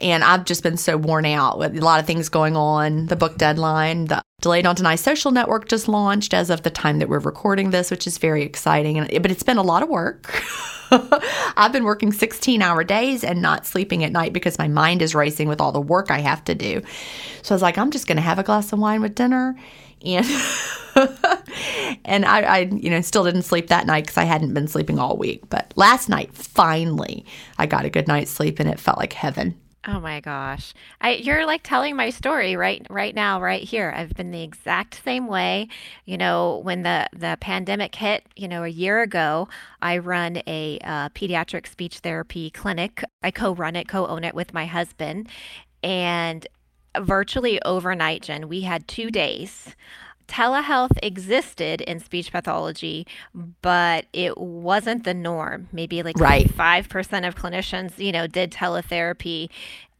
And 0.00 0.22
I've 0.22 0.44
just 0.44 0.62
been 0.62 0.76
so 0.76 0.96
worn 0.96 1.24
out 1.24 1.58
with 1.58 1.76
a 1.76 1.80
lot 1.80 2.00
of 2.00 2.06
things 2.06 2.28
going 2.28 2.56
on. 2.56 3.06
The 3.06 3.16
book 3.16 3.38
deadline, 3.38 4.06
the 4.06 4.22
Delay 4.40 4.60
Don't 4.60 4.76
Deny 4.76 4.96
social 4.96 5.30
network 5.30 5.68
just 5.68 5.88
launched 5.88 6.34
as 6.34 6.50
of 6.50 6.62
the 6.62 6.70
time 6.70 6.98
that 6.98 7.08
we're 7.08 7.18
recording 7.18 7.70
this, 7.70 7.90
which 7.90 8.06
is 8.06 8.18
very 8.18 8.42
exciting. 8.42 8.98
But 9.20 9.30
it's 9.30 9.42
been 9.42 9.56
a 9.56 9.62
lot 9.62 9.82
of 9.82 9.88
work. 9.88 10.42
I've 11.56 11.72
been 11.72 11.84
working 11.84 12.12
16 12.12 12.62
hour 12.62 12.84
days 12.84 13.24
and 13.24 13.40
not 13.42 13.66
sleeping 13.66 14.04
at 14.04 14.12
night 14.12 14.32
because 14.32 14.58
my 14.58 14.68
mind 14.68 15.02
is 15.02 15.14
racing 15.14 15.48
with 15.48 15.60
all 15.60 15.72
the 15.72 15.80
work 15.80 16.10
I 16.10 16.20
have 16.20 16.44
to 16.44 16.54
do. 16.54 16.82
So 17.42 17.54
I 17.54 17.56
was 17.56 17.62
like, 17.62 17.78
I'm 17.78 17.90
just 17.90 18.06
going 18.06 18.16
to 18.16 18.22
have 18.22 18.38
a 18.38 18.42
glass 18.42 18.72
of 18.72 18.78
wine 18.78 19.00
with 19.00 19.14
dinner. 19.14 19.56
And 20.04 20.26
and 22.04 22.24
I, 22.26 22.42
I, 22.42 22.58
you 22.72 22.90
know, 22.90 23.00
still 23.00 23.24
didn't 23.24 23.42
sleep 23.42 23.68
that 23.68 23.86
night 23.86 24.04
because 24.04 24.18
I 24.18 24.24
hadn't 24.24 24.54
been 24.54 24.68
sleeping 24.68 24.98
all 24.98 25.16
week. 25.16 25.48
But 25.48 25.72
last 25.76 26.08
night, 26.08 26.34
finally, 26.34 27.24
I 27.58 27.66
got 27.66 27.84
a 27.84 27.90
good 27.90 28.06
night's 28.06 28.30
sleep, 28.30 28.60
and 28.60 28.68
it 28.68 28.78
felt 28.78 28.98
like 28.98 29.14
heaven. 29.14 29.58
Oh 29.86 30.00
my 30.00 30.20
gosh. 30.20 30.72
I 31.02 31.12
you're 31.16 31.44
like 31.44 31.62
telling 31.62 31.94
my 31.94 32.08
story 32.08 32.56
right 32.56 32.86
right 32.88 33.14
now 33.14 33.38
right 33.40 33.62
here. 33.62 33.92
I've 33.94 34.14
been 34.14 34.30
the 34.30 34.42
exact 34.42 35.02
same 35.04 35.26
way. 35.26 35.68
You 36.06 36.16
know, 36.16 36.60
when 36.64 36.82
the 36.82 37.06
the 37.14 37.36
pandemic 37.40 37.94
hit, 37.94 38.24
you 38.34 38.48
know, 38.48 38.64
a 38.64 38.68
year 38.68 39.02
ago, 39.02 39.46
I 39.82 39.98
run 39.98 40.38
a 40.46 40.78
uh, 40.82 41.10
pediatric 41.10 41.66
speech 41.66 41.98
therapy 41.98 42.48
clinic. 42.50 43.04
I 43.22 43.30
co-run 43.30 43.76
it, 43.76 43.86
co-own 43.86 44.24
it 44.24 44.34
with 44.34 44.54
my 44.54 44.64
husband, 44.64 45.28
and 45.82 46.46
virtually 46.98 47.60
overnight, 47.62 48.22
Gin, 48.22 48.48
we 48.48 48.62
had 48.62 48.88
2 48.88 49.10
days 49.10 49.74
telehealth 50.28 50.96
existed 51.02 51.80
in 51.82 52.00
speech 52.00 52.32
pathology, 52.32 53.06
but 53.62 54.06
it 54.12 54.38
wasn't 54.38 55.04
the 55.04 55.14
norm. 55.14 55.68
Maybe 55.72 56.02
like 56.02 56.18
right. 56.18 56.46
5% 56.46 57.28
of 57.28 57.36
clinicians, 57.36 57.98
you 57.98 58.12
know, 58.12 58.26
did 58.26 58.50
teletherapy. 58.50 59.50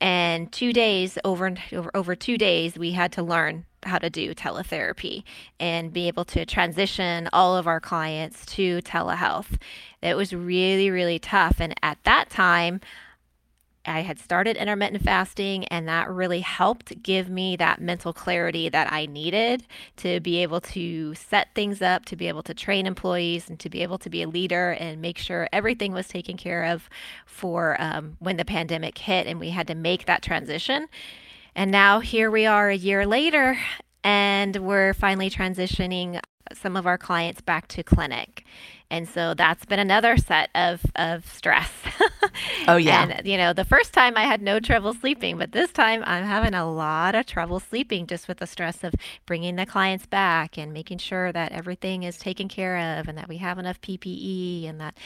And 0.01 0.53
two 0.53 0.73
days 0.73 1.19
over, 1.25 1.55
over 1.73 1.91
over 1.95 2.15
two 2.15 2.37
days, 2.37 2.77
we 2.77 2.93
had 2.93 3.13
to 3.13 3.23
learn 3.23 3.65
how 3.85 3.99
to 3.99 4.11
do 4.11 4.35
teletherapy 4.35 5.23
and 5.61 5.93
be 5.93 6.09
able 6.09 6.25
to 6.25 6.45
transition 6.45 7.29
all 7.33 7.57
of 7.57 7.67
our 7.67 7.81
clients 7.81 8.45
to 8.47 8.81
telehealth. 8.83 9.59
It 10.03 10.17
was 10.17 10.35
really, 10.35 10.91
really 10.91 11.19
tough. 11.19 11.57
And 11.61 11.75
at 11.83 11.99
that 12.05 12.31
time, 12.31 12.81
I 13.87 14.01
had 14.01 14.19
started 14.19 14.57
intermittent 14.57 15.03
fasting, 15.03 15.65
and 15.67 15.87
that 15.89 16.11
really 16.11 16.41
helped 16.41 17.03
give 17.03 17.29
me 17.29 17.57
that 17.57 17.81
mental 17.81 18.13
clarity 18.13 18.69
that 18.69 18.93
I 18.93 19.07
needed 19.07 19.67
to 19.99 20.21
be 20.21 20.43
able 20.43 20.61
to 20.61 21.15
set 21.15 21.49
things 21.55 21.83
up, 21.83 22.05
to 22.07 22.17
be 22.17 22.29
able 22.29 22.43
to 22.45 22.55
train 22.55 22.87
employees, 22.87 23.49
and 23.49 23.59
to 23.61 23.69
be 23.69 23.83
able 23.83 23.99
to 23.99 24.11
be 24.11 24.23
a 24.23 24.29
leader 24.29 24.73
and 24.73 25.01
make 25.01 25.19
sure 25.19 25.49
everything 25.53 25.93
was 25.93 26.09
taken 26.09 26.37
care 26.37 26.65
of 26.65 26.89
for 27.27 27.77
um, 27.81 28.17
when 28.21 28.37
the 28.37 28.45
pandemic 28.45 28.99
hit 28.99 29.27
and 29.27 29.39
we 29.39 29.51
had 29.51 29.67
to 29.67 29.75
make 29.75 30.07
that 30.07 30.23
transition. 30.23 30.87
And 31.55 31.71
now 31.71 32.01
here 32.01 32.31
we 32.31 32.47
are 32.47 32.71
a 32.71 32.77
year 32.77 33.07
later, 33.07 33.59
and 34.03 34.57
we're 34.57 34.95
finally 34.95 35.31
transitioning 35.31 36.21
some 36.53 36.77
of 36.77 36.87
our 36.87 36.99
clients 36.99 37.41
back 37.41 37.69
to 37.69 37.83
clinic. 37.83 38.45
And 38.91 39.09
so 39.09 39.35
that's 39.35 39.65
been 39.65 39.79
another 39.79 40.17
set 40.17 40.51
of, 40.55 40.85
of 40.95 41.27
stress. 41.33 41.71
oh, 42.69 42.77
yeah. 42.77 43.09
And, 43.11 43.27
you 43.27 43.37
know, 43.37 43.53
the 43.53 43.65
first 43.65 43.93
time 43.93 44.17
I 44.17 44.23
had 44.23 44.43
no 44.43 44.61
trouble 44.61 44.95
sleeping, 44.95 45.39
but 45.39 45.53
this 45.53 45.73
time 45.73 46.03
I'm 46.07 46.25
having 46.25 46.55
a 46.55 46.71
lot 46.71 47.15
of 47.15 47.27
trouble 47.27 47.61
sleeping 47.61 48.07
just 48.07 48.29
with 48.29 48.39
the 48.39 48.47
stress 48.47 48.85
of 48.85 48.95
bringing 49.27 49.57
the 49.57 49.67
clients 49.67 50.07
back 50.07 50.59
and 50.59 50.73
making 50.73 50.99
sure 50.99 51.33
that 51.33 51.53
everything 51.53 52.03
is 52.03 52.19
taken 52.19 52.49
care 52.49 52.99
of 52.99 53.09
and 53.09 53.19
that 53.19 53.29
we 53.29 53.39
have 53.39 53.59
enough 53.59 53.81
PPE 53.81 54.69
and 54.69 54.81
that 54.81 54.97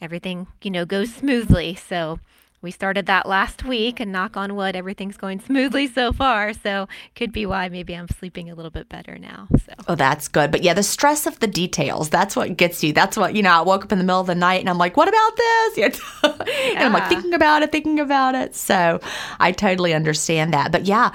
everything, 0.00 0.46
you 0.62 0.70
know, 0.70 0.84
goes 0.84 1.14
smoothly. 1.14 1.74
So, 1.74 2.18
we 2.62 2.70
started 2.70 3.06
that 3.06 3.26
last 3.26 3.64
week 3.64 4.00
and 4.00 4.12
knock 4.12 4.36
on 4.36 4.56
wood 4.56 4.76
everything's 4.76 5.16
going 5.16 5.40
smoothly 5.40 5.86
so 5.86 6.12
far 6.12 6.52
so 6.52 6.88
could 7.14 7.32
be 7.32 7.46
why 7.46 7.68
maybe 7.68 7.94
i'm 7.94 8.08
sleeping 8.08 8.50
a 8.50 8.54
little 8.54 8.70
bit 8.70 8.88
better 8.88 9.18
now 9.18 9.48
so. 9.68 9.72
Oh 9.86 9.94
that's 9.94 10.28
good. 10.28 10.50
But 10.50 10.62
yeah 10.62 10.74
the 10.74 10.82
stress 10.82 11.26
of 11.26 11.38
the 11.40 11.46
details 11.46 12.10
that's 12.10 12.36
what 12.36 12.56
gets 12.56 12.82
you. 12.82 12.92
That's 12.92 13.16
what 13.16 13.34
you 13.34 13.42
know 13.42 13.50
i 13.50 13.60
woke 13.60 13.84
up 13.84 13.92
in 13.92 13.98
the 13.98 14.04
middle 14.04 14.20
of 14.20 14.26
the 14.26 14.34
night 14.34 14.60
and 14.60 14.68
i'm 14.68 14.78
like 14.78 14.96
what 14.96 15.08
about 15.08 15.36
this? 15.36 15.78
Yeah, 15.78 15.90
and 16.74 16.84
i'm 16.84 16.92
like 16.92 17.08
thinking 17.08 17.34
about 17.34 17.62
it 17.62 17.72
thinking 17.72 18.00
about 18.00 18.34
it. 18.34 18.54
So 18.54 19.00
i 19.38 19.52
totally 19.52 19.94
understand 19.94 20.52
that. 20.52 20.72
But 20.72 20.86
yeah 20.86 21.12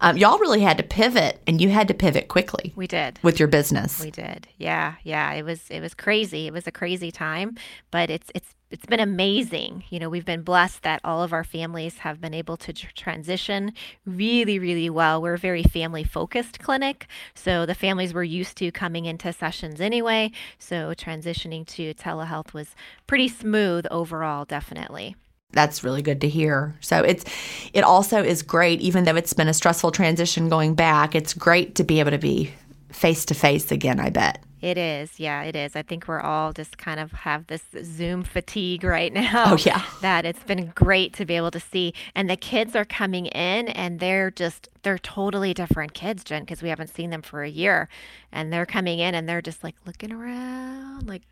um, 0.00 0.16
y'all 0.16 0.38
really 0.38 0.60
had 0.60 0.78
to 0.78 0.84
pivot 0.84 1.40
and 1.46 1.60
you 1.60 1.68
had 1.68 1.88
to 1.88 1.94
pivot 1.94 2.28
quickly 2.28 2.72
we 2.76 2.86
did 2.86 3.18
with 3.22 3.38
your 3.38 3.48
business 3.48 4.00
we 4.00 4.10
did 4.10 4.48
yeah 4.58 4.94
yeah 5.04 5.32
it 5.32 5.44
was 5.44 5.68
it 5.70 5.80
was 5.80 5.94
crazy 5.94 6.46
it 6.46 6.52
was 6.52 6.66
a 6.66 6.72
crazy 6.72 7.10
time 7.10 7.56
but 7.90 8.10
it's 8.10 8.30
it's 8.34 8.54
it's 8.70 8.86
been 8.86 9.00
amazing. 9.00 9.84
You 9.90 10.00
know, 10.00 10.08
we've 10.08 10.24
been 10.24 10.42
blessed 10.42 10.82
that 10.82 11.00
all 11.04 11.22
of 11.22 11.32
our 11.32 11.44
families 11.44 11.98
have 11.98 12.20
been 12.20 12.34
able 12.34 12.56
to 12.58 12.72
tr- 12.72 12.88
transition 12.96 13.72
really, 14.04 14.58
really 14.58 14.90
well. 14.90 15.22
We're 15.22 15.34
a 15.34 15.38
very 15.38 15.62
family 15.62 16.02
focused 16.02 16.58
clinic. 16.58 17.06
So 17.34 17.64
the 17.64 17.74
families 17.74 18.12
were 18.12 18.24
used 18.24 18.56
to 18.58 18.72
coming 18.72 19.04
into 19.04 19.32
sessions 19.32 19.80
anyway. 19.80 20.32
So 20.58 20.94
transitioning 20.94 21.64
to 21.68 21.94
telehealth 21.94 22.52
was 22.52 22.74
pretty 23.06 23.28
smooth 23.28 23.86
overall, 23.90 24.44
definitely. 24.44 25.14
That's 25.56 25.82
really 25.82 26.02
good 26.02 26.20
to 26.20 26.28
hear. 26.28 26.76
So 26.80 27.00
it's 27.00 27.24
it 27.72 27.82
also 27.82 28.22
is 28.22 28.42
great 28.42 28.80
even 28.80 29.04
though 29.04 29.16
it's 29.16 29.32
been 29.32 29.48
a 29.48 29.54
stressful 29.54 29.90
transition 29.90 30.48
going 30.48 30.74
back. 30.74 31.16
It's 31.16 31.34
great 31.34 31.74
to 31.76 31.84
be 31.84 31.98
able 31.98 32.12
to 32.12 32.18
be 32.18 32.52
face 32.90 33.24
to 33.26 33.34
face 33.34 33.72
again, 33.72 33.98
I 33.98 34.10
bet. 34.10 34.42
It 34.62 34.78
is. 34.78 35.20
Yeah, 35.20 35.42
it 35.42 35.54
is. 35.54 35.76
I 35.76 35.82
think 35.82 36.08
we're 36.08 36.20
all 36.20 36.52
just 36.52 36.78
kind 36.78 36.98
of 36.98 37.12
have 37.12 37.46
this 37.46 37.62
Zoom 37.84 38.24
fatigue 38.24 38.84
right 38.84 39.12
now. 39.22 39.52
Oh, 39.52 39.56
yeah. 39.58 39.82
That 40.00 40.24
it's 40.24 40.42
been 40.42 40.72
great 40.74 41.12
to 41.14 41.24
be 41.26 41.36
able 41.36 41.50
to 41.50 41.60
see. 41.60 41.92
And 42.14 42.28
the 42.28 42.36
kids 42.36 42.74
are 42.74 42.84
coming 42.84 43.26
in 43.26 43.68
and 43.68 44.00
they're 44.00 44.30
just, 44.30 44.68
they're 44.82 44.98
totally 44.98 45.52
different 45.52 45.94
kids, 45.94 46.24
Gin, 46.24 46.42
because 46.42 46.62
we 46.62 46.68
haven't 46.70 46.88
seen 46.88 47.10
them 47.10 47.22
for 47.22 47.42
a 47.42 47.48
year. 47.50 47.88
And 48.32 48.52
they're 48.52 48.66
coming 48.66 48.98
in 48.98 49.14
and 49.14 49.28
they're 49.28 49.42
just 49.42 49.62
like 49.62 49.76
looking 49.84 50.10
around, 50.10 51.06
like, 51.06 51.22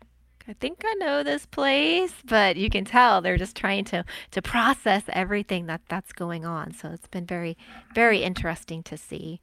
I 0.47 0.53
think 0.53 0.83
I 0.85 0.93
know 0.95 1.23
this 1.23 1.45
place, 1.45 2.13
but 2.23 2.55
you 2.55 2.69
can 2.69 2.85
tell 2.85 3.21
they're 3.21 3.37
just 3.37 3.55
trying 3.55 3.85
to 3.85 4.05
to 4.31 4.41
process 4.41 5.03
everything 5.09 5.65
that 5.65 5.81
that's 5.89 6.13
going 6.13 6.45
on. 6.45 6.73
So 6.73 6.89
it's 6.89 7.07
been 7.07 7.25
very, 7.25 7.57
very 7.93 8.21
interesting 8.23 8.83
to 8.83 8.97
see, 8.97 9.41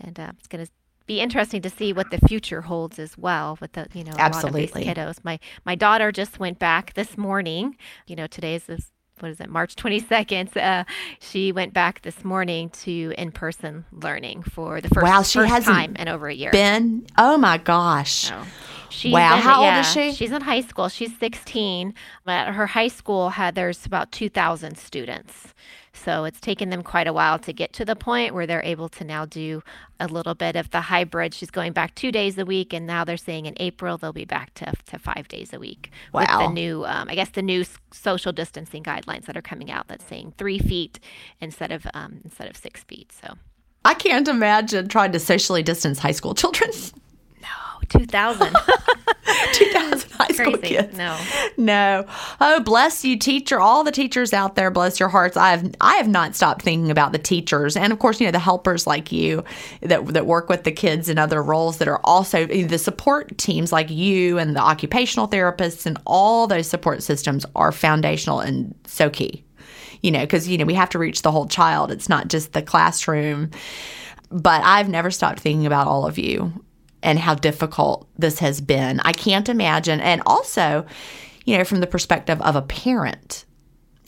and 0.00 0.18
uh, 0.18 0.32
it's 0.38 0.46
going 0.46 0.64
to 0.64 0.70
be 1.06 1.20
interesting 1.20 1.62
to 1.62 1.70
see 1.70 1.92
what 1.92 2.10
the 2.10 2.18
future 2.26 2.62
holds 2.62 2.98
as 2.98 3.16
well 3.16 3.58
with 3.60 3.72
the 3.72 3.88
you 3.92 4.04
know 4.04 4.12
absolutely 4.18 4.84
kiddos. 4.84 5.18
My 5.24 5.38
my 5.64 5.74
daughter 5.74 6.12
just 6.12 6.38
went 6.38 6.58
back 6.58 6.94
this 6.94 7.18
morning. 7.18 7.76
You 8.06 8.16
know 8.16 8.26
today's 8.26 8.64
this 8.64 8.92
what 9.20 9.30
is 9.30 9.40
it, 9.40 9.48
March 9.48 9.76
22nd, 9.76 10.56
uh, 10.56 10.84
she 11.20 11.52
went 11.52 11.72
back 11.72 12.02
this 12.02 12.24
morning 12.24 12.70
to 12.70 13.12
in 13.16 13.32
person 13.32 13.84
learning 13.92 14.42
for 14.42 14.80
the 14.80 14.88
first, 14.88 15.04
wow, 15.04 15.22
she 15.22 15.38
hasn't 15.38 15.64
time 15.74 15.96
in 15.96 16.08
over 16.08 16.28
a 16.28 16.34
year. 16.34 16.50
Been, 16.50 17.06
oh 17.18 17.36
my 17.36 17.58
gosh. 17.58 18.28
So 18.28 19.10
wow, 19.10 19.36
in- 19.36 19.42
how 19.42 19.62
yeah, 19.62 19.76
old 19.76 19.86
is 19.86 19.92
she? 19.92 20.12
She's 20.12 20.32
in 20.32 20.42
high 20.42 20.60
school. 20.62 20.88
She's 20.88 21.16
16. 21.18 21.94
But 22.24 22.48
her 22.48 22.66
high 22.66 22.88
school 22.88 23.30
had, 23.30 23.54
there's 23.54 23.84
about 23.86 24.12
2,000 24.12 24.76
students. 24.78 25.54
So 25.96 26.24
it's 26.24 26.40
taken 26.40 26.70
them 26.70 26.82
quite 26.82 27.06
a 27.06 27.12
while 27.12 27.38
to 27.40 27.52
get 27.52 27.72
to 27.74 27.84
the 27.84 27.96
point 27.96 28.34
where 28.34 28.46
they're 28.46 28.62
able 28.62 28.88
to 28.90 29.04
now 29.04 29.24
do 29.24 29.62
a 29.98 30.06
little 30.06 30.34
bit 30.34 30.56
of 30.56 30.70
the 30.70 30.82
hybrid. 30.82 31.34
She's 31.34 31.50
going 31.50 31.72
back 31.72 31.94
two 31.94 32.12
days 32.12 32.38
a 32.38 32.44
week, 32.44 32.72
and 32.72 32.86
now 32.86 33.04
they're 33.04 33.16
saying 33.16 33.46
in 33.46 33.54
April 33.58 33.98
they'll 33.98 34.12
be 34.12 34.24
back 34.24 34.54
to, 34.54 34.72
to 34.86 34.98
five 34.98 35.28
days 35.28 35.52
a 35.52 35.58
week 35.58 35.90
wow. 36.12 36.20
with 36.20 36.28
the 36.28 36.48
new, 36.48 36.84
um, 36.84 37.08
I 37.08 37.14
guess, 37.14 37.30
the 37.30 37.42
new 37.42 37.64
social 37.92 38.32
distancing 38.32 38.82
guidelines 38.82 39.24
that 39.26 39.36
are 39.36 39.42
coming 39.42 39.70
out 39.70 39.88
that's 39.88 40.04
saying 40.04 40.34
three 40.38 40.58
feet 40.58 41.00
instead 41.40 41.72
of 41.72 41.86
um, 41.94 42.20
instead 42.24 42.48
of 42.48 42.56
six 42.56 42.82
feet. 42.84 43.12
So 43.12 43.34
I 43.84 43.94
can't 43.94 44.28
imagine 44.28 44.88
trying 44.88 45.12
to 45.12 45.20
socially 45.20 45.62
distance 45.62 45.98
high 45.98 46.12
school 46.12 46.34
children. 46.34 46.70
oh, 47.94 47.98
2,000. 47.98 48.56
2,000 49.52 50.10
high 50.12 50.28
school 50.28 50.56
kids. 50.58 50.96
No. 50.96 51.18
No. 51.56 52.04
Oh, 52.40 52.60
bless 52.60 53.04
you, 53.04 53.18
teacher. 53.18 53.58
All 53.60 53.84
the 53.84 53.92
teachers 53.92 54.32
out 54.32 54.54
there, 54.54 54.70
bless 54.70 55.00
your 55.00 55.08
hearts. 55.08 55.36
I 55.36 55.50
have 55.50 55.74
I 55.80 55.94
have 55.96 56.08
not 56.08 56.34
stopped 56.34 56.62
thinking 56.62 56.90
about 56.90 57.12
the 57.12 57.18
teachers, 57.18 57.76
and 57.76 57.92
of 57.92 57.98
course, 57.98 58.20
you 58.20 58.26
know 58.26 58.30
the 58.30 58.38
helpers 58.38 58.86
like 58.86 59.12
you 59.12 59.44
that 59.80 60.06
that 60.08 60.26
work 60.26 60.48
with 60.48 60.64
the 60.64 60.72
kids 60.72 61.08
in 61.08 61.18
other 61.18 61.42
roles 61.42 61.78
that 61.78 61.88
are 61.88 62.00
also 62.04 62.46
eh, 62.48 62.66
the 62.66 62.78
support 62.78 63.36
teams 63.38 63.72
like 63.72 63.90
you 63.90 64.38
and 64.38 64.54
the 64.54 64.60
occupational 64.60 65.28
therapists 65.28 65.86
and 65.86 65.98
all 66.06 66.46
those 66.46 66.68
support 66.68 67.02
systems 67.02 67.44
are 67.54 67.72
foundational 67.72 68.40
and 68.40 68.74
so 68.86 69.10
key. 69.10 69.42
You 70.02 70.10
know, 70.10 70.20
because 70.20 70.48
you 70.48 70.58
know 70.58 70.64
we 70.64 70.74
have 70.74 70.90
to 70.90 70.98
reach 70.98 71.22
the 71.22 71.32
whole 71.32 71.46
child. 71.46 71.90
It's 71.90 72.08
not 72.08 72.28
just 72.28 72.52
the 72.52 72.62
classroom. 72.62 73.50
But 74.28 74.62
I've 74.64 74.88
never 74.88 75.12
stopped 75.12 75.38
thinking 75.38 75.66
about 75.66 75.86
all 75.86 76.04
of 76.04 76.18
you 76.18 76.52
and 77.06 77.20
how 77.20 77.36
difficult 77.36 78.06
this 78.18 78.40
has 78.40 78.60
been. 78.60 79.00
I 79.00 79.12
can't 79.12 79.48
imagine. 79.48 80.00
And 80.00 80.20
also, 80.26 80.84
you 81.44 81.56
know, 81.56 81.64
from 81.64 81.78
the 81.80 81.86
perspective 81.86 82.42
of 82.42 82.56
a 82.56 82.62
parent, 82.62 83.44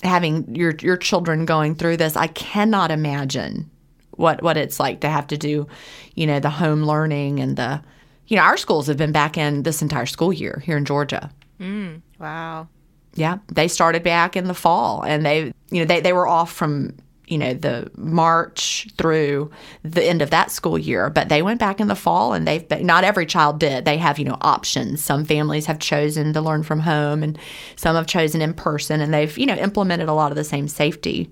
having 0.02 0.54
your 0.54 0.74
your 0.82 0.96
children 0.96 1.46
going 1.46 1.76
through 1.76 1.96
this, 1.96 2.16
I 2.16 2.26
cannot 2.26 2.90
imagine 2.90 3.70
what 4.10 4.42
what 4.42 4.56
it's 4.56 4.80
like 4.80 5.00
to 5.00 5.08
have 5.08 5.28
to 5.28 5.38
do, 5.38 5.68
you 6.16 6.26
know, 6.26 6.40
the 6.40 6.50
home 6.50 6.82
learning 6.82 7.38
and 7.38 7.56
the 7.56 7.80
you 8.26 8.36
know, 8.36 8.42
our 8.42 8.58
schools 8.58 8.88
have 8.88 8.98
been 8.98 9.12
back 9.12 9.38
in 9.38 9.62
this 9.62 9.80
entire 9.80 10.04
school 10.04 10.32
year 10.32 10.60
here 10.66 10.76
in 10.76 10.84
Georgia. 10.84 11.30
Mm, 11.58 12.02
Wow. 12.18 12.68
Yeah, 13.14 13.38
they 13.48 13.68
started 13.68 14.02
back 14.02 14.36
in 14.36 14.44
the 14.44 14.54
fall, 14.54 15.02
and 15.02 15.24
they, 15.24 15.52
you 15.70 15.80
know, 15.80 15.84
they 15.84 16.00
they 16.00 16.12
were 16.12 16.26
off 16.28 16.52
from 16.52 16.94
you 17.30 17.38
know 17.38 17.54
the 17.54 17.90
March 17.96 18.88
through 18.96 19.50
the 19.82 20.04
end 20.04 20.22
of 20.22 20.30
that 20.30 20.50
school 20.50 20.78
year, 20.78 21.10
but 21.10 21.28
they 21.28 21.42
went 21.42 21.60
back 21.60 21.80
in 21.80 21.88
the 21.88 21.94
fall, 21.94 22.32
and 22.32 22.46
they've 22.46 22.66
been, 22.68 22.86
not 22.86 23.04
every 23.04 23.26
child 23.26 23.60
did. 23.60 23.84
They 23.84 23.98
have 23.98 24.18
you 24.18 24.24
know 24.24 24.38
options. 24.40 25.04
Some 25.04 25.24
families 25.24 25.66
have 25.66 25.78
chosen 25.78 26.32
to 26.32 26.40
learn 26.40 26.62
from 26.62 26.80
home, 26.80 27.22
and 27.22 27.38
some 27.76 27.96
have 27.96 28.06
chosen 28.06 28.40
in 28.40 28.54
person, 28.54 29.00
and 29.00 29.12
they've 29.12 29.36
you 29.38 29.46
know 29.46 29.56
implemented 29.56 30.08
a 30.08 30.14
lot 30.14 30.32
of 30.32 30.36
the 30.36 30.44
same 30.44 30.68
safety 30.68 31.30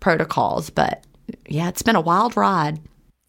protocols. 0.00 0.70
But 0.70 1.04
yeah, 1.46 1.68
it's 1.68 1.82
been 1.82 1.96
a 1.96 2.00
wild 2.00 2.36
ride. 2.36 2.80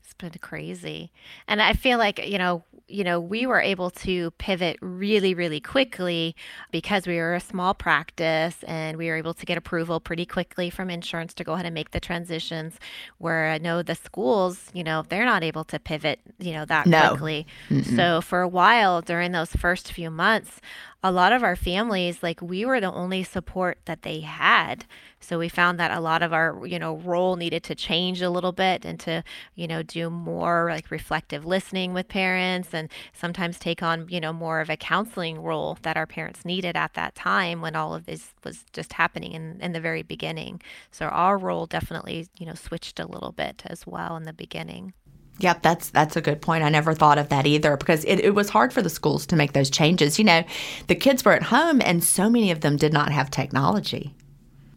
It's 0.04 0.14
been 0.14 0.32
crazy. 0.42 1.12
And 1.48 1.62
I 1.62 1.74
feel 1.74 1.98
like, 1.98 2.26
you 2.26 2.38
know, 2.38 2.64
you 2.92 3.04
know, 3.04 3.20
we 3.20 3.46
were 3.46 3.62
able 3.62 3.90
to 3.90 4.32
pivot 4.32 4.78
really, 4.82 5.34
really 5.34 5.60
quickly 5.60 6.36
because 6.72 7.08
we 7.08 7.18
were 7.18 7.34
a 7.36 7.40
small 7.40 7.74
practice 7.74 8.64
and 8.68 8.98
we 8.98 9.08
were 9.08 9.16
able 9.16 9.34
to 9.34 9.46
get 9.46 9.58
approval 9.58 10.00
pretty 10.00 10.26
quickly 10.26 10.70
from 10.70 10.90
insurance 10.90 11.34
to 11.36 11.44
go 11.44 11.54
ahead 11.54 11.66
and 11.66 11.74
make 11.74 11.92
the 11.92 12.00
transitions. 12.00 12.76
Where 13.18 13.50
I 13.50 13.58
know 13.58 13.82
the 13.82 13.96
schools, 13.96 14.70
you 14.74 14.84
know, 14.84 15.04
they're 15.08 15.26
not 15.26 15.44
able 15.44 15.64
to 15.66 15.80
pivot, 15.80 16.20
you 16.40 16.54
know, 16.54 16.66
that 16.66 16.88
No. 16.88 17.10
quickly. 17.10 17.48
So 17.96 18.22
for 18.22 18.42
a 18.42 18.48
while 18.48 19.02
during 19.02 19.32
those 19.32 19.54
first 19.56 19.92
few 19.92 20.10
months, 20.12 20.60
a 21.04 21.12
lot 21.12 21.34
of 21.34 21.44
our 21.44 21.56
families, 21.56 22.22
like 22.22 22.42
we 22.42 22.64
were 22.66 22.80
the 22.80 22.92
only 22.92 23.24
support 23.24 23.80
that 23.86 24.04
they 24.04 24.20
had. 24.22 24.86
So 25.22 25.40
we 25.40 25.50
found 25.50 25.80
that 25.80 25.92
a 25.92 26.00
lot 26.00 26.24
of 26.24 26.34
our, 26.34 26.66
you 26.66 26.80
know, 26.80 26.98
role 26.98 27.36
needed 27.36 27.64
to 27.64 27.76
change 27.76 28.22
a 28.22 28.30
little 28.30 28.52
bit 28.52 28.84
and 28.84 29.00
to, 29.02 29.24
you 29.56 29.68
know, 29.68 29.84
do 29.84 30.10
more 30.10 30.68
like 30.70 30.92
reflective 30.92 31.46
listening 31.46 31.94
with 31.94 32.08
parents 32.08 32.74
and 32.74 32.90
sometimes 33.14 33.60
take 33.60 33.82
on, 33.82 34.08
you 34.10 34.20
know, 34.20 34.34
more 34.34 34.60
of 34.62 34.70
a 34.70 34.78
counseling 34.78 35.42
role 35.42 35.78
that 35.84 35.96
our 35.96 36.08
parents 36.08 36.44
needed 36.44 36.76
at 36.76 36.96
that 36.96 37.16
time 37.16 37.62
when 37.62 37.76
all 37.76 37.94
of 37.94 38.06
this 38.06 38.34
was 38.44 38.66
just 38.74 38.94
happening 38.94 39.34
in, 39.34 39.60
in 39.62 39.72
the 39.72 39.80
very 39.80 40.04
beginning. 40.04 40.62
So 40.92 41.06
our 41.06 41.38
role 41.38 41.68
definitely, 41.68 42.28
you 42.38 42.46
know, 42.46 42.56
switched 42.56 43.00
a 43.00 43.08
little 43.08 43.32
bit 43.32 43.64
as 43.66 43.86
well 43.88 44.18
in 44.18 44.24
the 44.24 44.34
beginning. 44.34 44.94
Yep, 45.40 45.64
that's 45.64 45.90
that's 45.90 46.16
a 46.16 46.22
good 46.22 46.42
point. 46.42 46.64
I 46.64 46.70
never 46.70 46.94
thought 46.94 47.18
of 47.18 47.30
that 47.30 47.48
either 47.48 47.76
because 47.78 48.04
it, 48.06 48.20
it 48.20 48.36
was 48.36 48.50
hard 48.50 48.72
for 48.72 48.82
the 48.82 48.90
schools 48.90 49.26
to 49.28 49.36
make 49.36 49.54
those 49.54 49.70
changes. 49.70 50.20
You 50.20 50.26
know, 50.26 50.44
the 50.88 50.96
kids 50.96 51.26
were 51.26 51.34
at 51.34 51.44
home 51.44 51.82
and 51.84 52.04
so 52.04 52.30
many 52.30 52.52
of 52.52 52.62
them 52.62 52.78
did 52.78 52.94
not 52.94 53.12
have 53.12 53.32
technology. 53.32 54.14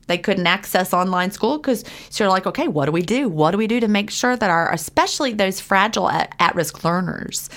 They 0.07 0.18
couldn't 0.18 0.46
access 0.46 0.92
online 0.92 1.30
school 1.30 1.59
because 1.59 1.84
so 2.11 2.24
you're 2.24 2.30
like, 2.30 2.46
okay, 2.46 2.68
what 2.68 2.86
do 2.86 2.92
we 2.92 3.02
do? 3.02 3.28
What 3.28 3.50
do 3.50 3.59
we 3.59 3.66
do 3.66 3.80
to 3.80 3.88
make 3.88 4.11
sure 4.11 4.36
that 4.36 4.50
our, 4.50 4.72
especially 4.72 5.32
those 5.32 5.61
fragile 5.61 6.09
at 6.11 6.55
risk 6.55 6.84
learners, 6.84 7.50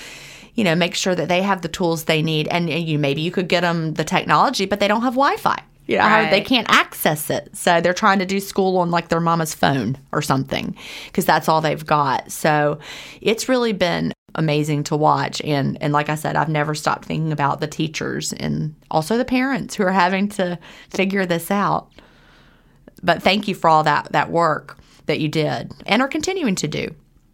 you 0.55 0.63
know, 0.63 0.75
make 0.75 0.95
sure 0.95 1.15
that 1.15 1.27
they 1.27 1.41
have 1.41 1.61
the 1.61 1.67
tools 1.67 2.05
they 2.05 2.21
need. 2.21 2.47
And 2.47 2.69
you 2.69 2.97
maybe 2.97 3.21
you 3.21 3.31
could 3.31 3.47
get 3.47 3.61
them 3.61 3.93
the 3.93 4.03
technology, 4.03 4.65
but 4.65 4.79
they 4.79 4.87
don't 4.87 5.03
have 5.03 5.13
Wi-Fi. 5.13 5.61
You 5.87 5.95
know, 5.97 6.03
how 6.03 6.29
they 6.29 6.41
can't 6.41 6.69
access 6.69 7.29
it. 7.29 7.55
So 7.55 7.79
they're 7.79 7.93
trying 7.93 8.19
to 8.19 8.25
do 8.25 8.41
school 8.41 8.77
on 8.79 8.91
like 8.91 9.07
their 9.07 9.21
mama's 9.21 9.55
phone 9.55 9.97
or 10.11 10.21
something 10.21 10.75
because 11.05 11.23
that's 11.23 11.47
all 11.47 11.61
they've 11.61 11.85
got. 11.85 12.29
So 12.29 12.79
it's 13.21 13.47
really 13.47 13.71
been 13.71 14.11
amazing 14.35 14.83
to 14.83 14.97
watch. 14.97 15.41
And, 15.41 15.81
and 15.81 15.93
like 15.93 16.09
I 16.09 16.15
said, 16.15 16.35
I've 16.35 16.49
never 16.49 16.75
stopped 16.75 17.05
thinking 17.05 17.31
about 17.31 17.61
the 17.61 17.67
teachers 17.67 18.33
and 18.33 18.75
also 18.91 19.17
the 19.17 19.23
parents 19.23 19.75
who 19.75 19.83
are 19.83 19.91
having 19.91 20.27
to 20.29 20.59
figure 20.89 21.25
this 21.25 21.49
out. 21.49 21.89
But 23.03 23.23
thank 23.23 23.47
you 23.47 23.55
for 23.55 23.69
all 23.69 23.83
that, 23.83 24.11
that 24.11 24.29
work 24.29 24.77
that 25.05 25.19
you 25.19 25.29
did 25.29 25.71
and 25.85 26.01
are 26.01 26.07
continuing 26.07 26.55
to 26.55 26.67
do. 26.67 26.93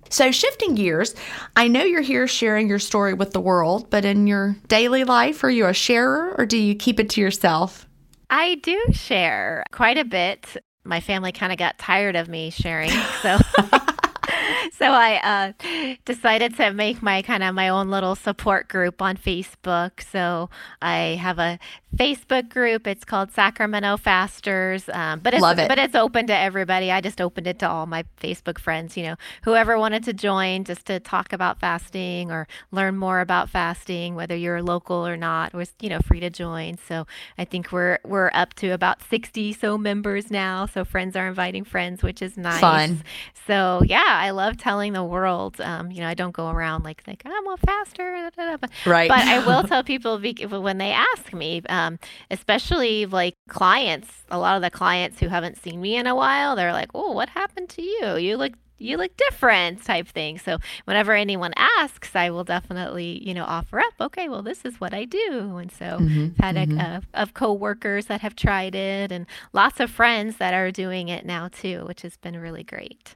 So, 0.10 0.32
shifting 0.32 0.76
gears, 0.76 1.16
I 1.56 1.68
know 1.68 1.84
you're 1.84 2.02
here 2.02 2.28
sharing 2.28 2.70
your 2.70 2.78
story 2.78 3.16
with 3.16 3.32
the 3.32 3.40
world, 3.40 3.90
but 3.90 4.06
in 4.06 4.28
your 4.28 4.56
daily 4.68 5.06
life, 5.06 5.44
are 5.44 5.50
you 5.50 5.66
a 5.66 5.74
sharer 5.74 6.36
or 6.38 6.46
do 6.46 6.58
you 6.58 6.76
keep 6.76 7.00
it 7.00 7.10
to 7.12 7.22
yourself? 7.22 7.88
I 8.30 8.56
do 8.56 8.80
share 8.92 9.64
quite 9.72 9.98
a 9.98 10.06
bit. 10.06 10.58
My 10.84 11.00
family 11.00 11.32
kind 11.32 11.52
of 11.52 11.58
got 11.58 11.80
tired 11.80 12.16
of 12.16 12.30
me 12.30 12.52
sharing, 12.52 12.92
so 13.24 13.40
so 14.74 14.86
I 14.86 15.54
uh, 15.64 15.96
decided 16.06 16.56
to 16.58 16.72
make 16.72 17.02
my 17.02 17.22
kind 17.22 17.44
of 17.44 17.56
my 17.56 17.70
own 17.70 17.90
little 17.90 18.16
support 18.16 18.68
group 18.68 19.02
on 19.02 19.18
Facebook. 19.18 20.02
So 20.02 20.50
I 20.82 21.18
have 21.22 21.40
a 21.40 21.60
Facebook 21.96 22.50
group. 22.50 22.88
It's 22.88 23.06
called 23.06 23.32
Sacramento 23.32 23.98
Fasters, 23.98 24.90
um, 24.90 25.20
but 25.20 25.34
it's 25.34 25.42
Love 25.42 25.60
it. 25.60 25.68
but 25.68 25.78
it's 25.78 25.96
open 25.96 26.28
to 26.28 26.36
everybody. 26.36 26.92
I 26.92 27.02
just 27.02 27.22
opened 27.22 27.48
it 27.48 27.60
to 27.60 27.70
all 27.70 27.86
my 27.86 28.04
Facebook 28.20 28.58
friends. 28.58 28.98
You 28.98 29.04
know, 29.04 29.16
whoever 29.44 29.78
wanted 29.78 30.04
to 30.06 30.14
join, 30.14 30.64
just 30.64 30.86
to 30.88 31.00
talk 31.00 31.34
about 31.34 31.60
fasting 31.60 32.32
or 32.32 32.48
learn 32.72 32.98
more 32.98 33.20
about 33.20 33.50
fasting, 33.50 34.16
whether 34.16 34.36
you're 34.36 34.62
local 34.62 35.08
or 35.08 35.18
not, 35.18 35.54
was 35.54 35.74
you 35.82 35.90
know 35.90 36.00
free 36.00 36.20
to 36.20 36.30
join. 36.30 36.78
So 36.88 37.06
I 37.38 37.46
think 37.46 37.72
we're 37.72 38.00
we're 38.04 38.32
up 38.34 38.54
to 38.56 38.70
about 38.70 39.02
sixty 39.04 39.54
so 39.54 39.78
members 39.78 40.32
now. 40.32 40.66
So 40.66 40.84
friends 40.84 41.16
are 41.16 41.28
inviting 41.28 41.64
friends, 41.64 42.02
which 42.02 42.22
is 42.22 42.38
nice. 42.38 42.60
Fun. 42.60 43.04
So 43.46 43.84
yeah, 43.86 44.04
I 44.08 44.32
love 44.32 44.53
telling 44.58 44.94
the 44.94 45.04
world. 45.04 45.60
Um, 45.62 45.92
you 45.92 46.02
know, 46.02 46.08
I 46.08 46.14
don't 46.14 46.32
go 46.32 46.50
around 46.50 46.84
like 46.84 47.04
like 47.08 47.22
I'm 47.26 47.48
a 47.48 47.58
faster, 47.58 48.12
da, 48.12 48.30
da, 48.30 48.58
da, 48.58 48.68
Right. 48.86 49.08
but 49.08 49.28
I 49.28 49.40
will 49.40 49.64
tell 49.70 49.84
people 49.84 50.20
when 50.20 50.78
they 50.78 50.92
ask 50.92 51.34
me, 51.34 51.62
um, 51.70 52.00
especially 52.32 53.06
like 53.06 53.36
clients. 53.50 54.10
A 54.30 54.38
lot 54.40 54.56
of 54.56 54.62
the 54.62 54.72
clients 54.72 55.20
who 55.20 55.28
haven't 55.28 55.58
seen 55.58 55.82
me 55.82 55.96
in 55.96 56.08
a 56.08 56.16
while, 56.16 56.56
they're 56.56 56.74
like, 56.74 56.90
"Oh, 56.94 57.12
what 57.12 57.30
happened 57.30 57.70
to 57.70 57.82
you? 57.82 58.16
You 58.18 58.38
look." 58.38 58.54
You 58.80 58.98
look 58.98 59.16
different, 59.16 59.82
type 59.86 60.08
thing. 60.10 60.38
So 60.40 60.58
whenever 60.84 61.14
anyone 61.14 61.54
asks, 61.56 62.16
I 62.18 62.32
will 62.32 62.44
definitely, 62.44 63.26
you 63.26 63.34
know, 63.34 63.46
offer 63.46 63.80
up. 63.80 63.94
Okay, 64.02 64.28
well, 64.28 64.42
this 64.42 64.66
is 64.66 64.82
what 64.82 64.94
I 64.94 65.06
do, 65.06 65.56
and 65.58 65.72
so 65.72 66.00
Mhm, 66.00 66.34
I've 66.40 66.56
had 66.56 66.58
a, 66.58 66.68
a, 66.82 67.02
of 67.14 67.34
coworkers 67.34 68.08
that 68.08 68.20
have 68.22 68.36
tried 68.36 68.76
it, 68.76 69.10
and 69.12 69.26
lots 69.54 69.80
of 69.80 69.90
friends 69.90 70.38
that 70.38 70.54
are 70.54 70.72
doing 70.72 71.08
it 71.08 71.26
now 71.26 71.48
too, 71.48 71.86
which 71.86 72.02
has 72.02 72.18
been 72.18 72.38
really 72.38 72.64
great. 72.64 73.16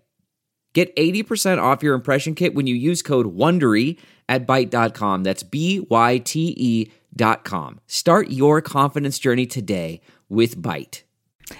Get 0.73 0.95
80% 0.95 1.61
off 1.61 1.83
your 1.83 1.95
impression 1.95 2.35
kit 2.35 2.53
when 2.53 2.67
you 2.67 2.75
use 2.75 3.01
code 3.01 3.35
WONDERY 3.35 3.97
at 4.29 4.47
Byte.com. 4.47 5.23
That's 5.23 5.43
B 5.43 5.85
Y 5.89 6.17
T 6.19 6.53
E 6.57 6.91
dot 7.15 7.43
com. 7.43 7.79
Start 7.87 8.29
your 8.29 8.61
confidence 8.61 9.19
journey 9.19 9.45
today 9.45 10.01
with 10.29 10.61
Byte. 10.61 11.03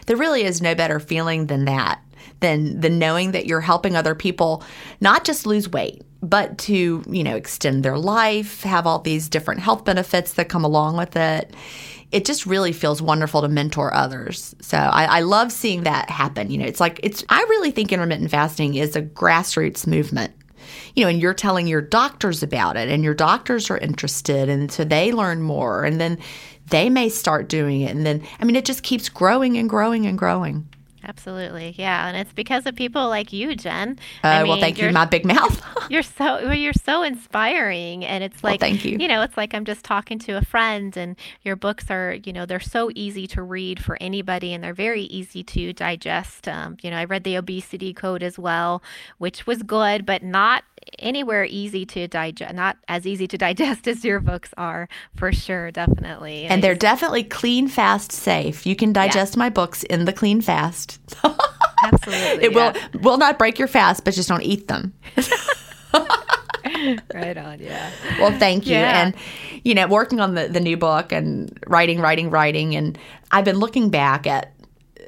There 0.06 0.16
really 0.16 0.44
is 0.44 0.62
no 0.62 0.74
better 0.74 1.00
feeling 1.00 1.48
than 1.48 1.66
that, 1.66 2.02
than 2.40 2.80
the 2.80 2.90
knowing 2.90 3.32
that 3.32 3.46
you're 3.46 3.60
helping 3.60 3.96
other 3.96 4.16
people 4.16 4.64
not 5.02 5.26
just 5.26 5.46
lose 5.46 5.68
weight, 5.68 6.02
but 6.22 6.58
to, 6.60 7.04
you 7.10 7.24
know, 7.24 7.36
extend 7.36 7.84
their 7.84 7.98
life, 7.98 8.64
have 8.64 8.88
all 8.88 9.00
these 9.00 9.28
different 9.28 9.60
health 9.60 9.84
benefits 9.84 10.34
that 10.34 10.48
come 10.48 10.64
along 10.64 10.96
with 10.96 11.16
it. 11.18 11.54
It 12.12 12.26
just 12.26 12.46
really 12.46 12.74
feels 12.74 13.02
wonderful 13.02 13.42
to 13.42 13.48
mentor 13.48 13.94
others. 13.94 14.56
So 14.62 14.78
I, 14.78 15.06
I 15.06 15.20
love 15.22 15.52
seeing 15.52 15.84
that 15.84 16.10
happen. 16.10 16.52
You 16.52 16.58
know, 16.58 16.66
it's 16.66 16.80
like 16.80 17.00
it's 17.04 17.24
I 17.30 17.40
really 17.50 17.72
think 17.72 17.92
intermittent 17.92 18.32
fasting 18.32 18.76
is 18.76 18.96
a 18.96 19.02
grassroots 19.02 19.88
movement 19.88 20.34
you 20.96 21.04
know, 21.04 21.10
and 21.10 21.22
you're 21.22 21.34
telling 21.34 21.68
your 21.68 21.82
doctors 21.82 22.44
about 22.44 22.78
it, 22.78 22.90
and 22.90 23.04
your 23.04 23.14
doctors 23.14 23.70
are 23.70 23.78
interested, 23.78 24.50
and 24.50 24.72
so 24.72 24.84
they 24.84 25.12
learn 25.12 25.42
more, 25.42 25.84
and 25.84 26.00
then 26.00 26.18
they 26.70 26.90
may 26.90 27.10
start 27.10 27.50
doing 27.50 27.82
it. 27.82 27.96
And 27.96 28.06
then, 28.06 28.26
I 28.40 28.46
mean, 28.46 28.56
it 28.56 28.66
just 28.66 28.84
keeps 28.84 29.10
growing 29.10 29.58
and 29.58 29.70
growing 29.70 30.06
and 30.06 30.18
growing. 30.18 30.68
Absolutely, 31.04 31.76
yeah, 31.78 32.08
and 32.08 32.18
it's 32.18 32.34
because 32.34 32.66
of 32.66 32.76
people 32.76 33.08
like 33.10 33.34
you, 33.34 33.56
Gin. 33.56 33.98
Uh, 34.24 34.28
I 34.28 34.40
mean, 34.40 34.50
well, 34.50 34.60
thank 34.60 34.80
you, 34.80 34.92
my 34.92 35.06
big 35.06 35.26
mouth. 35.26 35.62
you're 35.90 36.04
so 36.04 36.46
well, 36.46 36.54
you're 36.54 36.74
so 36.74 37.04
inspiring, 37.04 38.06
and 38.06 38.24
it's 38.24 38.44
like 38.44 38.62
well, 38.62 38.70
thank 38.70 38.86
you. 38.86 38.98
You 39.00 39.08
know, 39.08 39.22
it's 39.22 39.38
like 39.38 39.54
I'm 39.54 39.66
just 39.66 39.84
talking 39.84 40.20
to 40.20 40.38
a 40.38 40.42
friend, 40.42 40.96
and 40.96 41.16
your 41.44 41.56
books 41.56 41.90
are, 41.90 42.18
you 42.24 42.34
know, 42.34 42.46
they're 42.46 42.60
so 42.60 42.92
easy 42.96 43.28
to 43.28 43.42
read 43.42 43.84
for 43.84 43.98
anybody, 44.00 44.54
and 44.54 44.64
they're 44.64 44.74
very 44.74 45.04
easy 45.04 45.44
to 45.44 45.74
digest. 45.74 46.48
Um, 46.48 46.78
you 46.82 46.92
know, 46.92 46.98
I 46.98 47.06
read 47.06 47.24
the 47.24 47.36
obesity 47.36 47.94
code 47.94 48.24
as 48.24 48.38
well, 48.38 48.84
which 49.18 49.48
was 49.48 49.64
good, 49.64 50.06
but 50.06 50.24
not 50.24 50.64
anywhere 51.00 51.46
easy 51.46 51.86
to 51.86 52.08
digest, 52.08 52.54
not 52.54 52.78
as 52.88 53.06
easy 53.06 53.28
to 53.28 53.38
digest 53.48 53.88
as 53.88 54.04
your 54.04 54.20
books 54.20 54.54
are, 54.58 54.88
for 55.16 55.32
sure, 55.32 55.72
definitely. 55.72 56.44
And, 56.44 56.54
and 56.54 56.64
they're 56.64 56.76
definitely 56.76 57.24
clean, 57.24 57.68
fast, 57.68 58.12
safe. 58.12 58.66
You 58.66 58.76
can 58.76 58.94
digest 58.94 59.36
yeah. 59.36 59.40
my 59.40 59.50
books 59.50 59.84
in 59.84 60.06
the 60.06 60.14
clean 60.14 60.42
fast. 60.42 60.91
Absolutely. 61.84 62.46
It 62.46 62.52
yeah. 62.54 62.74
will 62.94 63.02
will 63.02 63.18
not 63.18 63.38
break 63.38 63.58
your 63.58 63.68
fast, 63.68 64.04
but 64.06 64.14
just 64.14 64.30
don't 64.30 64.44
eat 64.44 64.68
them. 64.68 64.94
right 67.14 67.38
on, 67.38 67.60
yeah. 67.60 67.92
Well, 68.20 68.38
thank 68.38 68.66
you. 68.68 68.74
Yeah. 68.74 69.04
And 69.04 69.16
you 69.64 69.74
know, 69.76 69.88
working 69.88 70.20
on 70.20 70.36
the 70.36 70.48
the 70.48 70.60
new 70.60 70.78
book 70.78 71.12
and 71.12 71.58
writing, 71.68 72.00
writing, 72.00 72.30
writing, 72.30 72.76
and 72.76 72.98
I've 73.32 73.46
been 73.46 73.60
looking 73.60 73.90
back 73.90 74.28
at 74.28 74.54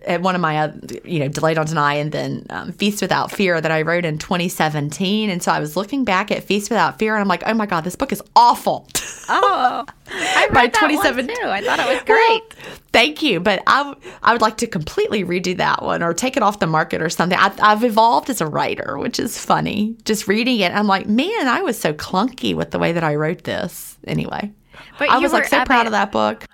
at 0.05 0.21
one 0.21 0.35
of 0.35 0.41
my, 0.41 0.57
uh, 0.57 0.73
you 1.03 1.19
know, 1.19 1.27
Delay 1.27 1.53
Don't 1.53 1.67
Deny 1.67 1.95
and 1.95 2.11
then 2.11 2.45
um, 2.49 2.71
Feast 2.73 3.01
Without 3.01 3.31
Fear 3.31 3.61
that 3.61 3.71
I 3.71 3.81
wrote 3.81 4.05
in 4.05 4.17
2017. 4.17 5.29
And 5.29 5.41
so 5.41 5.51
I 5.51 5.59
was 5.59 5.75
looking 5.75 6.03
back 6.03 6.31
at 6.31 6.43
Feast 6.43 6.69
Without 6.69 6.99
Fear 6.99 7.15
and 7.15 7.21
I'm 7.21 7.27
like, 7.27 7.43
oh 7.45 7.53
my 7.53 7.65
God, 7.65 7.83
this 7.83 7.95
book 7.95 8.11
is 8.11 8.21
awful. 8.35 8.87
Oh, 9.29 9.85
I 10.07 10.47
read 10.51 10.73
that 10.73 10.81
one 10.81 11.27
too. 11.27 11.33
I 11.43 11.61
thought 11.61 11.79
it 11.79 11.93
was 11.93 12.03
great. 12.03 12.65
Well, 12.67 12.77
thank 12.91 13.21
you. 13.21 13.39
But 13.39 13.63
I, 13.67 13.95
I 14.21 14.33
would 14.33 14.41
like 14.41 14.57
to 14.57 14.67
completely 14.67 15.23
redo 15.23 15.55
that 15.57 15.81
one 15.81 16.03
or 16.03 16.13
take 16.13 16.37
it 16.37 16.43
off 16.43 16.59
the 16.59 16.67
market 16.67 17.01
or 17.01 17.09
something. 17.09 17.37
I, 17.39 17.53
I've 17.61 17.83
evolved 17.83 18.29
as 18.29 18.41
a 18.41 18.47
writer, 18.47 18.97
which 18.97 19.19
is 19.19 19.37
funny. 19.37 19.95
Just 20.05 20.27
reading 20.27 20.59
it, 20.59 20.71
I'm 20.71 20.87
like, 20.87 21.07
man, 21.07 21.47
I 21.47 21.61
was 21.61 21.79
so 21.79 21.93
clunky 21.93 22.55
with 22.55 22.71
the 22.71 22.79
way 22.79 22.91
that 22.91 23.03
I 23.03 23.15
wrote 23.15 23.43
this. 23.43 23.97
Anyway. 24.05 24.51
But 24.99 25.09
I 25.09 25.19
was 25.19 25.31
like 25.31 25.45
so 25.45 25.63
proud 25.65 25.85
of 25.85 25.91
that 25.91 26.11
book 26.11 26.45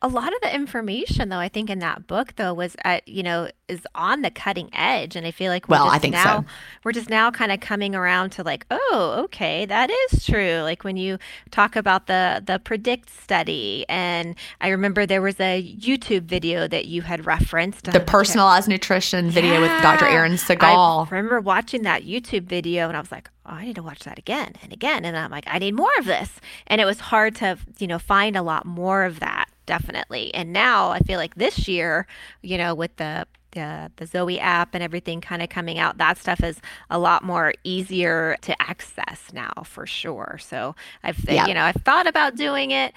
a 0.00 0.08
lot 0.08 0.32
of 0.32 0.40
the 0.42 0.54
information 0.54 1.28
though 1.28 1.38
i 1.38 1.48
think 1.48 1.68
in 1.68 1.80
that 1.80 2.06
book 2.06 2.34
though 2.36 2.54
was 2.54 2.76
at 2.84 3.06
you 3.08 3.22
know 3.22 3.48
is 3.66 3.80
on 3.94 4.22
the 4.22 4.30
cutting 4.30 4.70
edge 4.72 5.16
and 5.16 5.26
i 5.26 5.30
feel 5.30 5.50
like 5.50 5.68
well 5.68 5.88
i 5.88 5.98
think 5.98 6.12
now 6.12 6.40
so. 6.40 6.46
we're 6.84 6.92
just 6.92 7.10
now 7.10 7.30
kind 7.30 7.50
of 7.50 7.58
coming 7.60 7.94
around 7.94 8.30
to 8.30 8.42
like 8.42 8.64
oh 8.70 9.20
okay 9.24 9.66
that 9.66 9.90
is 9.90 10.24
true 10.24 10.60
like 10.62 10.84
when 10.84 10.96
you 10.96 11.18
talk 11.50 11.74
about 11.74 12.06
the 12.06 12.42
the 12.46 12.60
predict 12.60 13.10
study 13.10 13.84
and 13.88 14.36
i 14.60 14.68
remember 14.68 15.04
there 15.04 15.22
was 15.22 15.38
a 15.40 15.76
youtube 15.76 16.22
video 16.22 16.68
that 16.68 16.86
you 16.86 17.02
had 17.02 17.26
referenced 17.26 17.84
the 17.84 18.00
uh, 18.00 18.04
personalized 18.04 18.68
nutrition 18.68 19.30
video 19.30 19.54
yeah. 19.54 19.60
with 19.60 19.82
dr 19.82 20.06
Eran 20.06 20.32
Segal 20.32 21.06
i 21.06 21.10
remember 21.10 21.40
watching 21.40 21.82
that 21.82 22.04
youtube 22.04 22.44
video 22.44 22.86
and 22.86 22.96
i 22.96 23.00
was 23.00 23.12
like 23.12 23.30
oh, 23.50 23.54
I 23.54 23.64
need 23.64 23.76
to 23.76 23.82
watch 23.82 24.00
that 24.00 24.18
again 24.18 24.52
and 24.62 24.74
again. 24.74 25.06
And 25.06 25.16
I'm 25.16 25.30
like, 25.30 25.44
I 25.46 25.58
need 25.58 25.74
more 25.74 25.88
of 25.98 26.04
this. 26.04 26.38
And 26.66 26.82
it 26.82 26.84
was 26.84 27.00
hard 27.00 27.34
to, 27.36 27.56
you 27.78 27.86
know, 27.86 27.98
find 27.98 28.36
a 28.36 28.42
lot 28.42 28.66
more 28.66 29.04
of 29.04 29.20
that 29.20 29.48
definitely. 29.68 30.34
And 30.34 30.52
now 30.52 30.90
I 30.90 30.98
feel 31.00 31.18
like 31.18 31.36
this 31.36 31.68
year, 31.68 32.08
you 32.42 32.58
know, 32.58 32.74
with 32.74 32.96
the 32.96 33.26
the, 33.52 33.90
the 33.96 34.06
Zoe 34.06 34.38
app 34.38 34.74
and 34.74 34.82
everything 34.82 35.22
kind 35.22 35.42
of 35.42 35.48
coming 35.48 35.78
out, 35.78 35.98
that 35.98 36.18
stuff 36.18 36.42
is 36.42 36.60
a 36.90 36.98
lot 36.98 37.22
more 37.24 37.54
easier 37.64 38.36
to 38.42 38.60
access 38.60 39.32
now 39.32 39.52
for 39.64 39.86
sure. 39.86 40.38
So 40.40 40.76
I've, 41.02 41.18
yeah. 41.28 41.46
you 41.46 41.54
know, 41.54 41.62
I've 41.62 41.82
thought 41.82 42.06
about 42.06 42.36
doing 42.36 42.72
it, 42.72 42.92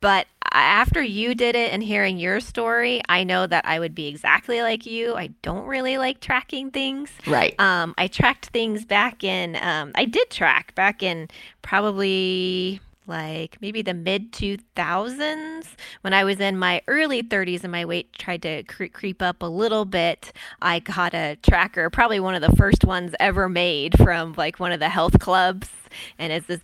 but 0.00 0.26
after 0.52 1.02
you 1.02 1.34
did 1.34 1.56
it 1.56 1.72
and 1.72 1.82
hearing 1.82 2.18
your 2.18 2.40
story, 2.40 3.00
I 3.08 3.24
know 3.24 3.46
that 3.46 3.64
I 3.66 3.78
would 3.78 3.94
be 3.94 4.06
exactly 4.06 4.60
like 4.60 4.84
you. 4.84 5.14
I 5.14 5.28
don't 5.40 5.66
really 5.66 5.96
like 5.96 6.20
tracking 6.20 6.70
things. 6.70 7.10
Right. 7.26 7.58
Um, 7.58 7.94
I 7.96 8.08
tracked 8.08 8.46
things 8.46 8.84
back 8.84 9.24
in, 9.24 9.56
um, 9.56 9.92
I 9.94 10.04
did 10.04 10.28
track 10.28 10.74
back 10.74 11.02
in 11.02 11.28
probably 11.62 12.80
like 13.06 13.58
maybe 13.60 13.82
the 13.82 13.94
mid 13.94 14.32
2000s 14.32 15.66
when 16.00 16.12
I 16.12 16.24
was 16.24 16.40
in 16.40 16.58
my 16.58 16.82
early 16.88 17.22
30s 17.22 17.62
and 17.62 17.72
my 17.72 17.84
weight 17.84 18.12
tried 18.12 18.42
to 18.42 18.62
cre- 18.64 18.86
creep 18.86 19.22
up 19.22 19.42
a 19.42 19.46
little 19.46 19.84
bit. 19.84 20.32
I 20.62 20.80
got 20.80 21.14
a 21.14 21.36
tracker, 21.42 21.90
probably 21.90 22.20
one 22.20 22.34
of 22.34 22.42
the 22.42 22.56
first 22.56 22.84
ones 22.84 23.14
ever 23.20 23.48
made 23.48 23.98
from 23.98 24.34
like 24.36 24.58
one 24.58 24.72
of 24.72 24.80
the 24.80 24.88
health 24.88 25.18
clubs. 25.18 25.68
And 26.18 26.32
it's 26.32 26.46
this 26.46 26.60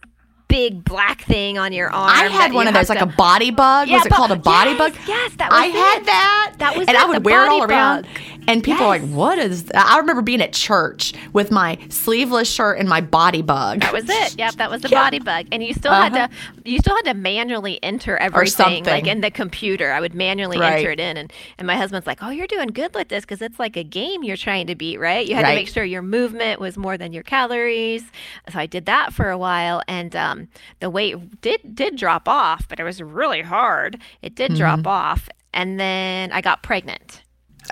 big 0.50 0.84
black 0.84 1.22
thing 1.22 1.56
on 1.58 1.72
your 1.72 1.90
arm. 1.90 2.10
I 2.10 2.24
had 2.24 2.52
one 2.52 2.66
of 2.66 2.74
those, 2.74 2.88
to... 2.88 2.94
like 2.94 3.02
a 3.02 3.06
body 3.06 3.50
bug. 3.50 3.88
Yeah, 3.88 3.98
was 3.98 4.06
it 4.06 4.12
called 4.12 4.32
a 4.32 4.36
body 4.36 4.70
yes, 4.72 4.78
bug? 4.78 4.94
Yes, 5.06 5.32
that 5.36 5.50
was 5.50 5.60
I 5.60 5.66
it. 5.66 5.72
had 5.72 6.06
that. 6.06 6.54
That 6.58 6.76
was 6.76 6.88
and 6.88 6.96
it, 6.96 7.02
I 7.02 7.06
would 7.06 7.24
wear 7.24 7.44
it 7.44 7.48
all 7.48 7.60
bug. 7.60 7.70
around. 7.70 8.06
And 8.48 8.64
people 8.64 8.80
yes. 8.80 8.82
are 8.82 8.88
like, 8.88 9.02
"What 9.02 9.38
is?" 9.38 9.64
That? 9.64 9.86
I 9.86 9.98
remember 9.98 10.22
being 10.22 10.42
at 10.42 10.52
church 10.52 11.12
with 11.32 11.50
my 11.50 11.78
sleeveless 11.88 12.50
shirt 12.50 12.78
and 12.78 12.88
my 12.88 13.00
BodyBugg. 13.00 13.80
That 13.80 13.92
was 13.92 14.08
it. 14.08 14.38
Yep, 14.38 14.54
that 14.54 14.70
was 14.70 14.82
the 14.82 14.88
yeah. 14.90 15.10
BodyBugg. 15.10 15.48
And 15.52 15.62
you 15.62 15.72
still 15.72 15.92
uh-huh. 15.92 16.10
had 16.10 16.30
to, 16.30 16.70
you 16.70 16.78
still 16.78 16.96
had 16.96 17.04
to 17.04 17.14
manually 17.14 17.80
enter 17.82 18.16
everything, 18.16 18.84
like 18.84 19.06
in 19.06 19.20
the 19.20 19.30
computer. 19.30 19.92
I 19.92 20.00
would 20.00 20.14
manually 20.14 20.58
right. 20.58 20.78
enter 20.78 20.90
it 20.90 20.98
in, 20.98 21.16
and 21.16 21.32
and 21.58 21.66
my 21.66 21.76
husband's 21.76 22.06
like, 22.06 22.22
"Oh, 22.22 22.30
you're 22.30 22.48
doing 22.48 22.68
good 22.68 22.92
with 22.94 23.08
this 23.08 23.24
because 23.24 23.40
it's 23.40 23.58
like 23.58 23.76
a 23.76 23.84
game 23.84 24.24
you're 24.24 24.36
trying 24.36 24.66
to 24.66 24.74
beat, 24.74 24.98
right? 24.98 25.26
You 25.26 25.36
had 25.36 25.44
right. 25.44 25.50
to 25.50 25.56
make 25.56 25.68
sure 25.68 25.84
your 25.84 26.02
movement 26.02 26.60
was 26.60 26.76
more 26.76 26.98
than 26.98 27.12
your 27.12 27.22
calories." 27.22 28.02
So 28.50 28.58
I 28.58 28.66
did 28.66 28.86
that 28.86 29.12
for 29.12 29.30
a 29.30 29.38
while, 29.38 29.82
and 29.86 30.16
um, 30.16 30.39
the 30.80 30.90
weight 30.90 31.40
did 31.40 31.74
did 31.74 31.96
drop 31.96 32.28
off, 32.28 32.68
but 32.68 32.80
it 32.80 32.84
was 32.84 33.02
really 33.02 33.42
hard. 33.42 34.00
It 34.22 34.34
did 34.34 34.52
mm-hmm. 34.52 34.58
drop 34.58 34.86
off, 34.86 35.28
and 35.52 35.78
then 35.78 36.32
I 36.32 36.40
got 36.40 36.62
pregnant. 36.62 37.22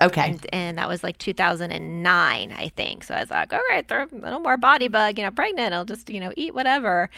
Okay. 0.02 0.30
And, 0.30 0.46
and, 0.52 0.78
that 0.78 0.86
was 0.86 1.02
like 1.02 1.18
2009, 1.18 2.52
I 2.52 2.68
think. 2.76 3.04
So 3.04 3.14
I 3.14 3.20
was 3.20 3.30
like, 3.30 3.52
all 3.52 3.60
right, 3.70 3.88
throw 3.88 4.04
a 4.04 4.08
little 4.12 4.38
more 4.38 4.56
BodyBugg, 4.56 5.18
you 5.18 5.24
know, 5.24 5.30
pregnant. 5.30 5.74
I'll 5.74 5.86
just, 5.86 6.10
you 6.10 6.20
know, 6.20 6.32
eat 6.36 6.54
whatever. 6.54 7.10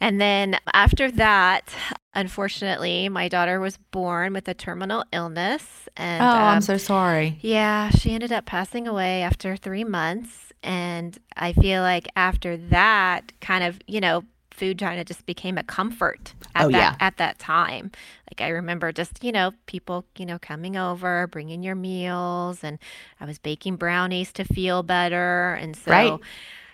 And 0.00 0.20
then 0.20 0.58
after 0.72 1.10
that, 1.12 1.74
unfortunately, 2.14 3.08
my 3.08 3.28
daughter 3.28 3.60
was 3.60 3.78
born 3.90 4.34
with 4.34 4.46
a 4.48 4.54
terminal 4.54 5.04
illness. 5.12 5.88
And 5.96 6.22
oh, 6.22 6.26
um, 6.26 6.42
I'm 6.42 6.60
so 6.60 6.76
sorry. 6.76 7.38
yeah, 7.40 7.90
she 7.90 8.12
ended 8.12 8.32
up 8.32 8.46
passing 8.46 8.86
away 8.86 9.22
after 9.22 9.56
three 9.56 9.84
months. 9.84 10.52
And 10.62 11.16
I 11.36 11.52
feel 11.52 11.82
like 11.82 12.08
after 12.16 12.56
that, 12.56 13.32
kind 13.40 13.64
of, 13.64 13.78
you 13.86 14.00
know, 14.00 14.24
food 14.56 14.78
kind 14.78 14.98
of 15.00 15.06
just 15.06 15.26
became 15.26 15.58
a 15.58 15.62
comfort 15.64 16.34
at 16.54 16.64
Oh, 16.64 16.68
that 16.72 16.90
yeah. 16.90 16.96
at 17.00 17.16
that 17.18 17.38
time. 17.38 17.92
Like 18.30 18.40
I 18.40 18.48
remember 18.50 18.92
just, 18.92 19.22
you 19.24 19.32
know, 19.32 19.52
people, 19.66 20.04
you 20.18 20.26
know, 20.26 20.38
coming 20.38 20.76
over, 20.76 21.26
bringing 21.28 21.62
your 21.62 21.74
meals 21.76 22.64
and 22.64 22.78
I 23.20 23.26
was 23.26 23.38
baking 23.38 23.76
brownies 23.76 24.32
to 24.34 24.44
feel 24.44 24.82
better. 24.82 25.54
And 25.54 25.76
so 25.76 26.20
Right. 26.20 26.20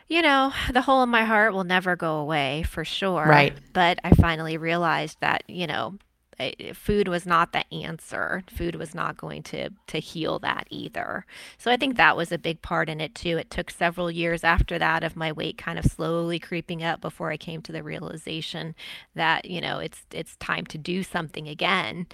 you 0.09 0.22
know, 0.22 0.53
the 0.72 0.83
hole 0.83 1.03
in 1.03 1.09
my 1.09 1.24
heart 1.24 1.55
will 1.55 1.64
never 1.64 1.97
go 1.97 2.16
away 2.16 2.62
for 2.64 2.85
sure. 2.85 3.49
Right. 3.49 3.57
But 3.72 3.99
I 4.05 4.12
finally 4.12 4.57
realized 4.57 5.18
that, 5.20 5.43
you 5.49 5.66
know, 5.66 5.99
food 6.74 7.09
was 7.09 7.26
not 7.26 7.53
the 7.53 7.64
answer. 7.72 8.43
Food 8.49 8.76
was 8.76 8.95
not 8.95 9.16
going 9.16 9.43
to 9.45 9.70
to 9.89 9.99
heal 9.99 10.39
that 10.41 10.66
either. 10.70 11.26
So 11.59 11.70
I 11.70 11.76
think 11.76 11.97
that 11.97 12.16
was 12.16 12.33
a 12.33 12.39
big 12.39 12.62
part 12.62 12.89
in 12.89 13.01
it 13.01 13.14
too. 13.14 13.39
It 13.39 13.51
took 13.51 13.70
several 13.70 14.11
years 14.11 14.45
after 14.45 14.78
that 14.78 15.05
of 15.05 15.16
my 15.16 15.33
weight 15.33 15.59
kind 15.59 15.78
of 15.78 15.85
slowly 15.85 16.39
creeping 16.39 16.83
up 16.83 17.01
before 17.01 17.30
I 17.30 17.37
came 17.37 17.62
to 17.62 17.72
the 17.72 17.83
realization 17.83 18.74
that 19.14 19.45
you 19.45 19.61
know 19.61 19.78
it's 19.78 20.03
it's 20.12 20.37
time 20.37 20.66
to 20.66 20.78
do 20.78 21.03
something 21.03 21.49
again. 21.49 22.07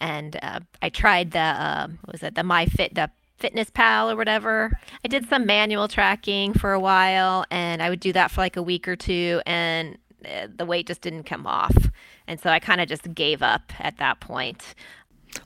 And 0.00 0.38
uh, 0.42 0.60
I 0.82 0.88
tried 0.88 1.32
the 1.32 1.38
uh, 1.38 1.88
what 2.04 2.12
was 2.12 2.22
it 2.22 2.34
the 2.34 2.42
MyFit 2.42 2.94
the 2.94 3.10
Fitness 3.38 3.68
Pal 3.70 4.10
or 4.10 4.16
whatever. 4.16 4.70
I 5.04 5.08
did 5.08 5.28
some 5.28 5.44
manual 5.44 5.88
tracking 5.88 6.54
for 6.54 6.72
a 6.72 6.80
while, 6.80 7.44
and 7.50 7.82
I 7.82 7.90
would 7.90 8.00
do 8.00 8.12
that 8.14 8.30
for 8.30 8.40
like 8.40 8.56
a 8.56 8.62
week 8.62 8.88
or 8.88 8.96
two, 8.96 9.42
and 9.44 9.98
the 10.22 10.64
weight 10.66 10.86
just 10.86 11.00
didn't 11.00 11.24
come 11.24 11.46
off. 11.46 11.76
And 12.26 12.40
so 12.40 12.50
I 12.50 12.58
kind 12.58 12.80
of 12.80 12.88
just 12.88 13.12
gave 13.14 13.42
up 13.42 13.72
at 13.78 13.98
that 13.98 14.20
point. 14.20 14.74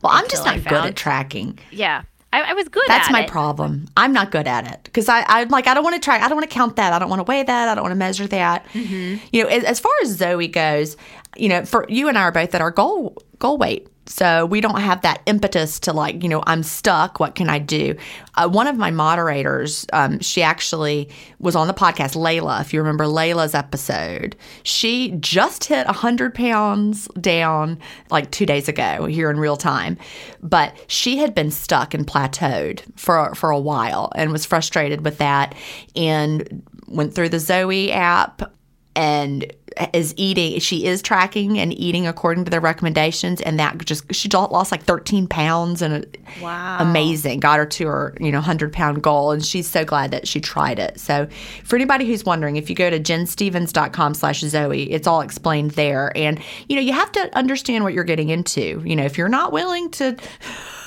Well, 0.03 0.13
I'm 0.13 0.29
just 0.29 0.45
not 0.45 0.63
good 0.65 0.85
at 0.85 0.97
tracking. 0.97 1.59
Yeah, 1.71 2.03
I, 2.33 2.43
I 2.43 2.53
was 2.55 2.69
good 2.69 2.85
That's 2.87 3.09
at 3.09 3.13
my 3.13 3.25
it. 3.25 3.31
problem. 3.31 3.89
I'm 3.97 4.13
not 4.13 4.31
good 4.31 4.47
at 4.47 4.71
it 4.73 4.81
because 4.85 5.09
I, 5.09 5.25
I'm 5.27 5.49
like, 5.49 5.67
I 5.67 5.75
don't 5.75 5.83
want 5.83 5.97
to 5.97 6.01
track. 6.01 6.23
I 6.23 6.29
don't 6.29 6.37
want 6.37 6.49
to 6.49 6.55
count 6.55 6.77
that. 6.77 6.93
I 6.93 6.99
don't 6.99 7.09
want 7.09 7.21
to 7.21 7.25
weigh 7.25 7.43
that. 7.43 7.69
I 7.69 7.75
don't 7.75 7.83
want 7.83 7.93
to 7.93 7.97
measure 7.97 8.27
that. 8.29 8.65
Mm-hmm. 8.73 9.25
You 9.33 9.43
know, 9.43 9.49
as, 9.49 9.65
as 9.65 9.81
far 9.81 9.93
as 10.03 10.11
Zoe 10.11 10.47
goes, 10.47 10.97
you 11.37 11.49
know, 11.49 11.65
for 11.65 11.87
you 11.89 12.09
and 12.09 12.17
I 12.17 12.23
are 12.23 12.33
both 12.33 12.55
at 12.55 12.61
our 12.61 12.71
goal 12.71 13.17
goal 13.39 13.59
weight. 13.59 13.89
So 14.11 14.45
we 14.45 14.61
don't 14.61 14.81
have 14.81 15.03
that 15.03 15.23
impetus 15.27 15.79
to 15.81 15.93
like, 15.93 16.23
you 16.23 16.29
know, 16.29 16.43
I'm 16.45 16.65
stuck. 16.65 17.21
What 17.21 17.37
can 17.37 17.49
I 17.49 17.61
do? 17.61 17.97
Uh, 18.35 18.49
one 18.49 18.67
of 18.67 18.77
my 18.77 18.91
moderators, 18.91 19.87
um, 19.93 20.19
she 20.19 20.43
actually 20.43 21.09
was 21.39 21.55
on 21.55 21.69
the 21.69 21.73
podcast, 21.73 22.17
Layla. 22.17 22.61
If 22.61 22.75
you 22.75 22.81
remember 22.81 23.05
Layla's 23.05 23.55
episode, 23.55 24.35
she 24.65 25.13
just 25.21 25.65
hit 25.65 25.87
100 25.87 26.35
pounds 26.35 27.07
down 27.21 27.79
like 28.11 28.33
two 28.33 28.47
days 28.47 28.69
ago 28.69 29.07
here 29.07 29.31
in 29.31 29.39
real 29.39 29.57
time. 29.57 29.97
But 30.43 30.77
she 30.89 31.19
had 31.19 31.33
been 31.33 31.53
stuck 31.53 31.95
and 31.95 32.05
plateaued 32.05 32.83
for, 32.99 33.33
for 33.37 33.51
a 33.51 33.61
while 33.61 34.11
and 34.17 34.33
was 34.33 34.45
frustrated 34.45 35.05
with 35.05 35.19
that 35.19 35.55
and 35.95 36.67
went 36.89 37.15
through 37.15 37.29
the 37.29 37.39
Zoe 37.39 37.93
app 37.93 38.53
and 38.97 39.53
is 39.93 40.15
eating 40.17 40.59
she 40.59 40.85
is 40.85 41.01
tracking 41.03 41.59
and 41.59 41.73
eating 41.79 42.07
according 42.07 42.45
to 42.45 42.51
their 42.51 42.61
recommendations 42.61 43.41
and 43.41 43.59
that 43.59 43.79
just 43.85 44.13
she 44.15 44.29
lost 44.29 44.73
like 44.73 44.83
13 44.83 45.27
pounds 45.27 45.83
and 45.83 46.07
Wow. 46.41 46.79
amazing 46.81 47.41
got 47.41 47.59
her 47.59 47.67
to 47.67 47.87
her 47.87 48.15
you 48.21 48.31
know 48.31 48.39
100 48.39 48.73
pound 48.73 49.03
goal 49.03 49.31
and 49.33 49.45
she's 49.45 49.69
so 49.69 49.85
glad 49.85 50.11
that 50.13 50.27
she 50.29 50.41
tried 50.41 50.79
it. 50.79 50.99
So 51.01 51.29
for 51.65 51.77
anybody 51.77 52.07
who's 52.07 52.25
wondering 52.25 52.57
if 52.57 52.69
you 52.71 52.77
go 52.77 52.91
to 52.91 52.99
ginstephens.com 53.01 54.15
slash 54.15 54.41
zoe 54.41 54.91
it's 54.91 55.07
all 55.07 55.21
explained 55.21 55.73
there. 55.73 56.13
And 56.17 56.41
you 56.69 56.77
know 56.77 56.83
you 56.83 56.93
have 56.93 57.13
to 57.13 57.37
understand 57.37 57.85
what 57.85 57.95
you're 57.95 58.05
getting 58.05 58.29
into. 58.29 58.83
You 58.85 58.97
know 58.97 59.05
if 59.05 59.19
you're 59.19 59.29
not 59.29 59.53
willing 59.53 59.91
to 59.93 60.17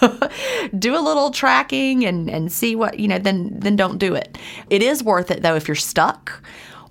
do 0.78 0.98
a 0.98 1.02
little 1.02 1.32
tracking 1.32 2.06
and 2.06 2.30
and 2.30 2.52
see 2.52 2.76
what 2.76 3.00
you 3.00 3.08
know 3.08 3.18
then 3.20 3.50
then 3.54 3.76
don't 3.76 3.98
do 3.98 4.16
it. 4.16 4.38
It 4.70 4.82
is 4.82 5.04
worth 5.04 5.32
it 5.32 5.42
though 5.42 5.56
if 5.56 5.68
you're 5.68 5.76
stuck 5.76 6.42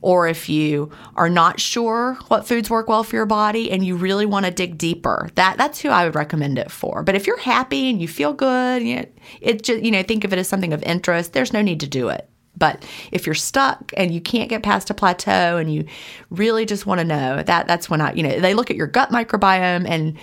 or 0.03 0.28
if 0.28 0.48
you 0.48 0.90
are 1.16 1.30
not 1.30 1.59
sure 1.59 2.18
what 2.28 2.46
foods 2.46 2.68
work 2.68 2.88
well 2.88 3.05
for 3.05 3.16
your 3.16 3.26
body 3.26 3.70
and 3.70 3.86
you 3.86 3.96
really 3.96 4.26
want 4.26 4.44
to 4.44 4.50
dig 4.50 4.76
deeper 4.76 5.30
that 5.36 5.57
that's 5.57 5.80
who 5.80 5.88
i 5.88 6.05
would 6.05 6.14
recommend 6.14 6.59
it 6.59 6.70
for. 6.70 7.03
But 7.03 7.14
if 7.14 7.26
you're 7.26 7.38
happy 7.38 7.88
and 7.88 8.00
you 8.00 8.09
feel 8.09 8.32
good 8.32 8.82
you 8.82 9.07
it 9.40 9.62
just 9.62 9.82
you 9.82 9.90
know 9.90 10.03
think 10.03 10.24
of 10.24 10.32
it 10.32 10.38
as 10.38 10.48
something 10.48 10.72
of 10.72 10.82
interest 10.82 11.32
there's 11.32 11.53
no 11.53 11.62
need 11.62 11.80
to 11.80 11.86
do 11.86 12.09
it. 12.09 12.28
But 12.55 12.84
if 13.11 13.24
you're 13.24 13.34
stuck 13.34 13.92
and 13.96 14.12
you 14.12 14.20
can't 14.20 14.50
get 14.50 14.62
past 14.62 14.90
a 14.90 14.94
plateau 14.94 15.57
and 15.57 15.72
you 15.72 15.86
really 16.28 16.66
just 16.66 16.84
want 16.86 16.98
to 16.98 17.05
know 17.05 17.42
that 17.42 17.66
that's 17.66 17.88
when 17.88 18.00
i 18.00 18.12
you 18.12 18.22
know 18.22 18.40
they 18.40 18.55
look 18.55 18.70
at 18.70 18.76
your 18.76 18.86
gut 18.86 19.11
microbiome 19.11 19.88
and 19.88 20.18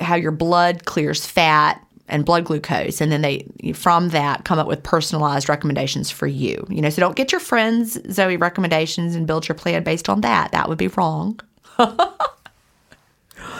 how 0.00 0.14
your 0.14 0.32
blood 0.32 0.84
clears 0.84 1.26
fat 1.26 1.80
and 2.08 2.24
blood 2.24 2.44
glucose 2.44 3.00
and 3.00 3.10
then 3.10 3.22
they 3.22 3.46
from 3.74 4.10
that 4.10 4.44
come 4.44 4.58
up 4.58 4.66
with 4.66 4.82
personalized 4.82 5.48
recommendations 5.48 6.10
for 6.10 6.26
you. 6.26 6.66
You 6.68 6.82
know 6.82 6.90
so 6.90 7.00
don't 7.00 7.16
get 7.16 7.32
your 7.32 7.40
friends 7.40 7.98
zoe 8.12 8.36
recommendations 8.36 9.14
and 9.14 9.26
build 9.26 9.48
your 9.48 9.54
plan 9.54 9.82
based 9.82 10.08
on 10.08 10.20
that. 10.22 10.52
That 10.52 10.68
would 10.68 10.78
be 10.78 10.88
wrong 10.88 11.40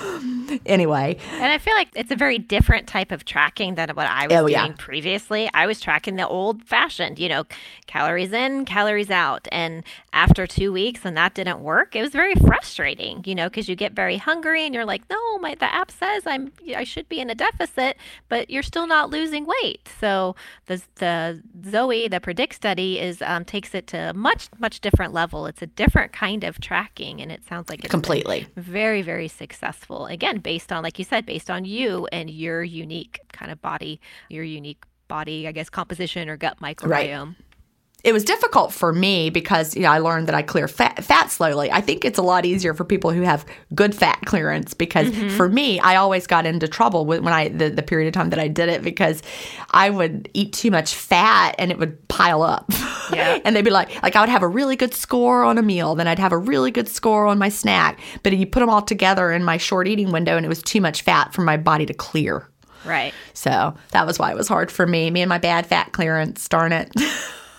anyway 0.66 1.16
And 1.32 1.44
I 1.52 1.59
feel 1.59 1.74
like 1.74 1.88
it's 1.94 2.11
a 2.11 2.16
very 2.16 2.38
different 2.38 2.86
type 2.86 3.12
of 3.12 3.24
tracking 3.24 3.74
than 3.74 3.90
what 3.90 4.07
I 4.07 4.26
was 4.26 4.36
Oh, 4.36 4.40
doing 4.48 4.50
yeah. 4.52 4.74
previously. 4.78 5.48
I 5.55 5.66
was 5.66 5.80
tracking 5.80 6.16
the 6.16 6.26
old 6.26 6.64
fashioned, 6.64 7.18
you 7.18 7.28
know, 7.28 7.44
calories 7.86 8.32
in, 8.32 8.64
calories 8.64 9.11
out. 9.11 9.46
And 9.52 9.84
after 10.12 10.46
two 10.46 10.72
weeks 10.72 11.05
and 11.05 11.16
that 11.16 11.34
didn't 11.34 11.61
work, 11.61 11.94
it 11.94 12.02
was 12.02 12.11
very 12.11 12.34
frustrating, 12.34 13.22
you 13.24 13.34
know, 13.34 13.48
because 13.48 13.68
you 13.68 13.76
get 13.76 13.92
very 13.92 14.16
hungry 14.16 14.64
and 14.66 14.74
you're 14.74 14.84
like, 14.84 15.02
no, 15.09 15.38
my 15.38 15.55
the 15.55 15.72
app 15.72 15.90
says 15.90 16.22
I'm 16.26 16.52
I 16.76 16.84
should 16.84 17.09
be 17.09 17.20
in 17.20 17.30
a 17.30 17.34
deficit, 17.34 17.96
but 18.28 18.50
you're 18.50 18.62
still 18.62 18.86
not 18.86 19.11
losing 19.11 19.46
weight. 19.46 19.88
So 20.00 20.34
the 20.66 20.82
the 20.96 21.42
Zoe, 21.70 22.09
the 22.09 22.20
predict 22.20 22.55
study 22.55 22.98
is 22.98 23.22
um, 23.22 23.44
takes 23.44 23.74
it 23.74 23.86
to 23.88 24.11
a 24.11 24.12
much, 24.14 24.48
much 24.59 24.80
different 24.80 25.12
level. 25.12 25.46
It's 25.46 25.62
a 25.62 25.66
different 25.66 26.12
kind 26.12 26.42
of 26.44 26.61
tracking 26.61 27.20
and 27.22 27.30
it 27.30 27.44
sounds 27.48 27.68
like 27.70 27.80
it's 27.84 27.90
completely 27.90 28.46
very 28.57 29.02
very 29.02 29.28
successful 29.28 29.93
again 30.03 30.38
based 30.38 30.72
on 30.72 30.82
like 30.82 30.99
you 30.99 31.05
said 31.05 31.24
based 31.26 31.51
on 31.51 31.64
you 31.64 32.07
and 32.12 32.30
your 32.30 32.62
unique 32.62 33.20
kind 33.32 33.51
of 33.51 33.61
body 33.61 34.01
your 34.28 34.45
unique 34.45 34.84
body 35.09 35.47
i 35.47 35.53
guess 35.53 35.70
composition 35.70 36.28
or 36.28 36.36
gut 36.36 36.59
microbiome 36.61 37.34
it 38.05 38.12
was 38.12 38.22
difficult 38.22 38.70
for 38.70 38.92
me 38.92 39.30
because 39.30 39.74
you 39.74 39.82
know, 39.82 39.90
I 39.90 39.98
learned 39.98 40.28
that 40.28 40.34
I 40.34 40.42
clear 40.42 40.68
fat, 40.68 41.02
fat 41.02 41.30
slowly. 41.30 41.72
I 41.72 41.80
think 41.80 42.05
it's 42.05 42.18
a 42.18 42.22
lot 42.22 42.44
easier 42.44 42.74
for 42.74 42.84
people 42.84 43.11
who 43.11 43.22
have 43.22 43.46
good 43.74 43.94
fat 43.94 44.20
clearance 44.26 44.74
because 44.74 45.09
mm-hmm. 45.09 45.34
for 45.36 45.48
me, 45.48 45.80
I 45.80 45.96
always 45.96 46.26
got 46.26 46.44
into 46.44 46.68
trouble 46.68 47.07
with 47.07 47.22
when 47.22 47.32
I 47.32 47.48
the, 47.48 47.70
the 47.70 47.82
period 47.82 48.09
of 48.09 48.12
time 48.12 48.28
that 48.30 48.38
I 48.38 48.46
did 48.46 48.68
it 48.68 48.82
because 48.82 49.22
I 49.70 49.88
would 49.88 50.28
eat 50.34 50.52
too 50.52 50.70
much 50.70 50.94
fat 50.94 51.55
and 51.59 51.70
it 51.70 51.78
would 51.78 52.07
pile 52.09 52.42
up. 52.42 52.66
Yeah. 53.11 53.38
and 53.44 53.57
they'd 53.57 53.62
be 53.62 53.70
like, 53.70 54.02
like 54.02 54.16
I 54.16 54.20
would 54.20 54.28
have 54.28 54.42
a 54.42 54.48
really 54.48 54.76
good 54.76 54.92
score 54.92 55.42
on 55.42 55.57
a 55.57 55.62
meal, 55.62 55.94
then 55.94 56.07
I'd 56.07 56.18
have 56.18 56.32
a 56.32 56.38
really 56.38 56.70
good 56.70 56.88
score 56.88 57.26
on 57.26 57.38
my 57.38 57.48
snack, 57.48 57.98
but 58.22 58.36
you 58.36 58.46
put 58.46 58.61
them 58.61 58.68
all 58.68 58.82
together 58.82 59.32
in 59.32 59.42
my 59.44 59.57
short 59.57 59.88
eating 59.88 60.12
window, 60.12 60.36
and 60.36 60.44
it 60.44 60.50
was 60.50 60.62
too 60.62 60.82
much 60.82 61.00
fat 61.02 61.32
for 61.32 61.40
my 61.40 61.57
body 61.57 61.86
to 61.86 61.94
clear. 61.94 62.46
right 62.84 63.14
So 63.32 63.74
that 63.92 64.07
was 64.07 64.18
why 64.18 64.30
it 64.30 64.36
was 64.36 64.48
hard 64.48 64.70
for 64.70 64.86
me. 64.86 65.11
Me 65.11 65.22
and 65.22 65.28
my 65.30 65.38
bad 65.38 65.66
fat 65.66 65.92
clearance. 65.92 66.46
Darn 66.50 66.72
it. 66.72 66.92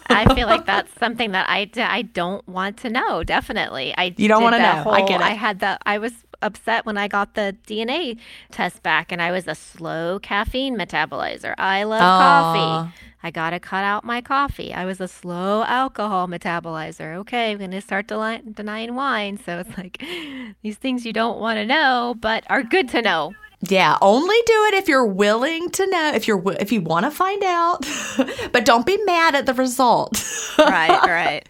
i 0.09 0.25
feel 0.35 0.47
like 0.47 0.65
that's 0.65 0.91
something 0.99 1.31
that 1.31 1.45
I, 1.49 1.69
I 1.77 2.01
don't 2.03 2.47
want 2.47 2.77
to 2.77 2.89
know 2.89 3.23
definitely 3.23 3.93
i 3.97 4.13
You 4.17 4.27
don't 4.27 4.43
wanna 4.43 4.57
that 4.57 4.85
know. 4.85 4.91
I 4.91 5.05
get 5.05 5.21
it. 5.21 5.23
i 5.25 5.31
had 5.31 5.59
that. 5.59 5.81
i 5.85 5.97
was 5.97 6.13
upset 6.41 6.85
when 6.85 6.97
i 6.97 7.07
got 7.07 7.33
the 7.33 7.55
dna 7.67 8.17
test 8.51 8.83
back 8.83 9.11
and 9.11 9.21
i 9.21 9.31
was 9.31 9.47
a 9.47 9.55
slow 9.55 10.19
caffeine 10.19 10.77
metabolizer 10.77 11.53
i 11.57 11.83
love 11.83 12.01
Aw. 12.01 12.83
coffee 12.83 12.93
I 13.23 13.31
got 13.31 13.49
to 13.51 13.59
cut 13.59 13.83
out 13.83 14.03
my 14.03 14.21
coffee. 14.21 14.71
I 14.71 14.85
was 14.85 15.01
a 15.01 15.07
slow 15.07 15.63
alcohol 15.63 16.27
metabolizer. 16.27 17.15
Okay, 17.15 17.53
I'm 17.53 17.57
going 17.57 17.71
to 17.71 17.81
start 17.81 18.05
deli- 18.05 18.43
denying 18.53 18.93
wine. 18.93 19.39
So 19.43 19.57
it's 19.57 19.75
like 19.79 19.97
these 20.61 20.77
things 20.77 21.07
you 21.07 21.11
don't 21.13 21.39
want 21.39 21.57
to 21.57 21.65
know, 21.65 22.15
but 22.19 22.43
are 22.51 22.61
good 22.61 22.87
to 22.89 23.01
know. 23.01 23.33
Yeah, 23.69 23.97
only 24.01 24.35
do 24.45 24.65
it 24.65 24.73
if 24.75 24.87
you're 24.87 25.05
willing 25.05 25.69
to 25.71 25.87
know, 25.87 26.11
if 26.13 26.27
you're 26.27 26.43
if 26.59 26.71
you 26.71 26.81
want 26.81 27.05
to 27.05 27.11
find 27.11 27.43
out. 27.43 27.85
but 28.51 28.65
don't 28.65 28.85
be 28.85 28.97
mad 29.03 29.35
at 29.35 29.45
the 29.45 29.53
result. 29.53 30.23
Right, 30.57 30.89
right. 31.03 31.47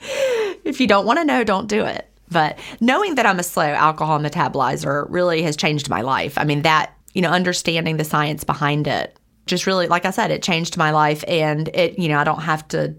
if 0.63 0.80
you 0.80 0.88
don't 0.88 1.05
want 1.05 1.20
to 1.20 1.26
know, 1.26 1.43
don't 1.43 1.68
do 1.68 1.86
it. 1.86 2.09
But 2.30 2.59
knowing 2.82 3.16
that 3.16 3.26
I'm 3.26 3.39
a 3.39 3.43
slow 3.43 3.66
alcohol 3.66 4.20
metabolizer 4.20 5.05
really 5.09 5.41
has 5.43 5.55
changed 5.55 5.89
my 5.89 6.01
life. 6.01 6.38
I 6.38 6.43
mean, 6.43 6.63
that, 6.63 6.93
you 7.13 7.22
know, 7.22 7.30
understanding 7.30 7.97
the 7.97 8.03
science 8.03 8.43
behind 8.43 8.88
it 8.88 9.18
just 9.45 9.68
really, 9.68 9.88
like 9.88 10.05
I 10.05 10.11
said, 10.11 10.32
it 10.32 10.41
changed 10.41 10.78
my 10.78 10.91
life. 10.91 11.24
And 11.28 11.68
it, 11.70 11.99
you 11.99 12.09
know, 12.09 12.18
I 12.18 12.24
don't 12.24 12.41
have 12.41 12.68
to 12.70 12.95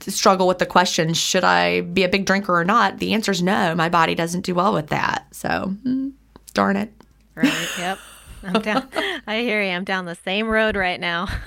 struggle 0.00 0.46
with 0.46 0.58
the 0.58 0.66
question, 0.66 1.12
should 1.12 1.44
I 1.44 1.82
be 1.82 2.04
a 2.04 2.08
big 2.08 2.24
drinker 2.24 2.56
or 2.56 2.64
not? 2.64 2.98
The 2.98 3.14
answer 3.14 3.32
is 3.32 3.42
no. 3.42 3.74
My 3.74 3.88
body 3.88 4.14
doesn't 4.14 4.42
do 4.42 4.54
well 4.54 4.72
with 4.72 4.88
that. 4.88 5.26
So, 5.32 5.74
mm, 5.84 6.12
darn 6.54 6.76
it. 6.76 6.92
Right. 7.34 7.68
Yep. 7.78 7.98
I'm 8.42 8.62
down. 8.62 8.88
I 9.26 9.40
hear 9.40 9.62
you. 9.62 9.70
I'm 9.70 9.84
down 9.84 10.04
the 10.04 10.14
same 10.14 10.48
road 10.48 10.76
right 10.76 11.00
now. 11.00 11.28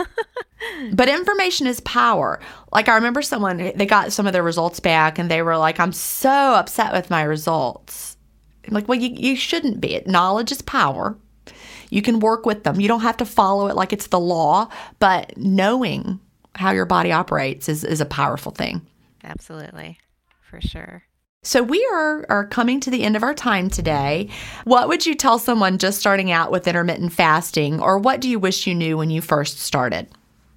But 0.94 1.10
information 1.10 1.66
is 1.66 1.80
power. 1.80 2.40
Like 2.72 2.88
I 2.88 2.94
remember 2.94 3.24
someone 3.24 3.72
they 3.76 3.86
got 3.88 4.12
some 4.12 4.28
of 4.28 4.34
their 4.34 4.44
results 4.44 4.80
back 4.80 5.18
and 5.18 5.30
they 5.30 5.42
were 5.42 5.58
like, 5.58 5.80
"I'm 5.80 5.92
so 5.92 6.30
upset 6.30 6.94
with 6.94 7.10
my 7.10 7.24
results." 7.24 8.16
I'm 8.68 8.74
like, 8.74 8.88
well, 8.88 9.00
you, 9.00 9.10
you 9.10 9.36
shouldn't 9.36 9.82
be. 9.82 10.02
Knowledge 10.06 10.52
is 10.52 10.62
power. 10.62 11.18
You 11.90 12.02
can 12.02 12.20
work 12.20 12.46
with 12.46 12.64
them. 12.64 12.80
You 12.80 12.88
don't 12.88 13.02
have 13.02 13.18
to 13.18 13.26
follow 13.26 13.68
it 13.68 13.76
like 13.76 13.92
it's 13.92 14.08
the 14.08 14.20
law, 14.20 14.70
but 15.00 15.36
knowing 15.36 16.20
how 16.56 16.72
your 16.72 16.86
body 16.86 17.12
operates 17.12 17.68
is, 17.68 17.84
is 17.84 18.02
a 18.02 18.06
powerful 18.06 18.52
thing. 18.52 18.86
Absolutely, 19.24 19.98
for 20.42 20.62
sure. 20.62 21.04
So 21.44 21.64
we 21.64 21.84
are 21.92 22.24
are 22.30 22.46
coming 22.46 22.80
to 22.82 22.92
the 22.92 23.02
end 23.02 23.16
of 23.16 23.24
our 23.24 23.34
time 23.34 23.68
today. 23.68 24.30
What 24.64 24.88
would 24.88 25.08
you 25.08 25.16
tell 25.16 25.40
someone 25.40 25.80
just 25.80 26.00
starting 26.00 26.30
out 26.30 26.52
with 26.52 26.68
intermittent 26.68 27.14
fasting 27.14 27.82
or 27.82 27.98
what 27.98 28.22
do 28.22 28.30
you 28.30 28.38
wish 28.38 28.68
you 28.68 28.76
knew 28.76 28.96
when 28.96 29.10
you 29.10 29.22
first 29.22 29.58
started? 29.58 30.08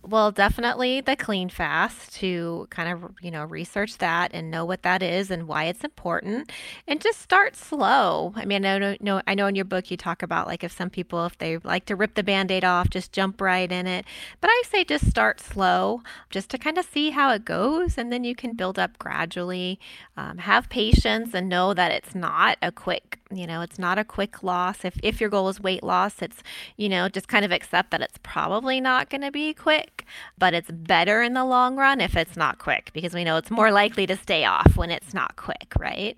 Well, 0.07 0.33
definitely 0.33 1.01
the 1.01 1.17
clean 1.17 1.49
fast 1.49 2.13
to 2.17 2.67
kind 2.69 2.91
of, 2.93 3.13
you 3.23 3.31
know, 3.31 3.43
research 3.45 3.97
that 3.99 4.33
and 4.35 4.51
know 4.51 4.67
what 4.67 4.83
that 4.83 5.03
is 5.03 5.31
and 5.31 5.49
why 5.49 5.65
it's 5.65 5.83
important 5.83 6.53
and 6.87 7.01
just 7.01 7.23
start 7.23 7.57
slow. 7.57 8.35
I 8.37 8.45
mean, 8.45 8.67
I 8.67 8.79
know, 8.79 8.97
know 9.01 9.23
I 9.27 9.35
know 9.35 9.47
in 9.47 9.55
your 9.55 9.65
book 9.65 9.91
you 9.91 9.97
talk 9.97 10.23
about 10.23 10.47
like 10.47 10.63
if 10.63 10.73
some 10.73 10.91
people 10.91 11.25
if 11.25 11.39
they 11.39 11.57
like 11.57 11.87
to 11.87 11.97
rip 11.97 12.17
the 12.17 12.23
band-aid 12.23 12.65
off, 12.65 12.91
just 12.91 13.13
jump 13.13 13.41
right 13.41 13.71
in 13.73 13.87
it. 13.87 14.05
But 14.43 14.49
I 14.51 14.63
say 14.71 14.85
just 14.85 15.09
start 15.09 15.41
slow 15.41 16.03
just 16.29 16.51
to 16.51 16.59
kind 16.59 16.77
of 16.77 16.85
see 16.85 17.09
how 17.11 17.33
it 17.33 17.47
goes 17.47 17.97
and 17.97 18.13
then 18.13 18.25
you 18.25 18.35
can 18.35 18.53
build 18.53 18.79
up 18.79 18.99
gradually. 18.99 19.81
Um, 20.19 20.37
have 20.39 20.69
patience 20.69 21.33
and 21.33 21.49
know 21.49 21.73
that 21.73 21.91
it's 21.93 22.15
not 22.15 22.59
a 22.61 22.71
quick 22.71 23.21
you 23.31 23.47
know 23.47 23.63
it's 23.63 23.79
not 23.79 23.99
a 23.99 24.05
quick 24.05 24.43
loss 24.43 24.85
if 24.85 24.99
if 25.03 25.21
your 25.21 25.31
goal 25.31 25.49
is 25.49 25.61
weight 25.61 25.83
loss 25.83 26.21
it's 26.23 26.43
you 26.77 26.89
know 26.89 27.09
just 27.09 27.27
kind 27.27 27.45
of 27.45 27.51
accept 27.51 27.91
that 27.91 28.01
it's 28.03 28.19
probably 28.23 28.81
not 28.81 29.09
going 29.11 29.23
to 29.23 29.31
be 29.31 29.53
quick 29.55 29.94
but 30.39 30.55
it's 30.55 30.71
better 30.71 31.23
in 31.23 31.35
the 31.35 31.45
long 31.45 31.77
run 31.77 32.01
if 32.01 32.17
it's 32.17 32.37
not 32.37 32.59
quick 32.59 32.91
because 32.93 33.15
we 33.15 33.25
know 33.25 33.37
it's 33.37 33.51
more 33.51 33.71
likely 33.71 34.07
to 34.07 34.17
stay 34.17 34.45
off 34.45 34.77
when 34.77 34.91
it's 34.91 35.15
not 35.15 35.37
quick 35.37 35.75
right? 35.79 36.17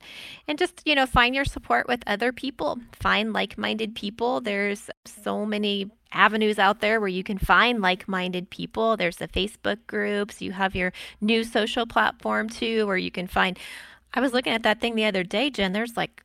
And 0.49 0.59
just 0.59 0.83
you 0.85 0.95
know 0.95 1.07
find 1.07 1.35
your 1.35 1.45
support 1.45 1.89
with 1.89 2.03
other 2.07 2.33
people. 2.33 2.79
Find 2.93 3.33
like-minded 3.33 3.95
people. 3.95 4.41
There's 4.41 4.91
so 5.05 5.45
many 5.45 5.91
avenues 6.13 6.59
out 6.59 6.81
there 6.81 7.01
where 7.01 7.09
you 7.09 7.25
can 7.25 7.39
find 7.39 7.83
like-minded 7.83 8.51
people. 8.51 8.97
There's 8.97 9.17
the 9.17 9.29
facebook 9.29 9.79
groups. 9.87 10.41
You 10.41 10.53
have 10.53 10.75
your 10.75 10.93
new 11.21 11.45
social 11.45 11.87
platform 11.87 12.49
too 12.49 12.87
where 12.87 12.97
you 12.97 13.11
can 13.11 13.27
find 13.27 13.59
I 14.15 14.21
was 14.21 14.33
looking 14.33 14.55
at 14.55 14.63
that 14.63 14.81
thing 14.81 14.95
the 14.95 15.05
other 15.05 15.25
day, 15.25 15.51
Gin. 15.51 15.73
There's 15.73 15.97
like 15.97 16.25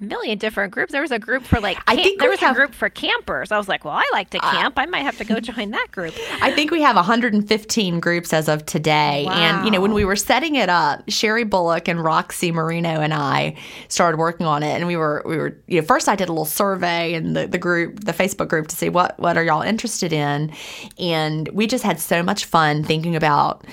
million 0.00 0.38
different 0.38 0.72
groups. 0.72 0.92
There 0.92 1.02
was 1.02 1.10
a 1.10 1.18
group 1.18 1.44
for 1.44 1.60
like 1.60 1.78
I 1.86 1.96
think 1.96 2.20
there 2.20 2.30
was 2.30 2.40
have, 2.40 2.52
a 2.52 2.58
group 2.58 2.74
for 2.74 2.88
campers. 2.88 3.52
I 3.52 3.58
was 3.58 3.68
like, 3.68 3.84
well, 3.84 3.94
I 3.94 4.08
like 4.12 4.30
to 4.30 4.38
uh, 4.38 4.50
camp. 4.50 4.78
Uh, 4.78 4.82
I 4.82 4.86
might 4.86 5.02
have 5.02 5.18
to 5.18 5.24
go 5.24 5.40
join 5.40 5.70
that 5.70 5.88
group. 5.90 6.14
I 6.42 6.52
think 6.52 6.70
we 6.70 6.82
have 6.82 6.96
115 6.96 8.00
groups 8.00 8.32
as 8.32 8.48
of 8.48 8.66
today. 8.66 9.24
Wow. 9.26 9.32
And 9.32 9.64
you 9.64 9.70
know, 9.70 9.80
when 9.80 9.92
we 9.92 10.04
were 10.04 10.16
setting 10.16 10.56
it 10.56 10.68
up, 10.68 11.02
Sherry 11.08 11.44
Bullock 11.44 11.88
and 11.88 12.02
Roxy 12.02 12.52
Marino 12.52 13.00
and 13.00 13.14
I 13.14 13.56
started 13.88 14.18
working 14.18 14.46
on 14.46 14.62
it. 14.62 14.74
And 14.76 14.86
we 14.86 14.96
were 14.96 15.22
we 15.26 15.36
were 15.36 15.56
you 15.66 15.80
know, 15.80 15.86
first 15.86 16.08
I 16.08 16.16
did 16.16 16.28
a 16.28 16.32
little 16.32 16.44
survey 16.44 17.14
in 17.14 17.32
the, 17.34 17.46
the 17.46 17.58
group, 17.58 18.04
the 18.04 18.12
Facebook 18.12 18.48
group 18.48 18.68
to 18.68 18.76
see 18.76 18.88
what 18.88 19.18
what 19.18 19.36
are 19.36 19.44
y'all 19.44 19.62
interested 19.62 20.12
in. 20.12 20.52
And 20.98 21.48
we 21.48 21.66
just 21.66 21.84
had 21.84 22.00
so 22.00 22.22
much 22.22 22.44
fun 22.44 22.84
thinking 22.84 23.16
about 23.16 23.66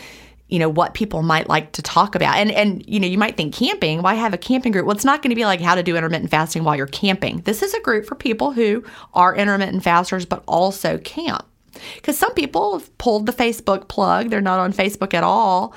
you 0.50 0.60
know 0.60 0.70
what 0.70 0.94
people 0.94 1.24
might 1.24 1.50
like 1.50 1.74
to 1.74 1.82
talk 1.82 2.16
about. 2.16 2.38
And 2.38 2.52
and 2.52 2.84
you 2.88 3.00
know 3.00 3.08
you 3.08 3.18
might 3.18 3.38
think 3.38 3.54
camping 3.54 4.02
why 4.02 4.14
have 4.14 4.34
a 4.34 4.38
camping 4.38 4.72
group? 4.72 4.86
Well 4.86 4.96
it's 4.96 5.06
not 5.06 5.22
going 5.22 5.32
to 5.32 5.36
be 5.36 5.46
like 5.46 5.62
how 5.62 5.76
to 5.76 5.84
do 5.84 5.96
intermittent 5.96 6.32
fasting 6.32 6.64
while 6.64 6.76
you're 6.76 6.88
camping. 6.88 7.40
This 7.42 7.62
is 7.62 7.74
a 7.74 7.82
group 7.82 8.06
for 8.06 8.16
people 8.16 8.52
who 8.52 8.84
are 9.14 9.36
intermittent 9.36 9.84
fasters 9.84 10.26
but 10.26 10.44
also 10.48 10.98
camp. 11.00 11.46
Because 11.96 12.18
some 12.18 12.34
people 12.34 12.78
have 12.80 12.98
pulled 12.98 13.26
the 13.26 13.34
facebook 13.34 13.88
plug. 13.88 14.30
They're 14.30 14.42
not 14.42 14.60
on 14.60 14.74
facebook 14.74 15.14
at 15.14 15.24
all. 15.24 15.76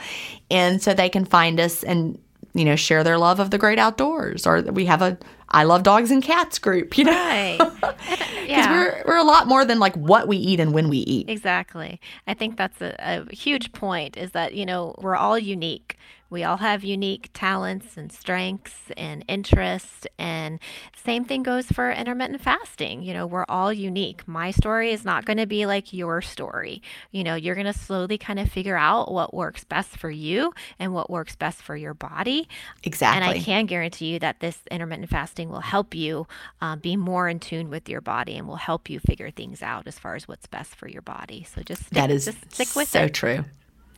And 0.50 0.82
so 0.82 0.94
they 0.94 1.08
can 1.08 1.24
find 1.24 1.60
us 1.60 1.82
and 1.82 2.18
you 2.54 2.64
know 2.64 2.76
share 2.76 3.04
their 3.04 3.18
love 3.18 3.40
of 3.40 3.50
the 3.50 3.58
great 3.58 3.78
outdoors 3.78 4.46
or 4.46 4.62
we 4.62 4.86
have 4.86 5.02
a 5.02 5.18
I 5.52 5.64
love 5.64 5.82
dogs 5.82 6.10
and 6.10 6.22
cats 6.22 6.58
group, 6.58 6.96
you 6.96 7.04
know? 7.04 7.12
Right. 7.12 7.58
Yeah. 8.46 8.72
we're, 8.72 9.02
we're 9.06 9.16
a 9.16 9.24
lot 9.24 9.46
more 9.46 9.64
than 9.64 9.78
like 9.78 9.94
what 9.96 10.26
we 10.26 10.36
eat 10.36 10.58
and 10.58 10.72
when 10.72 10.88
we 10.88 10.98
eat. 10.98 11.28
Exactly. 11.28 12.00
I 12.26 12.34
think 12.34 12.56
that's 12.56 12.80
a, 12.80 12.96
a 12.98 13.32
huge 13.34 13.72
point 13.72 14.16
is 14.16 14.32
that, 14.32 14.54
you 14.54 14.66
know, 14.66 14.96
we're 14.98 15.14
all 15.14 15.38
unique. 15.38 15.96
We 16.30 16.44
all 16.44 16.58
have 16.58 16.84
unique 16.84 17.30
talents 17.34 17.96
and 17.96 18.10
strengths 18.12 18.90
and 18.96 19.24
interests. 19.28 20.06
And 20.18 20.60
same 21.04 21.24
thing 21.24 21.42
goes 21.42 21.66
for 21.66 21.90
intermittent 21.90 22.40
fasting. 22.40 23.02
You 23.02 23.12
know, 23.12 23.26
we're 23.26 23.44
all 23.48 23.72
unique. 23.72 24.26
My 24.28 24.52
story 24.52 24.92
is 24.92 25.04
not 25.04 25.24
going 25.24 25.38
to 25.38 25.46
be 25.46 25.66
like 25.66 25.92
your 25.92 26.22
story. 26.22 26.82
You 27.10 27.24
know, 27.24 27.34
you're 27.34 27.56
going 27.56 27.66
to 27.66 27.72
slowly 27.72 28.16
kind 28.16 28.38
of 28.38 28.48
figure 28.50 28.76
out 28.76 29.12
what 29.12 29.34
works 29.34 29.64
best 29.64 29.96
for 29.96 30.10
you 30.10 30.52
and 30.78 30.94
what 30.94 31.10
works 31.10 31.34
best 31.34 31.60
for 31.62 31.76
your 31.76 31.94
body. 31.94 32.48
Exactly. 32.84 33.22
And 33.22 33.38
I 33.38 33.42
can 33.42 33.66
guarantee 33.66 34.12
you 34.12 34.18
that 34.20 34.38
this 34.38 34.58
intermittent 34.70 35.10
fasting 35.10 35.50
will 35.50 35.60
help 35.60 35.94
you 35.94 36.28
uh, 36.60 36.76
be 36.76 36.96
more 36.96 37.28
in 37.28 37.40
tune 37.40 37.70
with 37.70 37.88
your 37.88 38.00
body 38.00 38.36
and 38.36 38.46
will 38.46 38.56
help 38.56 38.88
you 38.88 39.00
figure 39.00 39.30
things 39.30 39.62
out 39.62 39.88
as 39.88 39.98
far 39.98 40.14
as 40.14 40.28
what's 40.28 40.46
best 40.46 40.76
for 40.76 40.88
your 40.88 41.02
body. 41.02 41.44
So 41.54 41.62
just 41.62 41.82
stick, 41.82 41.94
that 41.94 42.10
is 42.10 42.26
just 42.26 42.52
stick 42.52 42.76
with 42.76 42.88
it. 42.88 42.92
so 42.92 43.02
it. 43.02 43.14
true. 43.14 43.44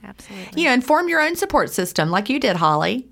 Absolutely. 0.05 0.63
You 0.63 0.69
know, 0.69 0.75
and 0.75 0.85
form 0.85 1.09
your 1.09 1.21
own 1.21 1.37
support 1.37 1.71
system 1.71 2.11
like 2.11 2.29
you 2.29 2.41
did, 2.41 2.57
Holly. 2.57 3.09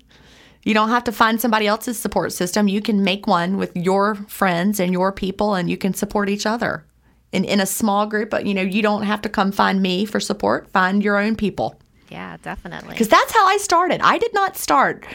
You 0.63 0.73
don't 0.73 0.89
have 0.89 1.03
to 1.05 1.11
find 1.11 1.41
somebody 1.41 1.65
else's 1.65 1.97
support 1.97 2.33
system. 2.33 2.67
You 2.67 2.81
can 2.81 3.03
make 3.03 3.25
one 3.25 3.57
with 3.57 3.75
your 3.75 4.15
friends 4.15 4.79
and 4.79 4.93
your 4.93 5.11
people, 5.11 5.55
and 5.55 5.69
you 5.69 5.77
can 5.77 5.93
support 5.93 6.29
each 6.29 6.45
other 6.45 6.85
in, 7.31 7.43
in 7.45 7.59
a 7.59 7.65
small 7.65 8.05
group. 8.05 8.29
But, 8.29 8.45
you 8.45 8.53
know, 8.53 8.61
you 8.61 8.81
don't 8.81 9.03
have 9.03 9.21
to 9.23 9.29
come 9.29 9.51
find 9.51 9.81
me 9.81 10.05
for 10.05 10.19
support. 10.19 10.69
Find 10.69 11.03
your 11.03 11.17
own 11.17 11.35
people. 11.35 11.79
Yeah, 12.09 12.37
definitely. 12.43 12.91
Because 12.91 13.07
that's 13.07 13.33
how 13.33 13.47
I 13.47 13.57
started. 13.57 14.01
I 14.01 14.17
did 14.17 14.33
not 14.33 14.57
start 14.57 15.05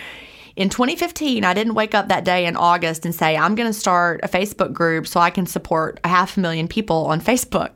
in 0.57 0.71
2015, 0.71 1.45
I 1.45 1.53
didn't 1.53 1.75
wake 1.75 1.95
up 1.95 2.09
that 2.09 2.25
day 2.25 2.47
in 2.47 2.57
August 2.57 3.05
and 3.05 3.15
say, 3.15 3.37
I'm 3.37 3.55
going 3.55 3.69
to 3.69 3.79
start 3.79 4.21
a 4.23 4.29
Facebook 4.29 4.73
group 4.73 5.07
so 5.07 5.21
I 5.21 5.29
can 5.29 5.47
support 5.47 6.01
a 6.03 6.09
half 6.09 6.39
a 6.39 6.41
million 6.41 6.67
people 6.67 7.05
on 7.07 7.21
Facebook. 7.21 7.73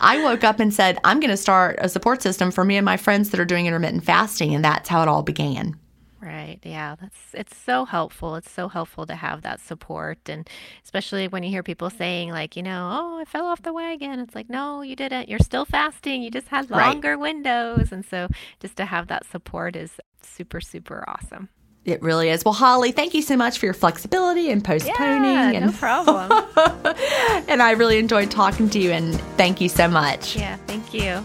I 0.00 0.22
woke 0.22 0.44
up 0.44 0.60
and 0.60 0.72
said, 0.72 0.98
I'm 1.02 1.18
going 1.18 1.30
to 1.30 1.36
start 1.36 1.80
a 1.80 1.88
support 1.88 2.22
system 2.22 2.52
for 2.52 2.64
me 2.64 2.76
and 2.76 2.84
my 2.84 2.96
friends 2.96 3.30
that 3.30 3.40
are 3.40 3.44
doing 3.44 3.66
intermittent 3.66 4.04
fasting. 4.04 4.54
And 4.54 4.64
that's 4.64 4.88
how 4.88 5.02
it 5.02 5.08
all 5.08 5.24
began. 5.24 5.76
Right. 6.20 6.60
Yeah. 6.62 6.94
That's 7.00 7.18
it's 7.34 7.56
so 7.56 7.84
helpful. 7.84 8.36
It's 8.36 8.50
so 8.50 8.68
helpful 8.68 9.04
to 9.06 9.16
have 9.16 9.42
that 9.42 9.58
support 9.58 10.18
and 10.28 10.48
especially 10.84 11.26
when 11.26 11.42
you 11.42 11.50
hear 11.50 11.64
people 11.64 11.90
saying 11.90 12.30
like, 12.30 12.54
you 12.54 12.62
know, 12.62 12.88
oh, 12.92 13.18
I 13.20 13.24
fell 13.24 13.46
off 13.46 13.62
the 13.62 13.72
wagon. 13.72 14.20
It's 14.20 14.36
like, 14.36 14.48
no, 14.48 14.82
you 14.82 14.94
didn't. 14.94 15.28
You're 15.28 15.40
still 15.40 15.64
fasting. 15.64 16.22
You 16.22 16.30
just 16.30 16.46
had 16.46 16.70
longer 16.70 17.10
right. 17.10 17.18
windows. 17.18 17.90
And 17.90 18.04
so 18.04 18.28
just 18.60 18.76
to 18.76 18.84
have 18.84 19.08
that 19.08 19.26
support 19.26 19.74
is 19.74 19.98
super 20.22 20.60
super 20.60 21.04
awesome. 21.08 21.48
It 21.84 22.00
really 22.00 22.28
is. 22.28 22.44
Well, 22.44 22.54
Holly, 22.54 22.92
thank 22.92 23.12
you 23.12 23.22
so 23.22 23.36
much 23.36 23.58
for 23.58 23.66
your 23.66 23.74
flexibility 23.74 24.50
and 24.50 24.64
postponing. 24.64 25.24
Yeah, 25.24 25.50
and, 25.50 25.66
no 25.66 25.72
problem. 25.72 26.30
and 27.48 27.60
I 27.60 27.72
really 27.72 27.98
enjoyed 27.98 28.30
talking 28.30 28.70
to 28.70 28.78
you, 28.78 28.92
and 28.92 29.20
thank 29.36 29.60
you 29.60 29.68
so 29.68 29.88
much. 29.88 30.36
Yeah, 30.36 30.56
thank 30.68 30.94
you. 30.94 31.24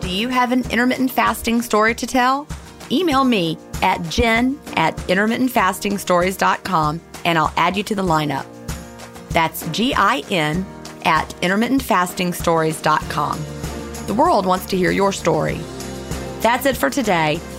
Do 0.00 0.08
you 0.08 0.28
have 0.28 0.52
an 0.52 0.70
intermittent 0.70 1.10
fasting 1.10 1.62
story 1.62 1.96
to 1.96 2.06
tell? 2.06 2.46
Email 2.90 3.24
me 3.24 3.58
at 3.82 4.02
gin 4.08 4.58
at 4.76 4.96
intermittentfastingstories.com 4.96 7.00
and 7.24 7.36
I'll 7.36 7.52
add 7.56 7.76
you 7.76 7.82
to 7.82 7.94
the 7.94 8.02
lineup. 8.02 8.46
That's 9.30 9.66
G 9.68 9.92
I 9.94 10.22
N 10.30 10.64
at 11.04 11.28
intermittentfastingstories.com. 11.42 13.44
The 14.06 14.14
world 14.14 14.46
wants 14.46 14.64
to 14.66 14.78
hear 14.78 14.90
your 14.90 15.12
story. 15.12 15.60
That's 16.40 16.64
it 16.64 16.76
for 16.76 16.88
today. 16.88 17.40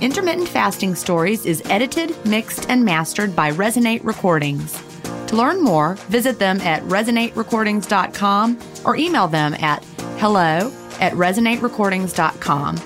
Intermittent 0.00 0.48
Fasting 0.48 0.94
Stories 0.94 1.44
is 1.44 1.62
edited, 1.66 2.16
mixed, 2.24 2.70
and 2.70 2.82
mastered 2.82 3.36
by 3.36 3.50
Resonate 3.50 4.02
Recordings. 4.02 4.82
To 5.26 5.36
learn 5.36 5.62
more, 5.62 5.94
visit 6.08 6.38
them 6.38 6.58
at 6.62 6.82
resonaterecordings.com 6.84 8.58
or 8.86 8.96
email 8.96 9.28
them 9.28 9.52
at 9.54 9.84
hello 10.18 10.72
at 11.00 11.12
resonaterecordings.com. 11.12 12.80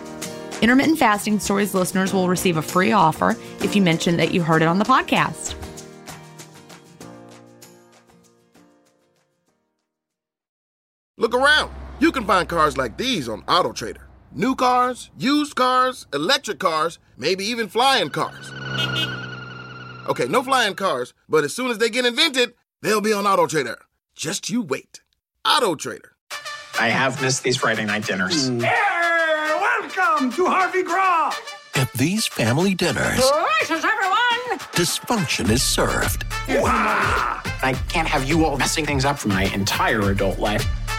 Intermittent 0.60 0.98
Fasting 0.98 1.38
Stories 1.38 1.72
listeners 1.72 2.12
will 2.12 2.28
receive 2.28 2.56
a 2.56 2.62
free 2.62 2.90
offer 2.90 3.36
if 3.60 3.76
you 3.76 3.82
mention 3.82 4.16
that 4.16 4.34
you 4.34 4.42
heard 4.42 4.62
it 4.62 4.66
on 4.66 4.78
the 4.78 4.84
podcast. 4.84 5.54
Look 11.16 11.32
around. 11.34 11.72
You 12.00 12.10
can 12.10 12.24
find 12.26 12.48
cars 12.48 12.76
like 12.76 12.96
these 12.96 13.28
on 13.28 13.42
AutoTrader. 13.42 14.02
New 14.34 14.54
cars, 14.54 15.10
used 15.16 15.54
cars, 15.54 16.06
electric 16.12 16.58
cars, 16.58 16.98
maybe 17.16 17.44
even 17.44 17.68
flying 17.68 18.10
cars. 18.10 18.50
Okay, 20.08 20.26
no 20.26 20.42
flying 20.42 20.74
cars, 20.74 21.14
but 21.28 21.44
as 21.44 21.54
soon 21.54 21.70
as 21.70 21.78
they 21.78 21.88
get 21.88 22.04
invented, 22.04 22.54
They'll 22.84 23.00
be 23.00 23.14
on 23.14 23.26
Auto 23.26 23.46
Trader. 23.46 23.78
Just 24.14 24.50
you 24.50 24.60
wait. 24.60 25.00
Auto 25.42 25.74
Trader. 25.74 26.12
I 26.78 26.90
have 26.90 27.22
missed 27.22 27.42
these 27.42 27.56
Friday 27.56 27.86
night 27.86 28.04
dinners. 28.04 28.48
Hey, 28.48 28.58
welcome 29.58 30.30
to 30.32 30.44
Harvey 30.44 30.82
Graw. 30.82 31.32
At 31.76 31.90
these 31.94 32.26
family 32.26 32.74
dinners, 32.74 33.18
Delicious, 33.18 33.82
everyone! 33.86 34.58
dysfunction 34.74 35.48
is 35.48 35.62
served. 35.62 36.26
I 36.46 37.74
can't 37.88 38.06
have 38.06 38.28
you 38.28 38.44
all 38.44 38.58
messing 38.58 38.84
things 38.84 39.06
up 39.06 39.18
for 39.18 39.28
my 39.28 39.44
entire 39.54 40.10
adult 40.10 40.38
life. 40.38 40.66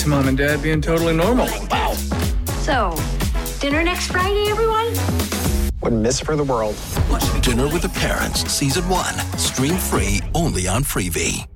It's 0.00 0.06
mom 0.06 0.28
and 0.28 0.38
dad 0.38 0.62
being 0.62 0.80
totally 0.80 1.14
normal. 1.14 1.46
Wow. 1.70 1.92
So, 2.62 2.96
dinner 3.60 3.84
next 3.84 4.06
Friday, 4.06 4.48
everyone? 4.48 4.94
Wouldn't 5.82 6.00
miss 6.00 6.18
for 6.18 6.36
the 6.36 6.42
world. 6.42 6.74
Dinner 7.42 7.68
with 7.68 7.82
the 7.82 7.90
Parents, 7.90 8.50
Season 8.50 8.88
1. 8.88 9.14
Stream 9.36 9.76
free 9.76 10.22
only 10.34 10.66
on 10.66 10.84
Freevee. 10.84 11.46